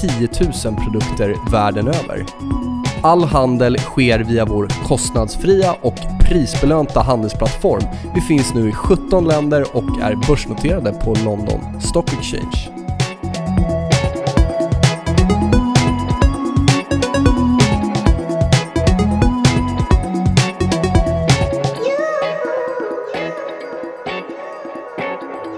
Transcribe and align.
10 0.00 0.28
000 0.64 0.76
produkter 0.84 1.50
världen 1.50 1.88
över. 1.88 2.26
All 3.02 3.24
handel 3.24 3.78
sker 3.78 4.18
via 4.18 4.44
vår 4.44 4.68
kostnadsfria 4.88 5.74
och 5.82 5.94
prisbelönta 6.20 7.00
handelsplattform. 7.00 7.82
Vi 8.14 8.20
finns 8.20 8.54
nu 8.54 8.68
i 8.68 8.72
17 8.72 9.24
länder 9.24 9.76
och 9.76 10.00
är 10.02 10.28
börsnoterade 10.28 10.92
på 10.92 11.14
London 11.24 11.80
Stock 11.80 12.12
Exchange. 12.12 12.70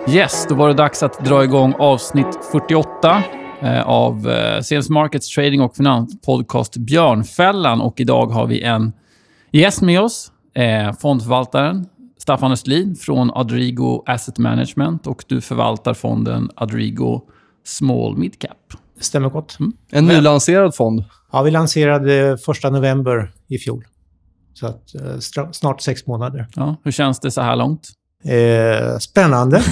Yes, 0.09 0.47
då 0.49 0.55
var 0.55 0.69
det 0.69 0.75
dags 0.75 1.03
att 1.03 1.25
dra 1.25 1.45
igång 1.45 1.75
avsnitt 1.79 2.39
48 2.53 3.23
av 3.85 4.29
eh, 4.29 4.61
Sales 4.61 4.91
Markets 4.91 5.35
Trading 5.35 5.61
och 5.61 5.77
Finanspodcast 5.77 6.77
Björnfällan. 6.77 7.81
Och 7.81 8.01
idag 8.01 8.27
har 8.27 8.47
vi 8.47 8.63
en 8.63 8.93
gäst 9.53 9.83
med 9.83 10.01
oss, 10.01 10.33
eh, 10.55 10.93
fondförvaltaren 10.93 11.87
Staffan 12.19 12.53
Östlin 12.53 12.97
från 12.97 13.31
Adrigo 13.35 14.03
Asset 14.07 14.39
Management 14.39 15.07
och 15.07 15.25
du 15.27 15.41
förvaltar 15.41 15.95
fonden 15.95 16.51
Adrigo 16.57 17.21
Small 17.65 18.17
Mid 18.17 18.39
Cap. 18.39 18.57
Stämmer 19.01 19.29
gott. 19.29 19.57
Mm. 19.61 19.73
En 19.91 20.07
nylanserad 20.07 20.75
fond. 20.75 21.05
Ja, 21.33 21.43
vi 21.43 21.51
lanserade 21.51 22.39
första 22.39 22.71
november 22.71 23.33
i 23.49 23.59
fjol. 23.59 23.85
Så 24.55 24.67
att, 24.67 24.95
eh, 24.95 25.49
snart 25.53 25.81
sex 25.81 26.07
månader. 26.07 26.47
Ja, 26.57 26.77
hur 26.85 26.91
känns 26.91 27.21
det 27.21 27.31
så 27.31 27.41
här 27.41 27.57
långt? 27.57 27.89
Eh, 28.25 28.99
spännande. 28.99 29.63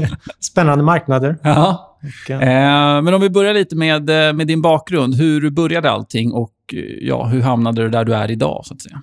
spännande 0.40 0.84
marknader. 0.84 1.38
Ja. 1.42 1.85
Okay. 2.22 2.36
Eh, 2.36 3.02
men 3.02 3.14
om 3.14 3.20
vi 3.20 3.30
börjar 3.30 3.54
lite 3.54 3.76
med, 3.76 4.10
eh, 4.10 4.32
med 4.32 4.46
din 4.46 4.62
bakgrund. 4.62 5.14
Hur 5.14 5.50
började 5.50 5.90
allting 5.90 6.32
och 6.32 6.54
eh, 6.72 6.78
ja, 7.00 7.24
hur 7.24 7.40
hamnade 7.40 7.82
du 7.82 7.88
där 7.88 8.04
du 8.04 8.14
är 8.14 8.30
idag? 8.30 8.62
så 8.64 8.74
att 8.74 8.82
säga? 8.82 9.02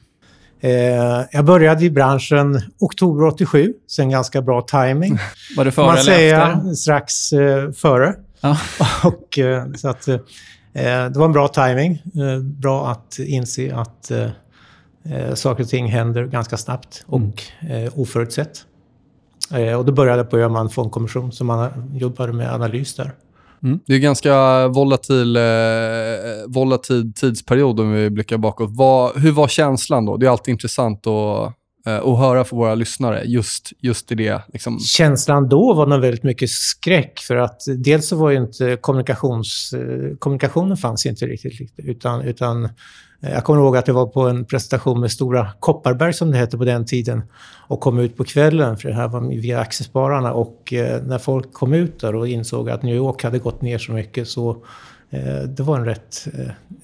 Eh, 0.64 1.26
jag 1.32 1.46
började 1.46 1.86
i 1.86 1.90
branschen 1.90 2.62
oktober 2.80 3.26
87, 3.26 3.74
så 3.88 4.02
en 4.02 4.10
ganska 4.10 4.42
bra 4.42 4.62
timing. 4.62 5.18
Var 5.58 5.66
det 5.66 5.72
före 5.72 5.86
Man 5.86 5.98
eller 5.98 6.34
efter? 6.34 6.74
strax 6.74 7.34
eh, 7.34 7.72
före. 7.72 8.16
Ja. 8.42 8.58
och, 9.04 9.40
eh, 9.40 9.74
så 9.74 9.90
att, 9.90 10.08
eh, 10.08 10.18
det 10.74 11.14
var 11.16 11.26
en 11.26 11.32
bra 11.32 11.48
timing. 11.48 12.02
bra 12.42 12.88
att 12.88 13.20
inse 13.20 13.76
att 13.76 14.12
saker 15.34 15.64
och 15.64 15.70
ting 15.70 15.88
händer 15.88 16.26
ganska 16.26 16.58
snabbt 16.58 17.04
och 17.06 17.44
mm. 17.62 17.92
oförutsett. 17.96 18.66
Eh, 19.52 19.80
och 19.80 19.86
då 19.86 19.92
började 19.92 20.18
jag 20.18 20.30
på 20.30 20.38
Öhman 20.38 20.70
fondkommission 20.70 21.32
som 21.32 21.48
man 21.48 21.70
jobbade 21.94 22.34
med 22.34 22.54
analys 22.54 22.96
där. 22.96 23.14
Mm. 23.64 23.80
Det 23.86 23.94
är 23.94 23.96
en 23.96 24.02
ganska 24.02 24.68
volatil, 24.68 25.36
eh, 25.36 25.44
volatil 26.48 27.14
tidsperiod 27.14 27.80
om 27.80 27.92
vi 27.94 28.10
blickar 28.10 28.38
bakåt. 28.38 28.70
Vad, 28.72 29.18
hur 29.18 29.32
var 29.32 29.48
känslan 29.48 30.06
då? 30.06 30.18
Det 30.18 30.26
är 30.26 30.30
alltid 30.30 30.52
intressant 30.52 31.08
att, 31.08 31.54
eh, 31.86 31.96
att 31.96 32.20
höra 32.20 32.44
för 32.44 32.56
våra 32.56 32.76
lyssnare 32.76 33.24
just, 33.26 33.74
just 33.80 34.12
i 34.12 34.16
det. 34.16 34.42
Liksom. 34.54 34.80
Känslan 34.80 35.50
då 35.50 35.74
var 35.74 35.88
nog 35.88 36.02
väldigt 36.02 36.24
mycket 36.24 36.50
skräck 36.50 37.20
för 37.20 37.36
att 37.36 37.62
dels 37.78 38.08
så 38.08 38.16
var 38.16 38.30
ju 38.30 38.38
inte 38.38 38.78
kommunikations, 38.82 39.74
eh, 39.74 40.16
kommunikationen 40.20 40.78
fanns 40.78 41.06
inte 41.06 41.26
riktigt 41.26 41.74
utan, 41.78 42.22
utan 42.22 42.70
Eh, 43.24 43.32
jag 43.32 43.44
kommer 43.44 43.60
ihåg 43.60 43.78
att 43.78 43.88
jag 43.88 43.96
var 43.96 44.06
på 44.06 44.22
en 44.22 44.46
presentation 44.46 45.00
med 45.00 45.12
Stora 45.12 45.52
Kopparberg 45.60 46.14
som 46.14 46.32
det 46.32 46.38
hette 46.38 46.58
på 46.58 46.66
den 46.66 46.86
tiden 46.86 47.22
och 47.68 47.80
kom 47.80 48.00
ut 48.00 48.18
på 48.18 48.24
kvällen, 48.24 48.78
för 48.78 48.90
det 48.90 48.96
här 48.96 49.08
var 49.08 49.22
via 49.22 49.60
Aktiespararna. 49.60 50.34
Och 50.34 50.74
när 51.06 51.18
folk 51.18 51.54
kom 51.54 51.74
ut 51.74 52.00
där 52.00 52.16
och 52.16 52.28
insåg 52.28 52.70
att 52.70 52.84
New 52.84 52.96
York 52.96 53.24
hade 53.24 53.40
gått 53.40 53.62
ner 53.62 53.78
så 53.78 53.92
mycket 53.92 54.28
så 54.28 54.58
det 55.48 55.60
var 55.60 55.80
en 55.80 55.86
rätt 55.86 56.28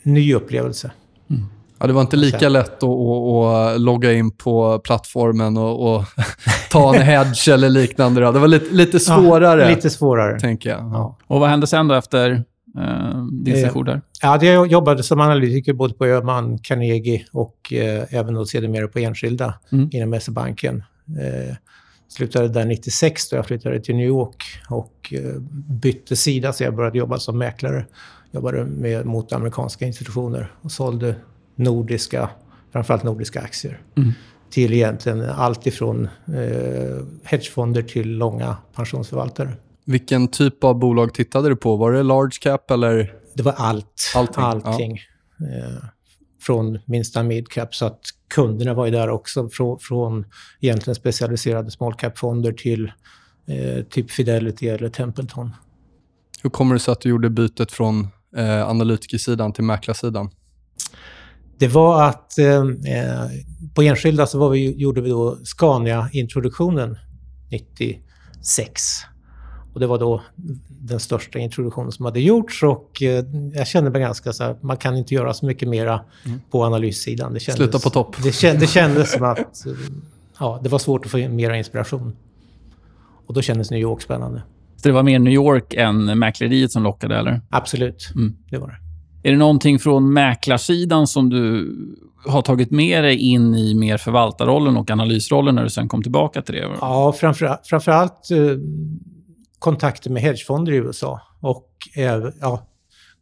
ny 0.04 0.34
upplevelse. 0.34 0.92
Mm. 1.30 1.46
Ja, 1.80 1.88
det 1.88 1.94
var 1.94 2.02
inte 2.02 2.18
lika 2.18 2.50
lätt 2.50 2.84
att, 2.84 2.90
att, 2.90 3.74
att 3.76 3.82
logga 3.82 4.14
in 4.14 4.32
på 4.32 4.80
plattformen 4.80 5.58
och, 5.58 5.96
och 5.96 6.06
ta 6.72 6.96
en 6.96 7.02
hedge 7.02 7.48
eller 7.50 7.70
liknande. 7.70 8.22
Det 8.22 8.40
var 8.40 8.48
lite, 8.48 8.76
lite 8.76 9.00
svårare. 9.00 9.62
Ja, 9.62 9.70
lite 9.70 9.90
svårare. 9.90 10.40
Tänker 10.40 10.70
jag. 10.70 10.80
Ja. 10.80 11.18
Och 11.28 11.40
vad 11.40 11.50
hände 11.50 11.68
sen 11.68 11.88
då 11.88 11.96
efter 11.96 12.32
eh, 12.78 13.26
din 13.44 13.56
eh, 13.56 13.62
session 13.62 13.86
där? 13.86 14.02
Ja, 14.22 14.44
jag 14.44 14.68
jobbade 14.68 15.04
som 15.04 15.20
analytiker 15.20 15.74
både 15.74 15.94
på 15.94 16.06
Öhman, 16.06 16.58
Carnegie 16.58 17.26
och 17.32 17.74
eh, 17.74 18.04
även 18.10 18.34
då 18.34 18.46
sedermera 18.46 18.88
på 18.88 19.00
enskilda 19.00 19.54
mm. 19.72 19.90
inom 19.92 20.20
SE-banken. 20.20 20.84
Eh, 21.08 21.56
slutade 22.08 22.48
där 22.48 22.66
96 22.66 23.30
då 23.30 23.36
jag 23.36 23.46
flyttade 23.46 23.80
till 23.80 23.96
New 23.96 24.08
York 24.08 24.44
och 24.70 25.14
eh, 25.14 25.42
bytte 25.82 26.16
sida 26.16 26.54
så 26.54 26.64
jag 26.64 26.76
började 26.76 26.98
jobba 26.98 27.18
som 27.18 27.38
mäklare. 27.38 27.86
Jobbade 28.32 28.66
med, 28.66 29.06
mot 29.06 29.34
amerikanska 29.34 29.86
institutioner 29.86 30.52
och 30.62 30.72
sålde 30.72 31.16
nordiska, 31.60 32.30
framförallt 32.72 33.04
nordiska 33.04 33.42
aktier. 33.42 33.82
Mm. 33.98 34.12
Till 34.50 34.74
egentligen 34.74 35.30
allt 35.30 35.68
ifrån 35.68 36.06
eh, 36.28 37.06
hedgefonder 37.24 37.82
till 37.82 38.18
långa 38.18 38.58
pensionsförvaltare. 38.76 39.54
Vilken 39.86 40.28
typ 40.28 40.64
av 40.64 40.80
bolag 40.80 41.14
tittade 41.14 41.50
du 41.50 41.56
på? 41.56 41.76
Var 41.76 41.92
det 41.92 42.04
large 42.04 42.38
cap 42.42 42.72
eller? 42.72 43.14
Det 43.34 43.44
var 43.44 43.54
allt. 43.58 44.14
Allting. 44.16 44.44
Allting. 44.44 45.00
Ja. 45.38 45.46
Eh, 45.46 45.84
från 46.42 46.80
minsta 46.86 47.24
mid 47.24 47.50
cap. 47.50 47.76
Så 47.76 47.86
att 47.86 48.00
kunderna 48.34 48.74
var 48.74 48.86
ju 48.86 48.92
där 48.92 49.10
också. 49.10 49.50
Från, 49.50 49.80
från 49.80 50.26
egentligen 50.60 50.96
specialiserade 50.96 51.72
small 51.72 51.94
cap-fonder 51.94 52.52
till 52.52 52.92
eh, 53.48 53.84
typ 53.84 54.12
Fidelity 54.12 54.68
eller 54.68 54.90
Templeton. 54.90 55.52
Hur 56.44 56.50
kommer 56.50 56.74
det 56.76 56.80
sig 56.80 56.92
att 56.92 57.02
du 57.02 57.10
gjorde 57.10 57.30
bytet 57.30 57.72
från 57.72 58.08
eh, 58.36 58.70
analytikersidan 58.70 59.54
till 59.54 59.64
mäklarsidan? 59.64 60.30
Det 61.60 61.68
var 61.68 62.04
att 62.04 62.38
eh, 62.38 62.56
eh 62.56 63.30
på 63.74 63.82
enskilda 63.82 64.28
så 64.28 64.40
var 64.40 64.50
vi, 64.50 64.76
gjorde 64.76 65.02
vi 65.02 65.10
då 65.10 65.38
Scania-introduktionen 65.44 66.98
96. 67.50 68.82
Och 69.74 69.80
det 69.80 69.88
var 69.88 70.00
då 70.00 70.22
den 70.68 71.00
största 71.00 71.40
introduktionen 71.40 71.92
som 71.92 72.06
hade 72.06 72.20
gjorts 72.20 72.64
och 72.64 73.02
eh, 73.02 73.26
jag 73.54 73.68
kände 73.68 73.90
mig 73.90 74.02
ganska 74.02 74.34
så 74.34 74.44
här, 74.44 74.56
man 74.62 74.78
kan 74.78 74.98
inte 74.98 75.14
göra 75.14 75.34
så 75.34 75.46
mycket 75.46 75.70
mera 75.70 76.02
mm. 76.26 76.42
på 76.52 76.64
analyssidan. 76.64 77.34
Det 77.34 77.40
kändes, 77.40 77.58
Sluta 77.58 77.80
på 77.80 77.90
topp. 77.90 78.16
Det, 78.24 78.32
känd, 78.32 78.60
det 78.60 78.68
kändes 78.68 79.12
som 79.12 79.24
att 79.24 79.66
ja, 80.40 80.60
det 80.64 80.70
var 80.70 80.80
svårt 80.80 81.06
att 81.06 81.12
få 81.12 81.18
mera 81.18 81.58
inspiration. 81.58 82.16
Och 83.28 83.34
då 83.34 83.42
kändes 83.42 83.72
New 83.72 83.80
York 83.80 84.02
spännande. 84.02 84.44
Så 84.76 84.88
det 84.88 84.94
var 84.94 85.04
mer 85.04 85.20
New 85.20 85.34
York 85.34 85.74
än 85.74 86.20
mäkleriet 86.20 86.72
som 86.72 86.84
lockade, 86.84 87.18
eller? 87.18 87.42
Absolut, 87.50 88.12
mm. 88.16 88.36
det 88.50 88.58
var 88.58 88.68
det. 88.68 88.89
Är 89.24 89.32
det 89.32 89.38
någonting 89.38 89.80
från 89.80 90.14
mäklarsidan 90.14 91.08
som 91.08 91.30
du 91.30 91.76
har 92.26 92.42
tagit 92.42 92.72
med 92.72 93.04
dig 93.04 93.18
in 93.18 93.56
i 93.56 93.74
mer 93.76 93.98
förvaltarrollen 93.98 94.78
och 94.78 94.92
analysrollen 94.92 95.56
när 95.56 95.64
du 95.64 95.70
sen 95.70 95.88
kom 95.88 96.04
tillbaka 96.04 96.42
till 96.42 96.56
det? 96.56 96.68
Ja, 96.82 97.14
framför, 97.14 97.58
framförallt 97.64 98.32
eh, 98.32 98.38
kontakter 99.60 100.10
med 100.10 100.22
hedgefonder 100.22 100.72
i 100.72 100.76
USA 100.76 101.22
och 101.40 101.70
eh, 101.96 102.30
ja, 102.42 102.68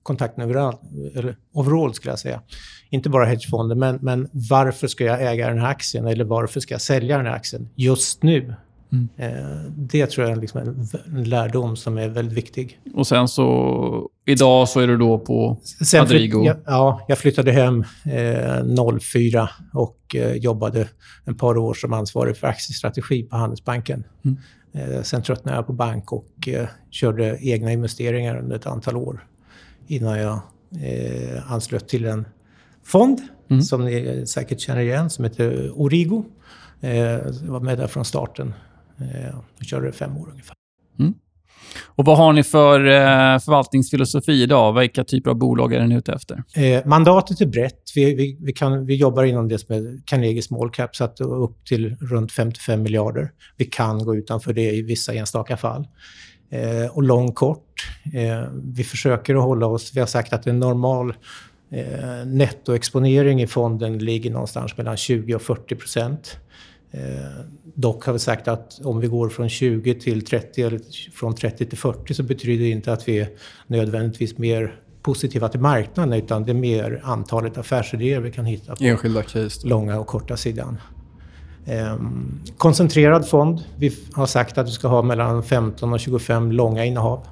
kontakten 0.04 0.44
överallt, 0.44 0.82
eller 1.16 1.38
overall 1.54 1.94
skulle 1.94 2.12
jag 2.12 2.20
säga. 2.20 2.42
Inte 2.90 3.10
bara 3.10 3.26
hedgefonder, 3.26 3.76
men, 3.76 4.00
men 4.02 4.30
varför 4.50 4.88
ska 4.88 5.04
jag 5.04 5.34
äga 5.34 5.50
den 5.50 5.60
här 5.60 5.68
aktien 5.68 6.08
eller 6.08 6.26
varför 6.26 6.60
ska 6.60 6.74
jag 6.74 6.82
sälja 6.82 7.18
den 7.18 7.26
här 7.26 7.34
aktien 7.34 7.70
just 7.76 8.24
nu? 8.24 8.56
Mm. 8.92 9.10
Eh, 9.18 9.72
det 9.76 10.08
tror 10.08 10.28
jag 10.28 10.38
är 10.38 10.42
liksom 10.42 10.62
en, 11.06 11.24
lärdom 11.24 11.76
som 11.76 11.98
är 11.98 12.08
väldigt 12.10 12.38
viktig. 12.38 12.80
Och 12.94 13.08
sen 13.08 13.28
så, 13.28 14.10
idag 14.26 14.70
så 14.70 14.80
är 14.80 14.88
du 14.88 14.98
då 14.98 15.20
på 15.20 15.58
sen 15.86 16.02
Adrigo? 16.02 16.44
Flytt, 16.44 16.58
ja, 16.66 17.06
jag 17.08 17.18
flyttade 17.18 17.52
hem 17.52 17.84
eh, 18.06 19.00
04 19.00 19.50
och 19.74 20.16
eh, 20.16 20.34
jobbade 20.34 20.88
en 21.26 21.36
par 21.36 21.58
år 21.58 21.74
som 21.74 21.94
ansvarig 21.94 22.38
för 22.38 22.48
aktiestrategi 22.48 23.24
på 23.24 23.36
Handelsbanken. 23.36 24.04
Mm. 24.26 24.38
Eh, 24.74 25.02
sen 25.02 25.22
tröttnade 25.22 25.58
jag 25.58 25.68
på 25.68 25.74
bank 25.74 26.12
och 26.12 26.48
eh, 26.48 26.68
körde 26.92 27.38
egna 27.42 27.72
investeringar 27.72 28.38
under 28.38 28.56
ett 28.56 28.68
antal 28.68 28.96
år 28.98 29.28
innan 29.88 30.20
jag 30.20 30.40
eh, 30.82 31.52
anslöt 31.52 31.88
till 31.88 32.06
en 32.06 32.28
fond 32.84 33.22
mm. 33.50 33.62
som 33.62 33.86
ni 33.86 34.24
säkert 34.28 34.60
känner 34.60 34.82
igen 34.82 35.10
som 35.10 35.24
heter 35.24 35.82
Origo. 35.82 36.26
Jag 36.80 37.34
var 37.42 37.60
med 37.60 37.78
där 37.78 37.88
från 37.88 38.06
starten 38.06 38.54
och 39.60 39.66
körde 39.66 39.92
fem 39.92 40.18
år 40.18 40.30
ungefär. 40.30 40.56
Mm. 41.00 41.14
Och 41.86 42.06
Vad 42.06 42.18
har 42.18 42.34
ni 42.34 42.44
för 42.44 42.80
eh, 42.80 43.40
förvaltningsfilosofi 43.40 44.44
idag? 44.44 44.80
Vilka 44.80 45.04
typer 45.04 45.30
av 45.30 45.36
bolag 45.36 45.74
är 45.74 45.88
ni 45.88 45.96
ute 45.96 46.14
efter? 46.14 46.44
Eh, 46.56 46.86
mandatet 46.86 47.42
är 47.42 47.46
brett. 47.46 47.82
Vi, 47.96 48.16
vi, 48.16 48.38
vi, 48.42 48.54
kan, 48.54 48.86
vi 48.86 48.96
jobbar 48.96 49.24
inom 49.24 49.48
det 49.48 49.60
som 49.60 49.76
är 49.76 50.02
Carnegie 50.06 50.42
Small 50.42 50.70
Cap, 50.70 50.96
så 50.96 51.04
att 51.04 51.22
upp 51.22 51.66
till 51.66 51.96
runt 51.96 52.32
55 52.32 52.82
miljarder. 52.82 53.32
Vi 53.58 53.66
kan 53.66 54.06
gå 54.06 54.16
utanför 54.16 54.54
det 54.54 54.72
i 54.72 54.82
vissa 54.82 55.14
enstaka 55.14 55.58
fall. 55.58 55.88
Eh, 56.50 56.92
och 56.92 57.04
lång 57.04 57.32
kort. 57.32 57.90
Eh, 58.14 58.50
vi 58.74 58.84
försöker 58.84 59.36
att 59.36 59.44
hålla 59.44 59.66
oss... 59.68 59.92
Vi 59.96 60.00
har 60.00 60.08
sagt 60.08 60.34
att 60.34 60.48
en 60.48 60.60
normal 60.60 61.14
eh, 61.72 62.26
nettoexponering 62.26 63.42
i 63.42 63.48
fonden 63.48 63.98
ligger 63.98 64.32
någonstans 64.32 64.78
mellan 64.78 64.98
20 64.98 65.36
och 65.36 65.42
40 65.42 65.76
procent. 65.76 66.38
Eh, 66.92 67.00
dock 67.64 68.06
har 68.06 68.14
vi 68.14 68.20
sagt 68.20 68.48
att 68.48 68.80
om 68.84 69.00
vi 69.00 69.08
går 69.08 69.30
från 69.30 69.50
20 69.50 69.94
till 69.94 70.26
30 70.26 70.62
eller 70.62 70.82
från 71.14 71.36
30 71.36 71.66
till 71.66 71.78
40 71.78 72.14
så 72.14 72.24
betyder 72.24 72.64
det 72.64 72.70
inte 72.70 72.94
att 72.94 73.08
vi 73.08 73.20
är 73.20 73.30
nödvändigtvis 73.68 74.38
mer 74.38 74.82
positiva 75.02 75.50
till 75.50 75.60
marknaden 75.60 76.14
utan 76.14 76.44
det 76.44 76.52
är 76.52 76.54
mer 76.54 77.02
antalet 77.04 77.58
affärsidéer 77.58 78.20
vi 78.20 78.32
kan 78.32 78.46
hitta 78.46 78.76
på 78.76 78.84
Enskilda 78.84 79.24
case. 79.24 79.68
långa 79.68 80.00
och 80.00 80.08
korta 80.08 80.38
sidan. 80.38 80.78
Eh, 81.66 81.96
koncentrerad 82.58 83.28
fond. 83.28 83.64
Vi 83.78 83.98
har 84.14 84.26
sagt 84.26 84.58
att 84.58 84.68
vi 84.68 84.72
ska 84.72 84.88
ha 84.88 85.02
mellan 85.02 85.44
15 85.44 85.94
och 85.94 86.00
25 86.00 86.52
långa 86.52 86.86
innehav. 86.86 87.28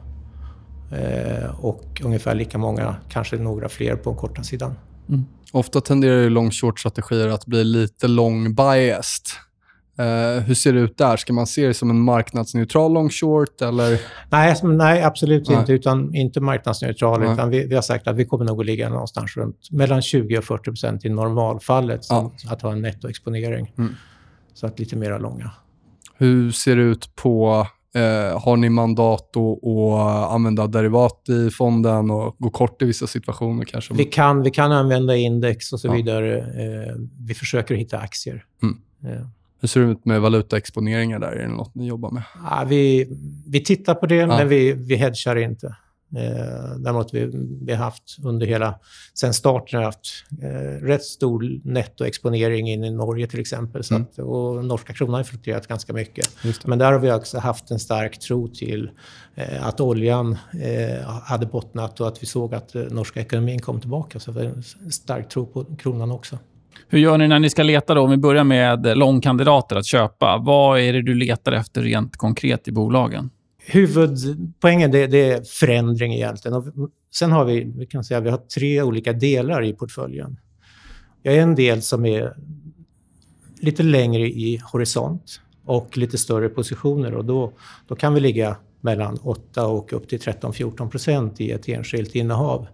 Eh, 0.91 1.65
och 1.65 2.01
ungefär 2.03 2.35
lika 2.35 2.57
många, 2.57 2.95
kanske 3.09 3.37
några 3.37 3.69
fler 3.69 3.95
på 3.95 4.13
korta 4.13 4.43
sidan. 4.43 4.75
Mm. 5.09 5.25
Ofta 5.51 5.81
tenderar 5.81 6.21
ju 6.21 6.29
long 6.29 6.51
short 6.51 6.79
strategier 6.79 7.27
att 7.27 7.45
bli 7.45 7.63
lite 7.63 8.07
long 8.07 8.55
biased. 8.55 9.25
Uh, 9.99 10.43
hur 10.43 10.53
ser 10.53 10.73
det 10.73 10.79
ut 10.79 10.97
där? 10.97 11.17
Ska 11.17 11.33
man 11.33 11.47
se 11.47 11.67
det 11.67 11.73
som 11.73 11.89
en 11.89 11.99
marknadsneutral 11.99 12.93
long 12.93 13.09
short? 13.09 13.61
Eller? 13.61 14.01
Nej, 14.29 14.55
nej 14.63 15.03
absolut 15.03 15.49
nej. 15.49 15.59
inte. 15.59 15.73
Utan 15.73 16.15
inte 16.15 16.41
marknadsneutral. 16.41 17.19
Nej. 17.19 17.33
Utan 17.33 17.49
vi, 17.49 17.65
vi, 17.67 17.75
har 17.75 17.81
sagt 17.81 18.07
att 18.07 18.15
vi 18.15 18.25
kommer 18.25 18.45
nog 18.45 18.59
att 18.59 18.65
ligga 18.65 18.89
någonstans 18.89 19.37
runt 19.37 19.71
mellan 19.71 20.01
20 20.01 20.37
och 20.37 20.43
40 20.43 20.63
procent 20.63 21.05
i 21.05 21.09
normalfallet. 21.09 22.01
Ja. 22.09 22.31
Att 22.49 22.61
ha 22.61 22.71
en 22.71 22.81
nettoexponering. 22.81 23.73
Mm. 23.77 23.95
Så 24.53 24.67
att 24.67 24.79
lite 24.79 24.95
mera 24.95 25.17
långa. 25.17 25.51
Hur 26.17 26.51
ser 26.51 26.75
det 26.75 26.83
ut 26.83 27.15
på... 27.15 27.67
Eh, 27.95 28.41
har 28.41 28.57
ni 28.57 28.69
mandat 28.69 29.37
att 29.37 30.31
använda 30.31 30.67
derivat 30.67 31.29
i 31.29 31.49
fonden 31.49 32.11
och 32.11 32.35
gå 32.39 32.49
kort 32.49 32.81
i 32.81 32.85
vissa 32.85 33.07
situationer? 33.07 33.65
kanske? 33.65 33.93
Vi 33.93 34.05
kan, 34.05 34.41
vi 34.41 34.51
kan 34.51 34.71
använda 34.71 35.15
index 35.15 35.73
och 35.73 35.79
så 35.79 35.87
ja. 35.87 35.91
vidare. 35.91 36.37
Eh, 36.37 36.95
vi 37.19 37.33
försöker 37.33 37.75
hitta 37.75 37.97
aktier. 37.97 38.45
Mm. 38.63 38.77
Eh. 39.05 39.27
Hur 39.61 39.67
ser 39.67 39.79
det 39.79 39.91
ut 39.91 40.05
med 40.05 40.21
valutaexponeringar 40.21 41.19
där? 41.19 41.31
Är 41.31 41.41
det 41.41 41.47
något 41.47 41.75
ni 41.75 41.87
jobbar 41.87 42.11
med? 42.11 42.23
Ja, 42.49 42.65
vi, 42.67 43.07
vi 43.47 43.63
tittar 43.63 43.95
på 43.95 44.05
det, 44.05 44.15
ja. 44.15 44.27
men 44.27 44.47
vi, 44.47 44.73
vi 44.73 44.95
hedgar 44.95 45.35
inte. 45.35 45.75
Eh, 46.17 46.75
däremot 46.77 47.13
vi, 47.13 47.31
vi 47.61 47.73
har 47.73 47.83
haft 47.83 48.17
under 48.23 48.47
hela... 48.47 48.79
Sen 49.13 49.33
starten 49.33 49.77
har 49.77 49.85
haft 49.85 50.25
eh, 50.41 50.85
rätt 50.85 51.03
stor 51.03 51.61
nettoexponering 51.63 52.69
in 52.69 52.83
i 52.83 52.91
Norge 52.91 53.27
till 53.27 53.39
exempel. 53.39 53.83
Så 53.83 53.95
mm. 53.95 54.07
att, 54.11 54.19
och 54.19 54.65
norska 54.65 54.93
kronan 54.93 55.15
har 55.15 55.23
fluktuerat 55.23 55.67
ganska 55.67 55.93
mycket. 55.93 56.29
Men 56.65 56.79
där 56.79 56.91
har 56.91 56.99
vi 56.99 57.11
också 57.11 57.39
haft 57.39 57.71
en 57.71 57.79
stark 57.79 58.19
tro 58.19 58.47
till 58.47 58.89
eh, 59.35 59.67
att 59.67 59.79
oljan 59.79 60.37
eh, 60.61 61.09
hade 61.09 61.45
bottnat 61.45 62.01
och 62.01 62.07
att 62.07 62.23
vi 62.23 62.27
såg 62.27 62.55
att 62.55 62.75
eh, 62.75 62.81
norska 62.81 63.19
ekonomin 63.21 63.59
kom 63.59 63.79
tillbaka. 63.79 64.19
Så 64.19 64.31
vi 64.31 64.39
har 64.39 64.45
en 64.45 64.91
stark 64.91 65.29
tro 65.29 65.45
på 65.45 65.65
kronan 65.75 66.11
också. 66.11 66.39
Hur 66.87 66.99
gör 66.99 67.17
ni 67.17 67.27
när 67.27 67.39
ni 67.39 67.49
ska 67.49 67.63
leta 67.63 67.93
då? 67.93 68.01
Om 68.01 68.09
vi 68.09 68.17
börjar 68.17 68.43
med 68.43 68.97
långkandidater 68.97 69.75
att 69.75 69.85
köpa. 69.85 70.37
Vad 70.37 70.79
är 70.79 70.93
det 70.93 71.01
du 71.01 71.13
letar 71.13 71.51
efter 71.51 71.81
rent 71.81 72.17
konkret 72.17 72.67
i 72.67 72.71
bolagen? 72.71 73.29
Huvudpoängen 73.67 74.91
det, 74.91 75.07
det 75.07 75.31
är 75.31 75.43
förändring 75.43 76.13
egentligen. 76.13 76.57
Och 76.57 76.65
sen 77.13 77.31
har 77.31 77.45
vi, 77.45 77.73
vi 77.77 77.85
kan 77.85 78.03
säga, 78.03 78.19
vi 78.19 78.29
har 78.29 78.37
tre 78.37 78.81
olika 78.81 79.13
delar 79.13 79.63
i 79.63 79.73
portföljen. 79.73 80.39
Jag 81.23 81.35
är 81.35 81.41
en 81.41 81.55
del 81.55 81.81
som 81.81 82.05
är 82.05 82.35
lite 83.59 83.83
längre 83.83 84.27
i 84.27 84.61
horisont 84.71 85.41
och 85.65 85.97
lite 85.97 86.17
större 86.17 86.49
positioner. 86.49 87.13
Och 87.13 87.25
då, 87.25 87.51
då 87.87 87.95
kan 87.95 88.13
vi 88.13 88.19
ligga 88.19 88.57
mellan 88.81 89.17
8 89.23 89.67
och 89.67 89.93
upp 89.93 90.09
till 90.09 90.19
13-14 90.19 90.89
procent 90.89 91.41
i 91.41 91.51
ett 91.51 91.69
enskilt 91.69 92.15
innehav. 92.15 92.67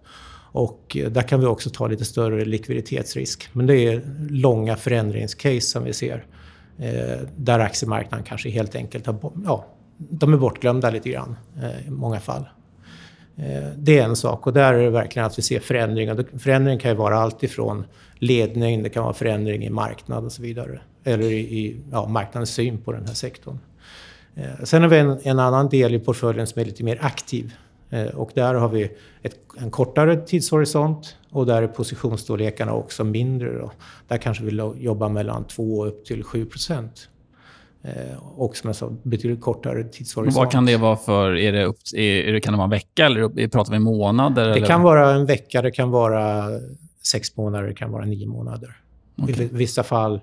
Och 0.52 0.96
eh, 0.96 1.10
där 1.10 1.22
kan 1.22 1.40
vi 1.40 1.46
också 1.46 1.70
ta 1.70 1.86
lite 1.86 2.04
större 2.04 2.44
likviditetsrisk. 2.44 3.48
Men 3.52 3.66
det 3.66 3.76
är 3.76 4.02
långa 4.30 4.76
förändringscase 4.76 5.60
som 5.60 5.84
vi 5.84 5.92
ser. 5.92 6.26
Eh, 6.78 7.18
där 7.36 7.58
aktiemarknaden 7.58 8.26
kanske 8.26 8.50
helt 8.50 8.74
enkelt 8.74 9.06
har, 9.06 9.32
ja, 9.44 9.66
de 10.10 10.32
är 10.32 10.36
bortglömda 10.36 10.90
lite 10.90 11.10
grann 11.10 11.36
eh, 11.62 11.86
i 11.86 11.90
många 11.90 12.20
fall. 12.20 12.44
Eh, 13.36 13.68
det 13.76 13.98
är 13.98 14.04
en 14.04 14.16
sak 14.16 14.46
och 14.46 14.52
där 14.52 14.74
är 14.74 14.82
det 14.82 14.90
verkligen 14.90 15.26
att 15.26 15.38
vi 15.38 15.42
ser 15.42 15.60
förändringar. 15.60 16.38
Förändring 16.38 16.78
kan 16.78 16.90
ju 16.90 16.96
vara 16.96 17.18
allt 17.18 17.42
ifrån 17.42 17.84
ledning, 18.14 18.82
det 18.82 18.88
kan 18.88 19.02
vara 19.02 19.14
förändring 19.14 19.64
i 19.64 19.70
marknad 19.70 20.24
och 20.24 20.32
så 20.32 20.42
vidare. 20.42 20.80
Eller 21.04 21.32
i 21.32 21.76
ja, 21.92 22.08
marknadens 22.08 22.50
syn 22.50 22.78
på 22.78 22.92
den 22.92 23.06
här 23.06 23.14
sektorn. 23.14 23.58
Eh, 24.34 24.64
sen 24.64 24.82
har 24.82 24.88
vi 24.88 24.98
en, 24.98 25.18
en 25.22 25.38
annan 25.38 25.68
del 25.68 25.94
i 25.94 25.98
portföljen 25.98 26.46
som 26.46 26.60
är 26.60 26.64
lite 26.64 26.84
mer 26.84 26.98
aktiv. 27.00 27.54
Och 28.14 28.30
där 28.34 28.54
har 28.54 28.68
vi 28.68 28.90
ett, 29.22 29.34
en 29.60 29.70
kortare 29.70 30.16
tidshorisont 30.16 31.16
och 31.30 31.46
där 31.46 31.62
är 31.62 31.66
positionsstorlekarna 31.66 32.72
också 32.72 33.04
mindre. 33.04 33.58
Då. 33.58 33.72
Där 34.08 34.18
kanske 34.18 34.44
vi 34.44 34.52
jobbar 34.76 35.08
mellan 35.08 35.44
2 35.44 35.86
upp 35.86 36.04
till 36.04 36.24
7 36.24 36.46
procent. 36.46 37.08
Eh, 37.84 38.16
och 38.36 38.56
som 38.56 38.68
jag 38.68 38.76
sa, 38.76 38.92
betydligt 39.02 39.40
kortare 39.40 39.84
tidshorisont. 39.84 40.36
Vad 40.36 40.50
kan 40.52 40.66
det 40.66 40.76
vara 40.76 40.96
för... 40.96 41.36
Är 41.36 41.52
det 41.52 41.64
upp, 41.64 41.78
är, 41.94 42.40
kan 42.40 42.52
det 42.52 42.56
vara 42.56 42.64
en 42.64 42.70
vecka 42.70 43.06
eller 43.06 43.48
pratar 43.48 43.72
vi 43.72 43.78
månader? 43.78 44.44
Det 44.48 44.54
eller? 44.54 44.66
kan 44.66 44.82
vara 44.82 45.10
en 45.10 45.26
vecka, 45.26 45.62
det 45.62 45.70
kan 45.70 45.90
vara 45.90 46.48
sex 47.06 47.36
månader, 47.36 47.68
det 47.68 47.74
kan 47.74 47.92
vara 47.92 48.04
nio 48.04 48.26
månader. 48.26 48.76
Okay. 49.16 49.44
I 49.44 49.48
vissa 49.52 49.82
fall 49.82 50.20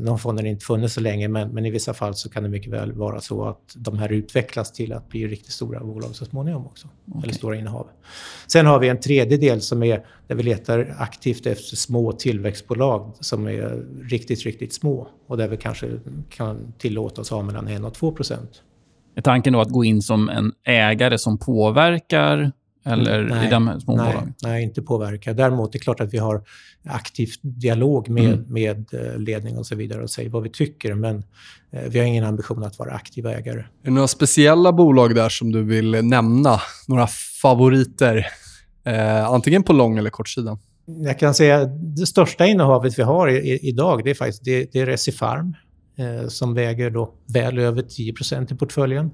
de 0.00 0.18
fonderna 0.18 0.46
har 0.46 0.50
inte 0.50 0.64
funnits 0.64 0.94
så 0.94 1.00
länge, 1.00 1.28
men, 1.28 1.48
men, 1.48 1.66
i 1.66 1.70
vissa 1.70 1.94
fall 1.94 2.14
så 2.14 2.30
kan 2.30 2.42
det 2.42 2.48
mycket 2.48 2.72
väl 2.72 2.92
vara 2.92 3.20
så 3.20 3.44
att 3.44 3.74
de 3.76 3.98
här 3.98 4.12
utvecklas 4.12 4.72
till 4.72 4.92
att 4.92 5.08
bli 5.08 5.26
riktigt 5.26 5.52
stora 5.52 5.80
bolag 5.80 6.16
så 6.16 6.24
småningom 6.24 6.66
också. 6.66 6.88
Okay. 7.08 7.22
Eller 7.22 7.32
stora 7.32 7.56
innehav. 7.56 7.86
Sen 8.46 8.66
har 8.66 8.78
vi 8.78 8.88
en 8.88 9.00
tredje 9.00 9.36
del 9.36 9.60
som 9.60 9.82
är 9.82 10.06
där 10.26 10.34
vi 10.34 10.42
letar 10.42 10.94
aktivt 10.98 11.46
efter 11.46 11.76
små 11.76 12.12
tillväxtbolag 12.12 13.14
som 13.20 13.46
är 13.46 13.86
riktigt, 14.10 14.42
riktigt 14.42 14.74
små 14.74 15.08
och 15.26 15.36
där 15.36 15.48
vi 15.48 15.56
kanske 15.56 15.90
kan 16.30 16.72
tillåta 16.78 17.20
oss 17.20 17.30
ha 17.30 17.42
mellan 17.42 17.68
1 17.68 17.84
och 17.84 17.94
2 17.94 18.12
procent. 18.12 18.62
Är 19.14 19.22
tanken 19.22 19.52
då 19.52 19.60
att 19.60 19.70
gå 19.70 19.84
in 19.84 20.02
som 20.02 20.28
en 20.28 20.52
ägare 20.64 21.18
som 21.18 21.38
påverkar 21.38 22.52
eller 22.86 23.22
nej, 23.22 23.46
i 23.46 23.50
de 23.50 23.80
små 23.80 23.96
nej, 23.96 24.06
bolagen? 24.06 24.34
Nej, 24.42 24.62
inte 24.62 24.82
påverka. 24.82 25.32
Däremot 25.32 25.68
är 25.68 25.72
det 25.72 25.78
klart 25.78 26.00
att 26.00 26.14
vi 26.14 26.18
har 26.18 26.42
aktiv 26.84 27.28
dialog 27.42 28.08
med, 28.08 28.24
mm. 28.24 28.44
med 28.48 28.94
eh, 28.94 29.18
ledning 29.18 29.56
och 29.56 29.66
så 29.66 29.74
vidare 29.74 30.02
och 30.02 30.10
säger 30.10 30.30
vad 30.30 30.42
vi 30.42 30.50
tycker. 30.50 30.94
Men 30.94 31.24
eh, 31.70 31.82
vi 31.88 31.98
har 31.98 32.06
ingen 32.06 32.24
ambition 32.24 32.64
att 32.64 32.78
vara 32.78 32.92
aktiva 32.92 33.32
ägare. 33.32 33.60
Är 33.60 33.66
det 33.82 33.90
några 33.90 34.08
speciella 34.08 34.72
bolag 34.72 35.14
där 35.14 35.28
som 35.28 35.52
du 35.52 35.62
vill 35.62 35.90
nämna? 35.90 36.60
Några 36.88 37.06
favoriter? 37.42 38.26
Eh, 38.84 39.30
antingen 39.30 39.62
på 39.62 39.72
lång 39.72 39.98
eller 39.98 40.10
kortsidan. 40.10 40.58
Jag 40.86 41.18
kan 41.18 41.34
säga 41.34 41.64
det 41.66 42.06
största 42.06 42.46
innehavet 42.46 42.98
vi 42.98 43.02
har 43.02 43.28
i, 43.28 43.36
i, 43.36 43.68
idag 43.68 44.04
det 44.04 44.10
är 44.10 44.14
faktiskt 44.14 44.44
det, 44.44 44.72
det 44.72 44.80
är 44.80 44.86
Recipharm 44.86 45.56
eh, 45.98 46.28
som 46.28 46.54
väger 46.54 46.90
då 46.90 47.14
väl 47.34 47.58
över 47.58 47.82
10% 47.82 48.54
i 48.54 48.56
portföljen 48.56 49.10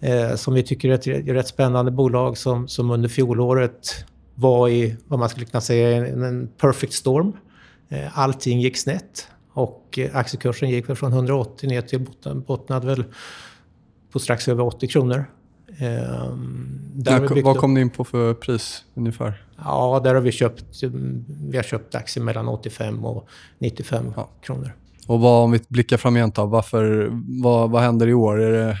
eh, 0.00 0.34
som 0.34 0.54
vi 0.54 0.62
tycker 0.62 0.88
är 0.88 0.92
ett, 0.92 1.06
ett 1.06 1.28
rätt 1.28 1.48
spännande 1.48 1.90
bolag 1.90 2.38
som, 2.38 2.68
som 2.68 2.90
under 2.90 3.08
fjolåret 3.08 4.04
var 4.34 4.68
i 4.68 4.96
vad 5.06 5.18
man 5.18 5.28
skulle 5.28 5.46
kunna 5.46 5.60
säga 5.60 6.06
en, 6.06 6.22
en 6.22 6.48
perfect 6.60 6.92
storm. 6.92 7.32
Eh, 7.88 8.18
allting 8.18 8.60
gick 8.60 8.76
snett 8.76 9.28
och 9.52 9.98
eh, 9.98 10.16
aktiekursen 10.16 10.70
gick 10.70 10.86
från 10.96 11.12
180 11.12 11.68
ner 11.68 11.82
till 11.82 12.00
botten, 12.00 12.42
bottnade 12.42 12.86
väl 12.86 13.04
på 14.12 14.18
strax 14.18 14.48
över 14.48 14.64
80 14.64 14.88
kronor. 14.88 15.24
Eh, 15.78 16.36
där 16.94 17.42
vad 17.42 17.56
kom 17.56 17.74
ni 17.74 17.80
in 17.80 17.90
på 17.90 18.04
för 18.04 18.34
pris 18.34 18.84
ungefär? 18.94 19.44
Ja, 19.64 20.00
där 20.04 20.14
har 20.14 20.20
vi 20.20 20.32
köpt, 20.32 20.82
vi 21.48 21.56
har 21.56 21.64
köpt 21.64 21.94
aktier 21.94 22.24
mellan 22.24 22.48
85 22.48 23.04
och 23.04 23.28
95 23.58 24.12
ja. 24.16 24.28
kronor. 24.42 24.72
Och 25.06 25.20
vad, 25.20 25.44
om 25.44 25.50
vi 25.50 25.60
blickar 25.68 25.96
framgent 25.96 26.34
då, 26.34 26.46
varför, 26.46 27.08
vad, 27.42 27.70
vad 27.70 27.82
händer 27.82 28.06
i 28.06 28.14
år? 28.14 28.40
Är 28.40 28.50
det 28.50 28.76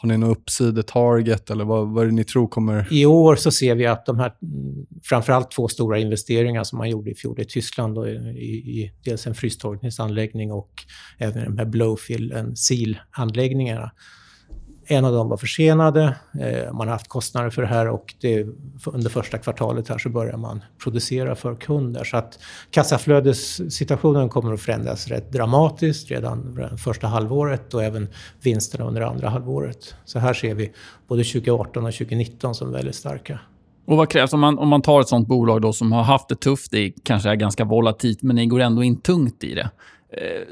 har 0.00 0.08
ni 0.08 0.18
någon 0.18 0.30
uppsidetarget 0.30 1.50
eller 1.50 1.64
vad, 1.64 1.88
vad 1.88 2.04
är 2.04 2.06
det 2.08 2.14
ni 2.14 2.24
tror 2.24 2.48
kommer... 2.48 2.88
I 2.90 3.06
år 3.06 3.36
så 3.36 3.50
ser 3.50 3.74
vi 3.74 3.86
att 3.86 4.06
de 4.06 4.18
här, 4.18 4.32
framförallt 5.02 5.50
två 5.50 5.68
stora 5.68 5.98
investeringar 5.98 6.64
som 6.64 6.78
man 6.78 6.90
gjorde 6.90 7.10
i 7.10 7.14
fjol 7.14 7.40
i 7.40 7.44
Tyskland, 7.44 7.98
och 7.98 8.08
i, 8.08 8.12
i, 8.12 8.92
dels 9.04 9.26
en 9.26 9.34
frystorkningsanläggning 9.34 10.52
och 10.52 10.70
även 11.18 11.44
de 11.44 11.58
här 11.58 11.66
blowfill, 11.66 12.32
en 12.32 12.56
seal-anläggningarna, 12.56 13.90
en 14.90 15.04
av 15.04 15.12
dem 15.12 15.28
var 15.28 15.36
försenade. 15.36 16.16
Eh, 16.40 16.72
man 16.72 16.86
har 16.88 16.92
haft 16.92 17.08
kostnader 17.08 17.50
för 17.50 17.62
det 17.62 17.68
här 17.68 17.88
och 17.88 18.14
det, 18.20 18.46
under 18.86 19.10
första 19.10 19.38
kvartalet 19.38 19.88
här 19.88 19.98
så 19.98 20.08
börjar 20.08 20.36
man 20.36 20.64
producera 20.82 21.34
för 21.34 21.54
kunder. 21.54 22.04
Så 22.04 22.16
att 22.16 22.38
kassaflödessituationen 22.70 24.28
kommer 24.28 24.52
att 24.52 24.60
förändras 24.60 25.08
rätt 25.08 25.32
dramatiskt 25.32 26.10
redan 26.10 26.60
första 26.78 27.06
halvåret 27.06 27.74
och 27.74 27.82
även 27.82 28.08
vinsterna 28.42 28.84
under 28.84 29.00
andra 29.00 29.28
halvåret. 29.28 29.94
Så 30.04 30.18
här 30.18 30.34
ser 30.34 30.54
vi 30.54 30.72
både 31.08 31.24
2018 31.24 31.86
och 31.86 31.92
2019 31.92 32.54
som 32.54 32.72
väldigt 32.72 32.94
starka. 32.94 33.40
Och 33.86 33.96
Vad 33.96 34.10
krävs 34.10 34.32
om 34.32 34.40
man, 34.40 34.58
om 34.58 34.68
man 34.68 34.82
tar 34.82 35.00
ett 35.00 35.08
sånt 35.08 35.28
bolag 35.28 35.62
då 35.62 35.72
som 35.72 35.92
har 35.92 36.02
haft 36.02 36.28
det 36.28 36.36
tufft, 36.36 36.70
det 36.70 36.92
kanske 37.02 37.30
är 37.30 37.34
ganska 37.34 37.64
volatilt, 37.64 38.22
men 38.22 38.36
ni 38.36 38.46
går 38.46 38.60
ändå 38.60 38.82
in 38.82 39.00
tungt 39.00 39.44
i 39.44 39.54
det. 39.54 39.70
Eh, 40.12 40.42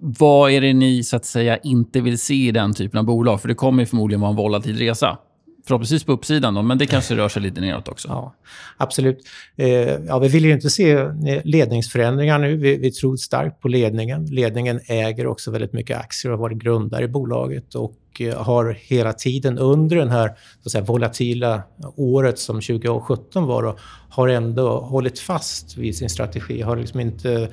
vad 0.00 0.50
är 0.50 0.60
det 0.60 0.72
ni 0.72 1.02
så 1.02 1.16
att 1.16 1.24
säga 1.24 1.56
inte 1.56 2.00
vill 2.00 2.18
se 2.18 2.34
i 2.34 2.52
den 2.52 2.74
typen 2.74 2.98
av 2.98 3.04
bolag? 3.04 3.40
För 3.40 3.48
det 3.48 3.54
kommer 3.54 3.84
förmodligen 3.84 4.20
vara 4.20 4.30
en 4.30 4.36
volatil 4.36 4.78
resa. 4.78 5.18
Förhoppningsvis 5.66 6.04
på 6.04 6.12
uppsidan, 6.12 6.54
då, 6.54 6.62
men 6.62 6.78
det 6.78 6.86
kanske 6.86 7.16
rör 7.16 7.28
sig 7.28 7.42
lite 7.42 7.60
neråt 7.60 7.88
också. 7.88 8.08
Ja, 8.08 8.34
absolut. 8.76 9.18
Eh, 9.56 9.68
ja, 10.06 10.18
vi 10.18 10.28
vill 10.28 10.44
ju 10.44 10.52
inte 10.52 10.70
se 10.70 10.92
eh, 10.92 11.08
ledningsförändringar 11.44 12.38
nu. 12.38 12.56
Vi, 12.56 12.76
vi, 12.76 12.90
tror 12.90 13.16
starkt 13.16 13.60
på 13.60 13.68
ledningen. 13.68 14.26
Ledningen 14.26 14.80
äger 14.86 15.26
också 15.26 15.50
väldigt 15.50 15.72
mycket 15.72 15.98
aktier 15.98 16.32
och 16.32 16.38
har 16.38 16.42
varit 16.42 16.58
grundare 16.58 17.04
i 17.04 17.08
bolaget 17.08 17.74
och 17.74 17.96
eh, 18.20 18.42
har 18.42 18.76
hela 18.80 19.12
tiden 19.12 19.58
under 19.58 19.96
det 19.96 20.10
här 20.10 20.30
så 20.62 20.70
säga, 20.70 20.84
volatila 20.84 21.62
året 21.96 22.38
som 22.38 22.56
2017 22.56 23.46
var, 23.46 23.62
då, 23.62 23.76
har 24.10 24.28
ändå 24.28 24.80
hållit 24.80 25.18
fast 25.18 25.76
vid 25.76 25.96
sin 25.96 26.10
strategi. 26.10 26.62
Har 26.62 26.76
liksom 26.76 27.00
inte 27.00 27.48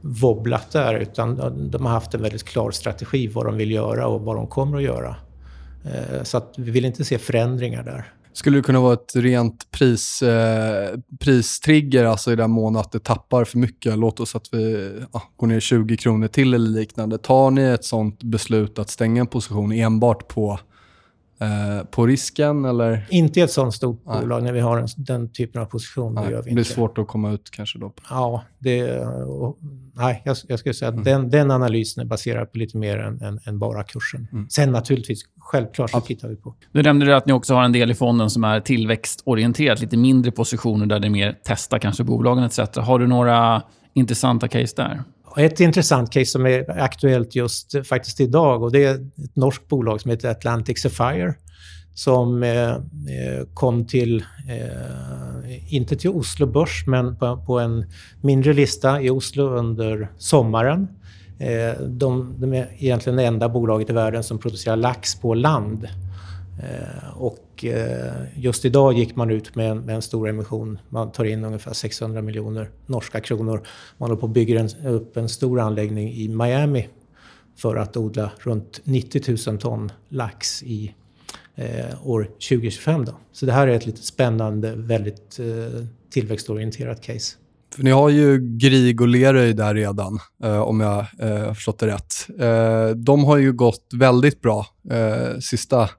wobblat 0.00 0.70
där, 0.72 0.94
utan 0.94 1.36
de 1.70 1.86
har 1.86 1.92
haft 1.92 2.14
en 2.14 2.22
väldigt 2.22 2.44
klar 2.44 2.70
strategi 2.70 3.28
vad 3.28 3.46
de 3.46 3.56
vill 3.56 3.70
göra 3.70 4.06
och 4.06 4.20
vad 4.20 4.36
de 4.36 4.46
kommer 4.46 4.76
att 4.76 4.82
göra. 4.82 5.16
Eh, 5.84 6.22
så 6.22 6.36
att 6.36 6.54
vi 6.56 6.70
vill 6.70 6.84
inte 6.84 7.04
se 7.04 7.18
förändringar 7.18 7.82
där. 7.82 8.12
Skulle 8.32 8.58
det 8.58 8.62
kunna 8.62 8.80
vara 8.80 8.92
ett 8.92 9.16
rent 9.16 9.70
pris, 9.70 10.22
eh, 10.22 10.98
pristrigger 11.20 12.04
alltså 12.04 12.32
i 12.32 12.36
den 12.36 12.50
mån 12.50 12.76
att 12.76 12.92
det 12.92 13.04
tappar 13.04 13.44
för 13.44 13.58
mycket? 13.58 13.98
Låt 13.98 14.20
oss 14.20 14.34
att 14.34 14.48
vi 14.54 14.92
ja, 15.12 15.22
går 15.36 15.46
ner 15.46 15.60
20 15.60 15.96
kronor 15.96 16.28
till 16.28 16.54
eller 16.54 16.70
liknande. 16.70 17.18
Tar 17.18 17.50
ni 17.50 17.62
ett 17.62 17.84
sånt 17.84 18.22
beslut 18.22 18.78
att 18.78 18.90
stänga 18.90 19.20
en 19.20 19.26
position 19.26 19.72
enbart 19.72 20.28
på 20.28 20.58
eh, 21.40 21.84
på 21.86 22.06
risken? 22.06 22.64
Eller? 22.64 23.06
Inte 23.10 23.40
i 23.40 23.42
ett 23.42 23.50
sånt 23.50 23.74
stort 23.74 24.02
Nej. 24.06 24.20
bolag 24.20 24.42
när 24.42 24.52
vi 24.52 24.60
har 24.60 24.78
en, 24.78 24.88
den 24.96 25.32
typen 25.32 25.62
av 25.62 25.66
position. 25.66 26.14
Nej, 26.14 26.24
det, 26.24 26.30
gör 26.30 26.42
vi 26.42 26.50
det 26.50 26.54
blir 26.54 26.64
svårt 26.64 26.98
att 26.98 27.08
komma 27.08 27.32
ut 27.32 27.50
kanske 27.50 27.78
då? 27.78 27.92
Ja, 28.10 28.44
det, 28.58 29.00
och, 29.06 29.58
nej, 30.00 30.22
jag, 30.24 30.36
jag 30.48 30.58
skulle 30.58 30.74
säga 30.74 30.88
att 30.88 30.94
mm. 30.94 31.04
den, 31.04 31.30
den 31.30 31.50
analysen 31.50 32.00
är 32.00 32.06
baserad 32.06 32.52
på 32.52 32.58
lite 32.58 32.76
mer 32.76 32.98
än, 32.98 33.22
än, 33.22 33.40
än 33.44 33.58
bara 33.58 33.82
kursen. 33.82 34.28
Mm. 34.32 34.48
Sen 34.48 34.72
naturligtvis, 34.72 35.22
självklart 35.38 35.90
så 35.90 35.96
ja. 35.96 36.00
tittar 36.00 36.28
vi 36.28 36.36
på. 36.36 36.54
Du 36.72 36.82
nämnde 36.82 37.16
att 37.16 37.26
ni 37.26 37.32
också 37.32 37.54
har 37.54 37.62
en 37.62 37.72
del 37.72 37.90
i 37.90 37.94
fonden 37.94 38.30
som 38.30 38.44
är 38.44 38.60
tillväxtorienterat, 38.60 39.80
lite 39.80 39.96
mindre 39.96 40.30
positioner 40.30 40.86
där 40.86 40.98
det 40.98 41.06
är 41.06 41.10
mer 41.10 41.32
testa 41.44 41.78
kanske 41.78 42.04
bolagen 42.04 42.44
etc. 42.44 42.58
Har 42.76 42.98
du 42.98 43.06
några 43.06 43.62
intressanta 43.94 44.48
case 44.48 44.76
där? 44.76 45.02
Ett 45.36 45.60
intressant 45.60 46.12
case 46.12 46.26
som 46.26 46.46
är 46.46 46.80
aktuellt 46.80 47.34
just 47.34 47.86
faktiskt 47.86 48.20
idag 48.20 48.62
och 48.62 48.72
det 48.72 48.84
är 48.84 48.94
ett 48.94 49.36
norskt 49.36 49.68
bolag 49.68 50.00
som 50.00 50.10
heter 50.10 50.28
Atlantic 50.28 50.82
Sapphire 50.82 51.34
som 52.00 52.42
eh, 52.42 52.70
eh, 52.70 53.46
kom 53.54 53.86
till, 53.86 54.24
eh, 54.48 55.74
inte 55.74 55.96
till 55.96 56.10
Oslo 56.10 56.46
Börs, 56.46 56.84
men 56.86 57.16
på, 57.16 57.42
på, 57.46 57.58
en 57.58 57.84
mindre 58.20 58.52
lista 58.52 59.02
i 59.02 59.10
Oslo 59.10 59.44
under 59.44 60.10
sommaren. 60.18 60.88
Eh, 61.38 61.80
de, 61.82 62.34
de, 62.38 62.52
är 62.52 62.68
egentligen 62.78 63.16
det 63.16 63.24
enda 63.24 63.48
bolaget 63.48 63.90
i 63.90 63.92
världen 63.92 64.24
som 64.24 64.38
producerar 64.38 64.76
lax 64.76 65.14
på 65.14 65.34
land. 65.34 65.88
Eh, 66.62 67.16
och 67.16 67.64
eh, 67.64 68.12
just 68.36 68.64
idag 68.64 68.92
gick 68.92 69.16
man 69.16 69.30
ut 69.30 69.54
med 69.54 69.70
en, 69.70 69.78
med 69.78 69.94
en, 69.94 70.02
stor 70.02 70.28
emission. 70.28 70.78
Man 70.88 71.12
tar 71.12 71.24
in 71.24 71.44
ungefär 71.44 71.72
600 71.72 72.22
miljoner 72.22 72.70
norska 72.86 73.20
kronor. 73.20 73.62
Man 73.98 74.10
håller 74.10 74.20
på 74.20 74.26
att 74.26 74.32
bygga 74.32 74.60
en, 74.60 74.86
upp 74.86 75.16
en 75.16 75.28
stor 75.28 75.60
anläggning 75.60 76.12
i 76.12 76.28
Miami 76.28 76.88
för 77.56 77.76
att 77.76 77.96
odla 77.96 78.30
runt 78.38 78.80
90 78.84 79.50
000 79.50 79.58
ton 79.58 79.92
lax 80.08 80.62
i 80.62 80.94
eh, 81.60 82.06
år 82.06 82.24
2025. 82.24 83.04
Då. 83.04 83.12
Så 83.32 83.46
det 83.46 83.52
här 83.52 83.68
är 83.68 83.76
ett 83.76 83.86
lite 83.86 84.02
spännande, 84.02 84.74
väldigt 84.76 85.38
eh, 85.38 85.84
tillväxtorienterat 86.10 87.02
case. 87.02 87.36
För 87.74 87.82
ni 87.82 87.90
har 87.90 88.08
ju 88.08 88.38
Grieg 88.58 89.00
och 89.00 89.08
Leröy 89.08 89.52
där 89.52 89.74
redan, 89.74 90.18
eh, 90.42 90.60
om 90.60 90.80
jag 90.80 91.06
eh, 91.18 91.46
har 91.46 91.54
förstått 91.54 91.78
det 91.78 91.86
rätt. 91.86 92.26
Eh, 92.38 92.96
de 92.96 93.24
har 93.24 93.36
ju 93.36 93.52
gått 93.52 93.86
väldigt 93.94 94.40
bra 94.40 94.66
eh, 94.90 95.38
sista 95.40 95.90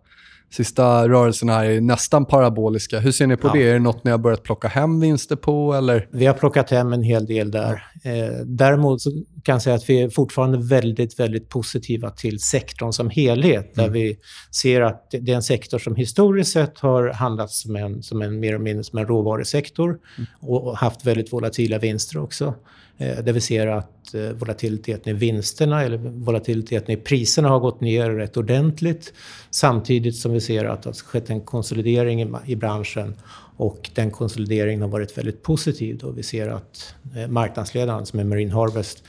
sista 0.52 1.10
rörelserna 1.10 1.66
är 1.66 1.82
nästan 1.82 2.26
paraboliska. 2.26 3.00
Hur 3.00 3.12
ser 3.12 3.28
ni 3.28 3.38
på 3.38 3.48
ja. 3.48 3.54
det? 3.54 3.70
Är 3.70 3.74
det 3.74 3.80
något 3.80 4.04
ni 4.04 4.12
har 4.12 4.18
börjat 4.18 4.44
plocka 4.44 4.68
hem 4.68 5.00
vinster 5.00 5.36
på? 5.36 5.74
Eller? 5.74 6.08
Vi 6.12 6.26
har 6.26 6.34
plockat 6.34 6.70
hem 6.70 6.94
en 6.94 7.04
hel 7.04 7.26
del 7.26 7.52
där. 7.52 7.84
Eh, 8.04 8.46
däremot 8.46 9.02
kan 9.44 9.54
jag 9.54 9.62
säga 9.62 9.76
att 9.76 9.90
vi 9.90 10.02
är 10.02 10.10
fortfarande 10.10 10.58
väldigt, 10.58 11.20
väldigt 11.20 11.50
positiva 11.50 12.10
till 12.10 12.40
sektorn 12.40 12.94
som 12.94 13.10
helhet. 13.10 13.76
Där 13.76 13.84
mm. 13.84 13.94
vi 13.94 14.18
ser 14.62 14.82
att 14.82 15.08
det 15.12 15.32
är 15.32 15.36
en 15.36 15.44
sektor 15.44 15.80
som 15.80 15.96
historiskt 15.96 16.52
sett 16.52 16.80
har 16.80 17.10
handlats 17.10 17.62
som 17.62 17.76
en, 17.76 18.04
som 18.04 18.22
en 18.22 18.40
mer 18.40 18.56
och 18.56 18.62
mindre 18.62 18.84
som 18.84 19.00
en 19.00 19.06
råvarusektor 19.06 19.90
mm. 19.90 20.28
och 20.42 20.78
haft 20.78 21.06
väldigt 21.06 21.34
volatila 21.34 21.78
vinster 21.78 22.18
också. 22.18 22.54
Eh, 23.02 23.24
där 23.24 23.34
vi 23.34 23.42
ser 23.42 23.68
att 23.68 24.14
eh, 24.14 24.22
volatiliteten 24.22 25.16
i 25.16 25.20
vinsterna 25.20 25.84
eller 25.84 25.98
volatiliteten 25.98 26.92
i 26.92 26.98
priserna 26.98 27.50
har 27.50 27.60
gått 27.60 27.82
ner 27.82 28.10
rätt 28.12 28.38
ordentligt. 28.38 29.14
Samtidigt 29.50 30.16
som 30.16 30.34
vi 30.34 30.42
ser 30.42 30.66
att 30.66 30.84
det 30.84 30.90
har 30.90 30.94
skett 30.94 31.30
en 31.30 31.42
konsolidering 31.42 32.36
i 32.46 32.56
branschen 32.56 33.16
och 33.58 33.90
den 33.94 34.12
konsolideringen 34.12 34.82
har 34.82 34.90
varit 34.90 35.18
väldigt 35.18 35.44
positiv. 35.44 35.98
Då 35.98 36.12
vi 36.12 36.24
ser 36.24 36.48
att 36.48 36.96
eh, 37.16 37.28
marknadsledaren 37.28 38.06
som 38.06 38.20
är 38.20 38.24
Marine 38.24 38.54
Harvest 38.54 39.04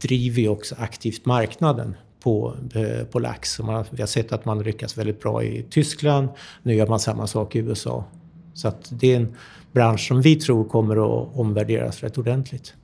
driver 0.00 0.42
ju 0.42 0.48
också 0.48 0.74
aktivt 0.78 1.26
marknaden 1.26 1.96
på, 2.22 2.54
på 3.10 3.18
lax. 3.18 3.60
Man, 3.60 3.84
vi 3.90 4.02
har 4.02 4.06
sett 4.06 4.32
att 4.32 4.44
man 4.44 4.62
lyckas 4.62 4.98
väldigt 4.98 5.20
bra 5.20 5.44
i 5.44 5.66
Tyskland. 5.70 6.28
Nu 6.62 6.74
gör 6.74 6.86
man 6.86 7.00
samma 7.00 7.26
sak 7.26 7.56
i 7.56 7.58
USA. 7.58 8.04
Så 8.54 8.68
att 8.68 8.88
det 8.92 9.12
är 9.12 9.16
en 9.16 9.36
bransch 9.72 10.08
som 10.08 10.22
vi 10.22 10.36
tror 10.36 10.64
kommer 10.64 10.96
att 10.96 11.36
omvärderas 11.36 12.00
rätt 12.00 12.18
ordentligt. 12.18 12.74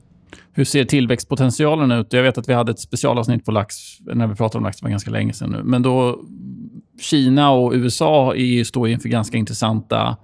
Hur 0.57 0.65
ser 0.65 0.85
tillväxtpotentialen 0.85 1.91
ut? 1.91 2.13
Jag 2.13 2.23
vet 2.23 2.37
att 2.37 2.49
vi 2.49 2.53
hade 2.53 2.71
ett 2.71 2.79
specialavsnitt 2.79 3.45
på 3.45 3.51
lax 3.51 3.75
när 3.99 4.27
vi 4.27 4.35
pratade 4.35 4.57
om 4.57 4.63
lax. 4.63 4.77
Det 4.77 4.83
var 4.85 4.89
ganska 4.89 5.11
länge 5.11 5.33
sedan 5.33 5.51
nu. 5.51 5.63
Men 5.63 5.81
då, 5.81 6.19
Kina 7.01 7.51
och 7.51 7.73
USA 7.73 8.35
är, 8.35 8.63
står 8.63 8.89
inför 8.89 9.09
ganska 9.09 9.37
intressanta 9.37 10.17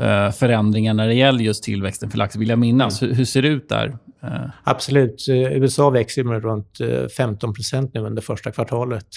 uh, 0.00 0.30
förändringar 0.30 0.94
när 0.94 1.08
det 1.08 1.14
gäller 1.14 1.40
just 1.40 1.64
tillväxten 1.64 2.10
för 2.10 2.18
lax, 2.18 2.36
vill 2.36 2.48
jag 2.48 2.58
minnas. 2.58 3.02
Mm. 3.02 3.10
Hur, 3.10 3.18
hur, 3.18 3.24
ser 3.24 3.42
det 3.42 3.48
ut 3.48 3.68
där? 3.68 3.86
Uh. 4.24 4.50
Absolut. 4.64 5.28
Eh, 5.28 5.34
USA 5.36 5.90
växer 5.90 6.24
med 6.24 6.42
runt 6.42 6.78
15 7.16 7.54
nu 7.94 8.00
under 8.00 8.22
första 8.22 8.50
kvartalet. 8.50 9.08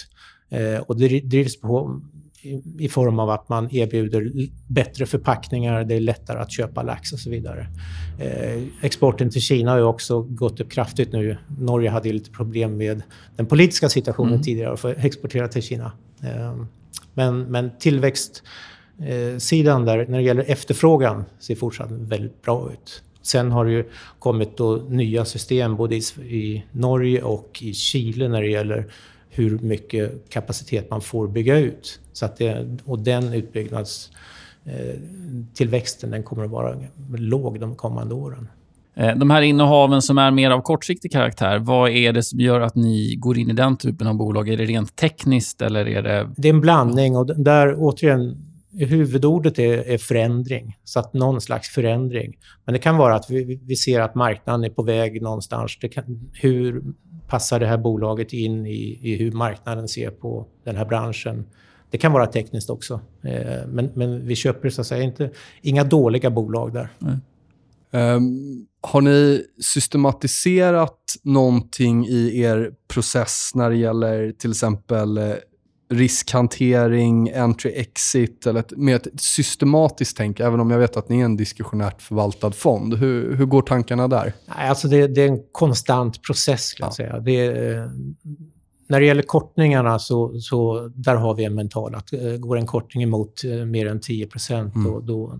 och 0.87 0.99
det 0.99 1.19
drivs 1.19 1.61
på 1.61 2.01
i 2.79 2.89
form 2.89 3.19
av 3.19 3.29
att 3.29 3.49
man 3.49 3.75
erbjuder 3.75 4.31
bättre 4.67 5.05
förpackningar, 5.05 5.83
det 5.83 5.95
är 5.95 5.99
lättare 5.99 6.39
att 6.39 6.51
köpa 6.51 6.83
lax 6.83 7.13
och 7.13 7.19
så 7.19 7.29
vidare. 7.29 7.67
Eh, 8.19 8.63
exporten 8.81 9.29
till 9.29 9.41
Kina 9.41 9.71
har 9.71 9.77
ju 9.77 9.83
också 9.83 10.21
gått 10.21 10.59
upp 10.59 10.71
kraftigt 10.71 11.11
nu. 11.11 11.37
Norge 11.59 11.89
hade 11.89 12.07
ju 12.07 12.13
lite 12.13 12.31
problem 12.31 12.77
med 12.77 13.01
den 13.35 13.45
politiska 13.45 13.89
situationen 13.89 14.33
mm. 14.33 14.43
tidigare 14.43 14.77
för 14.77 14.91
att 14.91 15.05
exportera 15.05 15.47
till 15.47 15.63
Kina. 15.63 15.91
Eh, 16.23 16.55
men, 17.13 17.41
men 17.41 17.71
tillväxtsidan 17.79 19.85
där, 19.85 20.05
när 20.07 20.17
det 20.17 20.23
gäller 20.23 20.45
efterfrågan, 20.47 21.23
ser 21.39 21.55
fortsatt 21.55 21.91
väldigt 21.91 22.41
bra 22.41 22.69
ut. 22.73 23.03
Sen 23.21 23.51
har 23.51 23.65
det 23.65 23.71
ju 23.71 23.89
kommit 24.19 24.57
då 24.57 24.75
nya 24.75 25.25
system 25.25 25.75
både 25.75 25.95
i, 25.95 26.01
i 26.21 26.63
Norge 26.71 27.21
och 27.21 27.59
i 27.61 27.73
Chile 27.73 28.27
när 28.27 28.41
det 28.41 28.49
gäller 28.49 28.87
hur 29.35 29.59
mycket 29.59 30.29
kapacitet 30.29 30.89
man 30.89 31.01
får 31.01 31.27
bygga 31.27 31.59
ut. 31.59 31.99
Så 32.13 32.25
att 32.25 32.37
det, 32.37 32.77
och 32.85 32.99
den 32.99 33.33
utbyggnadstillväxten 33.33 36.11
den 36.11 36.23
kommer 36.23 36.43
att 36.43 36.51
vara 36.51 36.75
låg 37.17 37.59
de 37.59 37.75
kommande 37.75 38.15
åren. 38.15 38.47
Eh, 38.95 39.17
de 39.17 39.29
här 39.29 39.41
innehaven 39.41 40.01
som 40.01 40.17
är 40.17 40.31
mer 40.31 40.51
av 40.51 40.61
kortsiktig 40.61 41.11
karaktär, 41.11 41.59
vad 41.59 41.89
är 41.89 42.13
det 42.13 42.23
som 42.23 42.39
gör 42.39 42.61
att 42.61 42.75
ni 42.75 43.15
går 43.15 43.37
in 43.37 43.49
i 43.49 43.53
den 43.53 43.77
typen 43.77 44.07
av 44.07 44.15
bolag? 44.15 44.49
Är 44.49 44.57
det 44.57 44.65
rent 44.65 44.95
tekniskt 44.95 45.61
eller 45.61 45.87
är 45.87 46.01
det... 46.01 46.29
Det 46.37 46.49
är 46.49 46.53
en 46.53 46.61
blandning 46.61 47.17
och 47.17 47.39
där 47.39 47.75
återigen 47.77 48.52
huvudordet 48.73 49.59
är, 49.59 49.77
är, 49.77 49.97
förändring, 49.97 50.77
så 50.83 50.99
att 50.99 51.13
någon 51.13 51.41
slags 51.41 51.69
förändring. 51.69 52.37
Men 52.65 52.73
det 52.73 52.79
kan 52.79 52.97
vara 52.97 53.15
att 53.15 53.29
vi, 53.29 53.59
vi 53.63 53.75
ser 53.75 53.99
att 53.99 54.15
marknaden 54.15 54.63
är 54.63 54.69
på 54.69 54.83
väg 54.83 55.21
någonstans. 55.21 55.75
Kan, 55.91 56.29
hur 56.33 56.83
passar 57.27 57.59
det 57.59 57.67
här 57.67 57.77
bolaget 57.77 58.33
in 58.33 58.65
i, 58.65 58.99
i, 59.01 59.15
hur 59.15 59.31
marknaden 59.31 59.87
ser 59.87 60.09
på 60.09 60.47
den 60.63 60.75
här 60.75 60.85
branschen? 60.85 61.45
Det 61.89 61.97
kan 61.97 62.11
vara 62.11 62.27
tekniskt 62.27 62.69
också. 62.69 63.01
Eh, 63.23 63.67
men, 63.67 63.91
men, 63.93 64.27
vi 64.27 64.35
köper 64.35 64.69
så 64.69 64.81
att 64.81 64.87
säga 64.87 65.03
inte, 65.03 65.31
inga 65.61 65.83
dåliga 65.83 66.29
bolag 66.29 66.73
där. 66.73 66.89
Um, 67.91 68.67
har 68.81 69.01
ni 69.01 69.45
systematiserat 69.61 70.99
någonting 71.23 72.05
i 72.05 72.39
er 72.39 72.71
process 72.87 73.51
när 73.55 73.69
det 73.69 73.75
gäller 73.75 74.31
till 74.31 74.51
exempel 74.51 75.17
eh, 75.17 75.33
riskhantering, 75.93 77.29
entry 77.29 77.71
exit 77.75 78.47
eller 78.47 78.59
ett, 78.59 78.77
med 78.77 78.95
ett 78.95 79.07
systematiskt 79.21 80.17
tänk, 80.17 80.39
även 80.39 80.59
om 80.59 80.71
jag 80.71 80.79
vet 80.79 80.97
att 80.97 81.09
ni 81.09 81.19
är 81.19 81.25
en 81.25 81.37
diskussionärt 81.37 82.01
förvaltad 82.01 82.51
fond. 82.51 82.93
Hur, 82.93 83.35
hur 83.35 83.45
går 83.45 83.61
tankarna 83.61 84.07
där? 84.07 84.33
Alltså 84.47 84.87
det, 84.87 85.07
det 85.07 85.21
är 85.21 85.27
en 85.27 85.43
konstant 85.51 86.21
process, 86.23 86.63
skulle 86.63 86.85
jag 86.85 86.93
säga. 86.93 87.19
Det 87.19 87.45
är, 87.45 87.91
när 88.87 88.99
det 88.99 89.05
gäller 89.05 89.23
kortningarna 89.23 89.99
så, 89.99 90.39
så 90.39 90.91
där 90.95 91.15
har 91.15 91.35
vi 91.35 91.43
en 91.43 91.55
mental 91.55 91.95
att 91.95 92.13
uh, 92.13 92.37
går 92.37 92.57
en 92.57 92.67
kortning 92.67 93.03
emot 93.03 93.41
uh, 93.45 93.65
mer 93.65 93.87
än 93.87 93.99
10 93.99 94.27
procent 94.27 94.75
mm. 94.75 94.91
då, 94.91 94.99
då, 94.99 95.39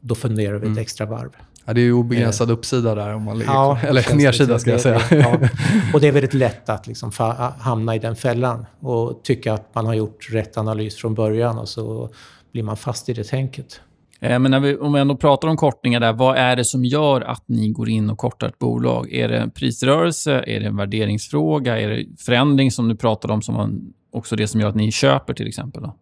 då 0.00 0.14
funderar 0.14 0.52
vi 0.52 0.58
ett 0.58 0.64
mm. 0.64 0.78
extra 0.78 1.06
varv. 1.06 1.30
Ja, 1.64 1.72
det 1.72 1.80
är 1.80 1.84
ju 1.84 1.92
obegränsad 1.92 2.50
uppsida 2.50 2.94
där, 2.94 3.14
om 3.14 3.22
man 3.22 3.38
ligger, 3.38 3.52
ja, 3.52 3.78
eller 3.82 4.14
nedsida 4.14 4.58
ska 4.58 4.70
jag 4.70 4.80
säga. 4.80 5.00
Det, 5.10 5.16
ja. 5.16 5.38
Och 5.94 6.00
det 6.00 6.08
är 6.08 6.12
väldigt 6.12 6.34
lätt 6.34 6.68
att 6.68 6.86
liksom 6.86 7.12
hamna 7.58 7.96
i 7.96 7.98
den 7.98 8.16
fällan 8.16 8.66
och 8.80 9.20
tycka 9.24 9.52
att 9.52 9.74
man 9.74 9.86
har 9.86 9.94
gjort 9.94 10.28
rätt 10.30 10.58
analys 10.58 10.96
från 10.96 11.14
början 11.14 11.58
och 11.58 11.68
så 11.68 12.10
blir 12.52 12.62
man 12.62 12.76
fast 12.76 13.08
i 13.08 13.12
det 13.12 13.24
tänket. 13.24 13.80
Eh, 14.20 14.38
men 14.38 14.50
när 14.50 14.60
vi, 14.60 14.76
om 14.76 14.92
vi 14.92 15.00
ändå 15.00 15.16
pratar 15.16 15.48
om 15.48 15.56
kortningar 15.56 16.00
där, 16.00 16.12
vad 16.12 16.36
är 16.36 16.56
det 16.56 16.64
som 16.64 16.84
gör 16.84 17.20
att 17.20 17.42
ni 17.46 17.68
går 17.68 17.88
in 17.88 18.10
och 18.10 18.18
kortar 18.18 18.48
ett 18.48 18.58
bolag? 18.58 19.12
Är 19.12 19.28
det 19.28 19.38
en 19.38 19.50
prisrörelse? 19.50 20.44
Är 20.46 20.60
det 20.60 20.66
en 20.66 20.76
värderingsfråga? 20.76 21.80
Är 21.80 21.88
det 21.88 22.06
förändring 22.18 22.70
som 22.70 22.88
du 22.88 22.96
pratade 22.96 23.34
om, 23.34 23.42
som 23.42 23.82
också 24.12 24.36
det 24.36 24.46
som 24.46 24.60
gör 24.60 24.68
att 24.68 24.74
ni 24.74 24.92
köper 24.92 25.34
till 25.34 25.48
exempel? 25.48 25.82
Då? 25.82 25.96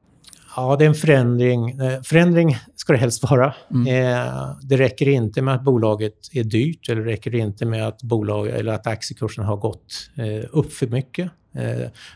Ja, 0.56 0.76
det 0.76 0.84
är 0.84 0.88
en 0.88 0.94
förändring. 0.94 1.70
Eh, 1.80 2.02
förändring 2.02 2.56
ska 2.76 2.92
det 2.92 2.98
helst 2.98 3.30
vara. 3.30 3.54
Mm. 3.70 3.86
Eh, 3.86 4.56
det 4.62 4.76
räcker 4.76 5.08
inte 5.08 5.42
med 5.42 5.54
att 5.54 5.62
bolaget 5.62 6.14
är 6.32 6.44
dyrt 6.44 6.88
eller 6.88 7.04
det 7.04 7.12
räcker 7.12 7.34
inte 7.34 7.66
med 7.66 7.88
att, 7.88 8.02
bolag, 8.02 8.48
eller 8.48 8.72
att 8.72 8.86
aktiekursen 8.86 9.44
har 9.44 9.56
gått 9.56 10.10
eh, 10.16 10.48
upp 10.50 10.72
för 10.72 10.86
mycket. 10.86 11.30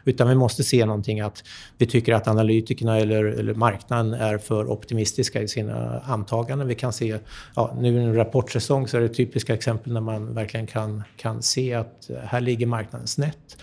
Utan 0.05 0.28
vi 0.28 0.35
måste 0.35 0.64
se 0.64 0.87
någonting 0.87 1.21
att 1.21 1.45
vi 1.78 1.87
tycker 1.87 2.14
att 2.14 2.28
analytikerna 2.28 2.99
eller, 2.99 3.25
eller 3.25 3.55
marknaden 3.55 4.14
är 4.14 4.38
för 4.38 4.71
optimistiska 4.71 5.43
i 5.43 5.49
sina 5.49 6.00
antaganden. 6.00 6.69
Vi 6.69 6.75
kan 6.75 6.93
se, 6.93 7.19
ja, 7.57 7.76
nu 7.81 8.00
i 8.00 8.05
en 8.05 8.14
rapportsäsong 8.14 8.88
så 8.88 8.97
är 8.97 9.00
det 9.00 9.09
typiska 9.09 9.55
exempel 9.55 9.93
när 9.93 10.00
man 10.00 10.35
verkligen 10.35 10.66
kan, 10.66 11.02
kan 11.16 11.43
se 11.43 11.75
att 11.75 12.11
här 12.25 12.40
ligger 12.40 12.66
marknaden 12.66 13.07
snett. 13.07 13.57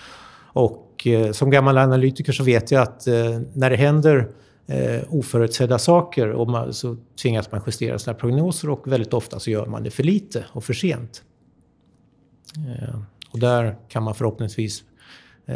Och 0.53 1.07
eh, 1.07 1.31
som 1.31 1.49
gammal 1.49 1.77
analytiker 1.77 2.33
så 2.33 2.43
vet 2.43 2.71
jag 2.71 2.81
att 2.81 3.07
eh, 3.07 3.39
när 3.53 3.69
det 3.69 3.75
händer 3.75 4.27
eh, 4.67 5.01
oförutsedda 5.09 5.79
saker 5.79 6.29
och 6.29 6.49
man, 6.49 6.73
så 6.73 6.97
tvingas 7.21 7.51
man 7.51 7.61
justera 7.65 7.99
sina 7.99 8.13
prognoser 8.13 8.69
och 8.69 8.91
väldigt 8.91 9.13
ofta 9.13 9.39
så 9.39 9.49
gör 9.51 9.65
man 9.65 9.83
det 9.83 9.91
för 9.91 10.03
lite 10.03 10.45
och 10.51 10.63
för 10.63 10.73
sent. 10.73 11.23
Eh, 12.57 12.99
och 13.31 13.39
där 13.39 13.75
kan 13.89 14.03
man 14.03 14.15
förhoppningsvis 14.15 14.83
eh, 15.45 15.55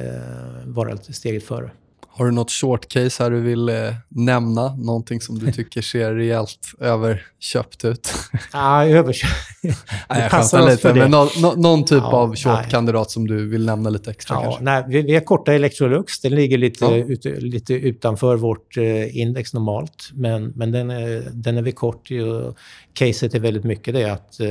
vara 0.65 0.93
lite 0.93 1.13
steget 1.13 1.43
före. 1.43 1.71
Har 2.07 2.25
du 2.25 2.31
något 2.31 2.51
short 2.51 2.87
case 2.87 3.23
här 3.23 3.31
du 3.31 3.41
vill 3.41 3.69
eh, 3.69 3.93
nämna? 4.09 4.75
Någonting 4.75 5.21
som 5.21 5.39
du 5.39 5.51
tycker 5.51 5.81
ser 5.81 6.13
rejält 6.13 6.59
överköpt 6.79 7.85
ut? 7.85 8.13
Ja, 8.53 8.85
överköpt. 8.85 9.33
nej, 10.09 10.21
jag 10.21 10.31
skämtar 10.31 10.69
lite, 10.69 10.93
men 10.93 11.12
no, 11.12 11.27
någon 11.57 11.86
typ 11.86 11.97
ja, 11.97 12.12
av 12.12 12.36
short-kandidat 12.36 13.12
som 13.12 13.27
du 13.27 13.50
vill 13.50 13.65
nämna 13.65 13.89
lite 13.89 14.12
extra 14.12 14.36
ja, 14.36 14.41
kanske? 14.41 14.63
Nej, 14.63 14.83
vi, 14.88 15.01
vi 15.01 15.15
är 15.15 15.19
korta 15.19 15.53
Electrolux. 15.53 16.21
Den 16.21 16.36
ligger 16.36 16.57
lite, 16.57 16.86
ja. 16.86 16.95
ut, 16.95 17.25
lite 17.25 17.74
utanför 17.74 18.36
vårt 18.36 18.77
eh, 18.77 19.17
index 19.17 19.53
normalt, 19.53 20.09
men, 20.13 20.53
men 20.55 20.71
den, 20.71 20.89
är, 20.89 21.24
den 21.31 21.57
är 21.57 21.62
vi 21.62 21.71
kort 21.71 22.12
i. 22.12 22.17
Caset 22.93 23.36
är 23.36 23.39
väldigt 23.39 23.63
mycket 23.63 23.93
det 23.93 24.12
att 24.12 24.39
eh, 24.39 24.47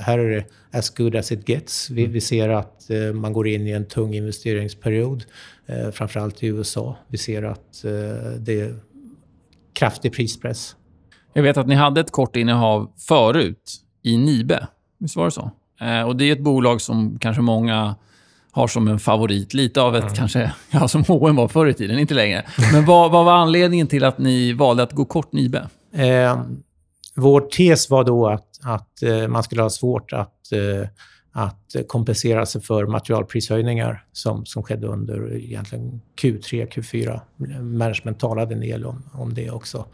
här 0.00 0.18
är 0.18 0.30
det 0.30 0.44
as 0.72 0.90
good 0.90 1.16
as 1.16 1.32
it 1.32 1.48
gets. 1.48 1.90
Vi, 1.90 2.02
mm. 2.02 2.12
vi 2.12 2.20
ser 2.20 2.48
att 2.48 2.90
eh, 2.90 3.12
man 3.12 3.32
går 3.32 3.48
in 3.48 3.66
i 3.66 3.70
en 3.70 3.86
tung 3.86 4.14
investeringsperiod 4.14 5.24
eh, 5.66 5.90
framförallt 5.90 6.42
i 6.42 6.46
USA. 6.46 6.96
Vi 7.08 7.18
ser 7.18 7.42
att 7.42 7.84
eh, 7.84 7.90
det 8.38 8.60
är 8.60 8.74
kraftig 9.72 10.12
prispress. 10.12 10.76
Jag 11.32 11.42
vet 11.42 11.56
att 11.56 11.66
ni 11.66 11.74
hade 11.74 12.00
ett 12.00 12.10
kort 12.10 12.36
innehav 12.36 12.90
förut 13.08 13.74
i 14.02 14.16
Nibe. 14.16 14.66
Visst 14.98 15.16
var 15.16 15.24
det 15.24 15.30
så? 15.30 15.50
Eh, 15.80 16.02
och 16.02 16.16
Det 16.16 16.24
är 16.24 16.32
ett 16.32 16.40
bolag 16.40 16.80
som 16.80 17.18
kanske 17.18 17.42
många 17.42 17.94
har 18.52 18.66
som 18.66 18.88
en 18.88 18.98
favorit. 18.98 19.54
Lite 19.54 19.82
av 19.82 19.96
ett, 19.96 20.02
mm. 20.02 20.14
kanske, 20.14 20.52
ja, 20.70 20.88
som 20.88 21.04
H&M 21.08 21.36
var 21.36 21.48
förr 21.48 21.66
i 21.66 21.74
tiden, 21.74 21.98
inte 21.98 22.14
längre. 22.14 22.44
Men 22.72 22.84
vad, 22.84 23.10
vad 23.10 23.24
var 23.24 23.36
anledningen 23.36 23.86
till 23.86 24.04
att 24.04 24.18
ni 24.18 24.52
valde 24.52 24.82
att 24.82 24.92
gå 24.92 25.04
kort 25.04 25.32
Nibe? 25.32 25.68
Eh, 25.92 26.42
vår 27.14 27.40
tes 27.40 27.90
var 27.90 28.04
då 28.04 28.28
att, 28.28 28.46
att 28.62 29.02
eh, 29.02 29.28
man 29.28 29.42
skulle 29.42 29.62
ha 29.62 29.70
svårt 29.70 30.12
att 30.12 30.52
eh, 30.52 30.88
att 31.32 31.76
kompensera 31.88 32.46
sig 32.46 32.60
för 32.60 32.86
materialprishöjningar 32.86 34.04
som, 34.12 34.46
som 34.46 34.62
skedde 34.62 34.86
under 34.86 35.36
egentligen 35.36 36.00
Q3, 36.20 36.68
Q4. 36.68 37.20
Management 37.60 38.18
talade 38.18 38.54
en 38.54 38.60
del 38.60 38.86
om, 38.86 39.02
om 39.12 39.34
det 39.34 39.50
också. 39.50 39.86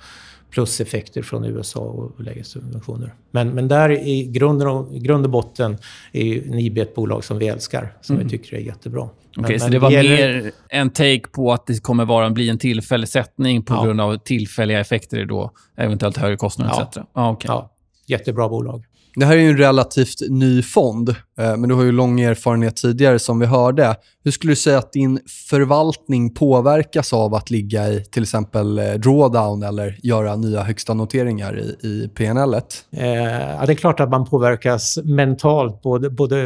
Plus 0.51 0.81
effekter 0.81 1.23
från 1.23 1.45
USA 1.45 1.81
och 1.81 2.21
lägre 2.21 2.45
subventioner. 2.45 3.15
Men, 3.31 3.51
men 3.51 3.69
där 3.69 3.91
i 3.91 4.25
grunden 4.25 4.69
och, 4.69 4.95
grund 4.95 5.25
och 5.25 5.31
botten 5.31 5.79
är 6.13 6.43
Nibe 6.43 6.81
ett 6.81 6.95
bolag 6.95 7.25
som 7.25 7.39
vi 7.39 7.49
älskar, 7.49 7.93
som 8.01 8.17
mm. 8.17 8.29
vi 8.29 8.39
tycker 8.39 8.57
är 8.57 8.61
jättebra. 8.61 9.03
Okej, 9.03 9.45
okay, 9.45 9.59
så 9.59 9.69
det 9.69 9.79
var 9.79 9.91
gäller... 9.91 10.43
mer 10.43 10.53
en 10.69 10.91
take 10.91 11.29
på 11.33 11.53
att 11.53 11.67
det 11.67 11.83
kommer 11.83 12.05
vara 12.05 12.31
bli 12.31 12.49
en 12.49 12.59
tillfällig 12.59 13.09
sättning 13.09 13.63
på 13.63 13.75
ja. 13.75 13.85
grund 13.85 14.01
av 14.01 14.19
tillfälliga 14.19 14.81
effekter 14.81 15.25
då, 15.25 15.51
eventuellt 15.77 16.17
högre 16.17 16.37
kostnader 16.37 16.73
ja. 16.77 16.83
etc. 16.83 17.09
Ah, 17.13 17.31
okay. 17.31 17.49
ja, 17.49 17.71
jättebra 18.07 18.49
bolag. 18.49 18.85
Det 19.19 19.27
här 19.27 19.37
är 19.37 19.41
ju 19.41 19.51
en 19.51 19.57
relativt 19.57 20.31
ny 20.31 20.63
fond, 20.63 21.09
eh, 21.09 21.57
men 21.57 21.69
du 21.69 21.75
har 21.75 21.83
ju 21.83 21.93
lång 21.93 22.21
erfarenhet 22.21 22.77
tidigare 22.77 23.19
som 23.19 23.39
vi 23.39 23.47
hörde. 23.47 23.97
Hur 24.25 24.31
skulle 24.31 24.53
du 24.53 24.57
säga 24.57 24.79
att 24.79 24.93
din 24.93 25.21
förvaltning 25.51 26.35
påverkas 26.35 27.13
av 27.13 27.35
att 27.35 27.51
ligga 27.51 27.89
i 27.89 28.05
till 28.05 28.23
exempel 28.23 28.79
eh, 28.79 28.93
drawdown 28.93 29.63
eller 29.63 29.99
göra 30.03 30.37
nya 30.37 30.63
högsta 30.63 30.95
noteringar 30.95 31.59
i, 31.59 31.87
i 31.89 32.09
PNL? 32.15 32.55
Eh, 32.55 32.61
ja, 33.01 33.67
det 33.67 33.73
är 33.73 33.75
klart 33.75 34.01
att 34.01 34.11
man 34.11 34.25
påverkas 34.25 34.99
mentalt 35.05 35.83
både, 35.83 36.11
både 36.11 36.37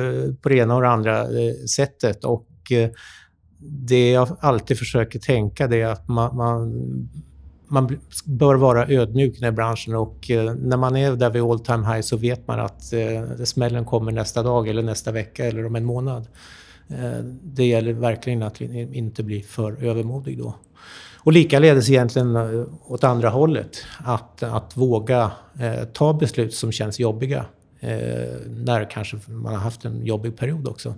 på 0.43 0.49
det 0.49 0.57
ena 0.57 0.75
och 0.75 0.83
det 0.83 0.89
andra 0.89 1.21
eh, 1.21 1.55
sättet. 1.77 2.25
Och 2.25 2.47
eh, 2.71 2.91
det 3.89 4.11
jag 4.11 4.29
alltid 4.41 4.79
försöker 4.79 5.19
tänka 5.19 5.67
det 5.67 5.81
är 5.81 5.87
att 5.87 6.09
man, 6.09 6.37
man 6.37 6.73
man 7.71 7.99
bör 8.25 8.55
vara 8.55 8.87
ödmjuk 8.89 9.33
i 9.33 9.35
den 9.35 9.45
här 9.45 9.51
branschen 9.51 9.95
och 9.95 10.31
eh, 10.31 10.55
när 10.55 10.77
man 10.77 10.97
är 10.97 11.13
där 11.13 11.31
vid 11.31 11.43
all 11.43 11.61
time 11.61 11.87
high 11.87 12.01
så 12.01 12.17
vet 12.17 12.47
man 12.47 12.61
att 12.61 12.93
eh, 12.93 13.45
smällen 13.45 13.85
kommer 13.85 14.13
nästa 14.13 14.43
dag 14.43 14.69
eller 14.69 14.83
nästa 14.83 15.13
vecka 15.13 15.45
eller 15.45 15.67
om 15.67 15.77
en 15.77 15.85
månad. 15.85 16.27
Eh, 16.89 17.25
det 17.43 17.65
gäller 17.65 17.93
verkligen 17.93 18.43
att 18.43 18.61
inte 18.61 19.23
bli 19.23 19.43
för 19.43 19.85
övermodig 19.85 20.39
då. 20.39 20.55
Och 21.23 21.33
likaledes 21.33 21.91
egentligen 21.91 22.37
åt 22.87 23.05
andra 23.05 23.29
hållet. 23.29 23.85
Att, 24.05 24.43
att 24.43 24.77
våga 24.77 25.31
ta 25.93 26.13
beslut 26.13 26.55
som 26.55 26.73
känns 26.73 27.01
jobbiga. 27.01 27.45
När 28.47 28.91
kanske 28.91 29.17
man 29.27 29.55
har 29.55 29.61
haft 29.61 29.85
en 29.85 30.07
jobbig 30.07 30.37
period 30.37 30.69
också. 30.69 30.95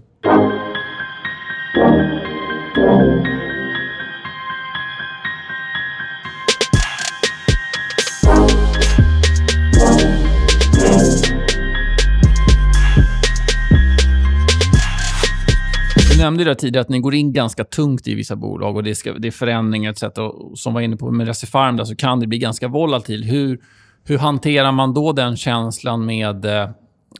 Nämnde 16.24 16.44
det 16.44 16.54
tidigare 16.54 16.80
att 16.80 16.88
ni 16.88 17.00
går 17.00 17.14
in 17.14 17.32
ganska 17.32 17.64
tungt 17.64 18.08
i 18.08 18.14
vissa 18.14 18.36
bolag 18.36 18.76
och 18.76 18.82
det, 18.82 18.94
ska, 18.94 19.12
det 19.12 19.28
är 19.28 19.32
förändringar 19.32 19.90
etc. 19.90 20.02
Och 20.02 20.58
som 20.58 20.74
var 20.74 20.80
inne 20.80 20.96
på 20.96 21.10
med 21.10 21.26
Recifarm 21.26 21.76
där, 21.76 21.84
så 21.84 21.96
kan 21.96 22.20
det 22.20 22.26
bli 22.26 22.38
ganska 22.38 22.68
volatilt. 22.68 23.26
Hur, 23.26 23.60
hur 24.04 24.18
hanterar 24.18 24.72
man 24.72 24.94
då 24.94 25.12
den 25.12 25.36
känslan 25.36 26.06
med, 26.06 26.44
eh, 26.44 26.70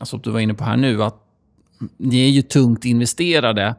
alltså 0.00 0.16
du 0.16 0.30
var 0.30 0.40
inne 0.40 0.54
på 0.54 0.64
här 0.64 0.76
nu, 0.76 1.02
att 1.02 1.16
ni 1.96 2.24
är 2.24 2.30
ju 2.30 2.42
tungt 2.42 2.84
investerade 2.84 3.74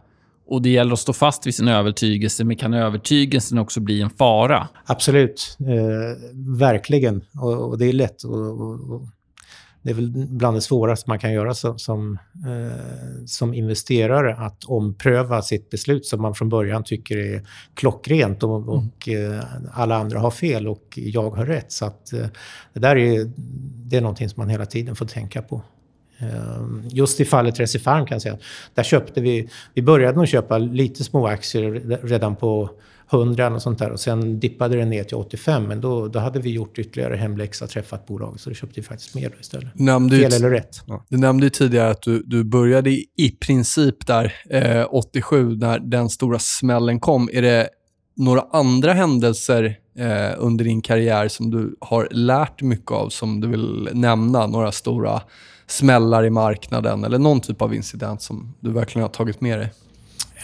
och 0.47 0.62
det 0.62 0.69
gäller 0.69 0.93
att 0.93 0.99
stå 0.99 1.13
fast 1.13 1.47
vid 1.47 1.55
sin 1.55 1.67
övertygelse, 1.67 2.43
men 2.43 2.57
kan 2.57 2.73
övertygelsen 2.73 3.57
också 3.57 3.79
bli 3.79 4.01
en 4.01 4.09
fara? 4.09 4.67
Absolut. 4.86 5.57
Eh, 5.59 6.36
verkligen. 6.59 7.21
Och, 7.41 7.69
och, 7.69 7.77
det 7.77 7.86
är 7.86 7.93
lätt. 7.93 8.25
att 8.25 9.01
det 9.83 9.89
är 9.89 9.93
väl 9.93 10.11
bland 10.11 10.57
det 10.57 10.61
svåraste 10.61 11.09
man 11.09 11.19
kan 11.19 11.33
göra 11.33 11.53
som, 11.53 11.79
som, 11.79 12.17
eh, 12.45 13.25
som, 13.25 13.53
investerare, 13.53 14.35
att 14.35 14.63
ompröva 14.63 15.41
sitt 15.41 15.69
beslut 15.69 16.05
som 16.05 16.21
man 16.21 16.35
från 16.35 16.49
början 16.49 16.83
tycker 16.83 17.17
är 17.17 17.47
klockrent 17.73 18.43
och, 18.43 18.57
mm. 18.57 18.69
och 18.69 19.09
eh, 19.09 19.43
alla 19.73 19.95
andra 19.95 20.19
har 20.19 20.31
fel 20.31 20.67
och 20.67 20.83
jag 20.95 21.29
har 21.29 21.45
rätt. 21.45 21.71
Så 21.71 21.85
att, 21.85 22.13
eh, 22.13 22.27
det 22.73 22.79
där 22.79 22.95
är, 22.95 23.31
det 23.85 23.97
är 23.97 24.01
någonting 24.01 24.29
som 24.29 24.41
man 24.41 24.49
hela 24.49 24.65
tiden 24.65 24.95
får 24.95 25.05
tänka 25.05 25.41
på. 25.41 25.61
Eh, 26.17 26.67
just 26.89 27.19
i 27.19 27.25
fallet 27.25 27.59
Recipharm 27.59 28.05
kan 28.05 28.15
jag 28.15 28.21
säga, 28.21 28.37
där 28.73 28.83
köpte 28.83 29.21
vi, 29.21 29.49
vi 29.73 29.81
började 29.81 30.17
nog 30.17 30.27
köpa 30.27 30.57
lite 30.57 31.03
små 31.03 31.27
aktier 31.27 31.99
redan 32.03 32.35
på 32.35 32.69
100 33.11 33.53
och 33.53 33.61
sånt 33.61 33.79
där. 33.79 33.91
Och 33.91 33.99
sen 33.99 34.39
dippade 34.39 34.75
det 34.75 34.85
ner 34.85 35.03
till 35.03 35.17
85. 35.17 35.63
Men 35.63 35.81
då, 35.81 36.07
då 36.07 36.19
hade 36.19 36.39
vi 36.39 36.51
gjort 36.51 36.79
ytterligare 36.79 37.15
hemläxa, 37.15 37.67
träffat 37.67 38.07
bolag. 38.07 38.39
Så 38.39 38.49
då 38.49 38.55
köpte 38.55 38.79
vi 38.79 38.85
faktiskt 38.85 39.15
mer 39.15 39.35
istället. 39.39 39.79
Nämnde 39.79 40.17
Fel 40.17 40.33
eller 40.33 40.49
rätt. 40.49 40.81
Ja. 40.87 41.05
Du 41.09 41.17
nämnde 41.17 41.49
tidigare 41.49 41.89
att 41.89 42.01
du, 42.01 42.23
du 42.25 42.43
började 42.43 42.89
i, 42.89 43.05
i 43.17 43.31
princip 43.31 44.07
där 44.07 44.33
eh, 44.49 44.85
87, 44.89 45.55
när 45.55 45.79
den 45.79 46.09
stora 46.09 46.39
smällen 46.39 46.99
kom. 46.99 47.29
Är 47.33 47.41
det 47.41 47.69
några 48.15 48.41
andra 48.51 48.93
händelser 48.93 49.75
eh, 49.97 50.31
under 50.37 50.65
din 50.65 50.81
karriär 50.81 51.27
som 51.27 51.51
du 51.51 51.75
har 51.81 52.07
lärt 52.11 52.61
mycket 52.61 52.91
av, 52.91 53.09
som 53.09 53.39
du 53.41 53.47
vill 53.47 53.89
nämna? 53.93 54.47
Några 54.47 54.71
stora 54.71 55.21
smällar 55.67 56.25
i 56.25 56.29
marknaden 56.29 57.03
eller 57.03 57.19
någon 57.19 57.41
typ 57.41 57.61
av 57.61 57.75
incident 57.75 58.21
som 58.21 58.53
du 58.59 58.71
verkligen 58.71 59.03
har 59.03 59.09
tagit 59.09 59.41
med 59.41 59.59
dig? 59.59 59.71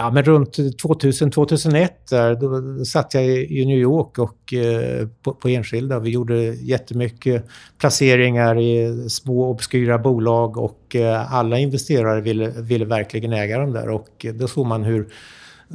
Ja, 0.01 0.11
men 0.11 0.23
runt 0.23 0.57
2000-2001 0.57 1.89
där, 2.09 2.35
då 2.35 2.85
satt 2.85 3.13
jag 3.13 3.25
i 3.25 3.65
New 3.65 3.77
York 3.77 4.17
och 4.19 4.53
eh, 4.53 5.07
på, 5.23 5.33
på 5.33 5.47
enskilda. 5.47 5.99
Vi 5.99 6.09
gjorde 6.09 6.35
jättemycket 6.43 7.45
placeringar 7.77 8.59
i 8.59 9.09
små 9.09 9.49
obskyra 9.49 9.97
bolag 9.97 10.57
och 10.57 10.95
eh, 10.95 11.33
alla 11.33 11.59
investerare 11.59 12.21
ville, 12.21 12.49
ville 12.49 12.85
verkligen 12.85 13.33
äga 13.33 13.59
dem 13.59 13.73
där. 13.73 13.89
Och 13.89 14.25
då 14.33 14.47
såg 14.47 14.65
man 14.65 14.83
hur... 14.83 15.07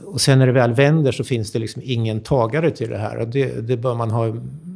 Och 0.05 0.21
sen 0.21 0.39
när 0.39 0.47
det 0.47 0.53
väl 0.53 0.75
vänder 0.75 1.13
så 1.13 1.25
finns 1.25 1.53
det 1.53 1.59
liksom 1.59 1.83
ingen 1.85 2.21
tagare 2.21 2.71
till 2.71 2.91
det 2.91 2.99
här. 2.99 3.17
Och 3.17 3.29
det, 3.29 3.69
det 3.69 3.77
bör 3.77 3.95
man 3.95 4.11
ha 4.11 4.35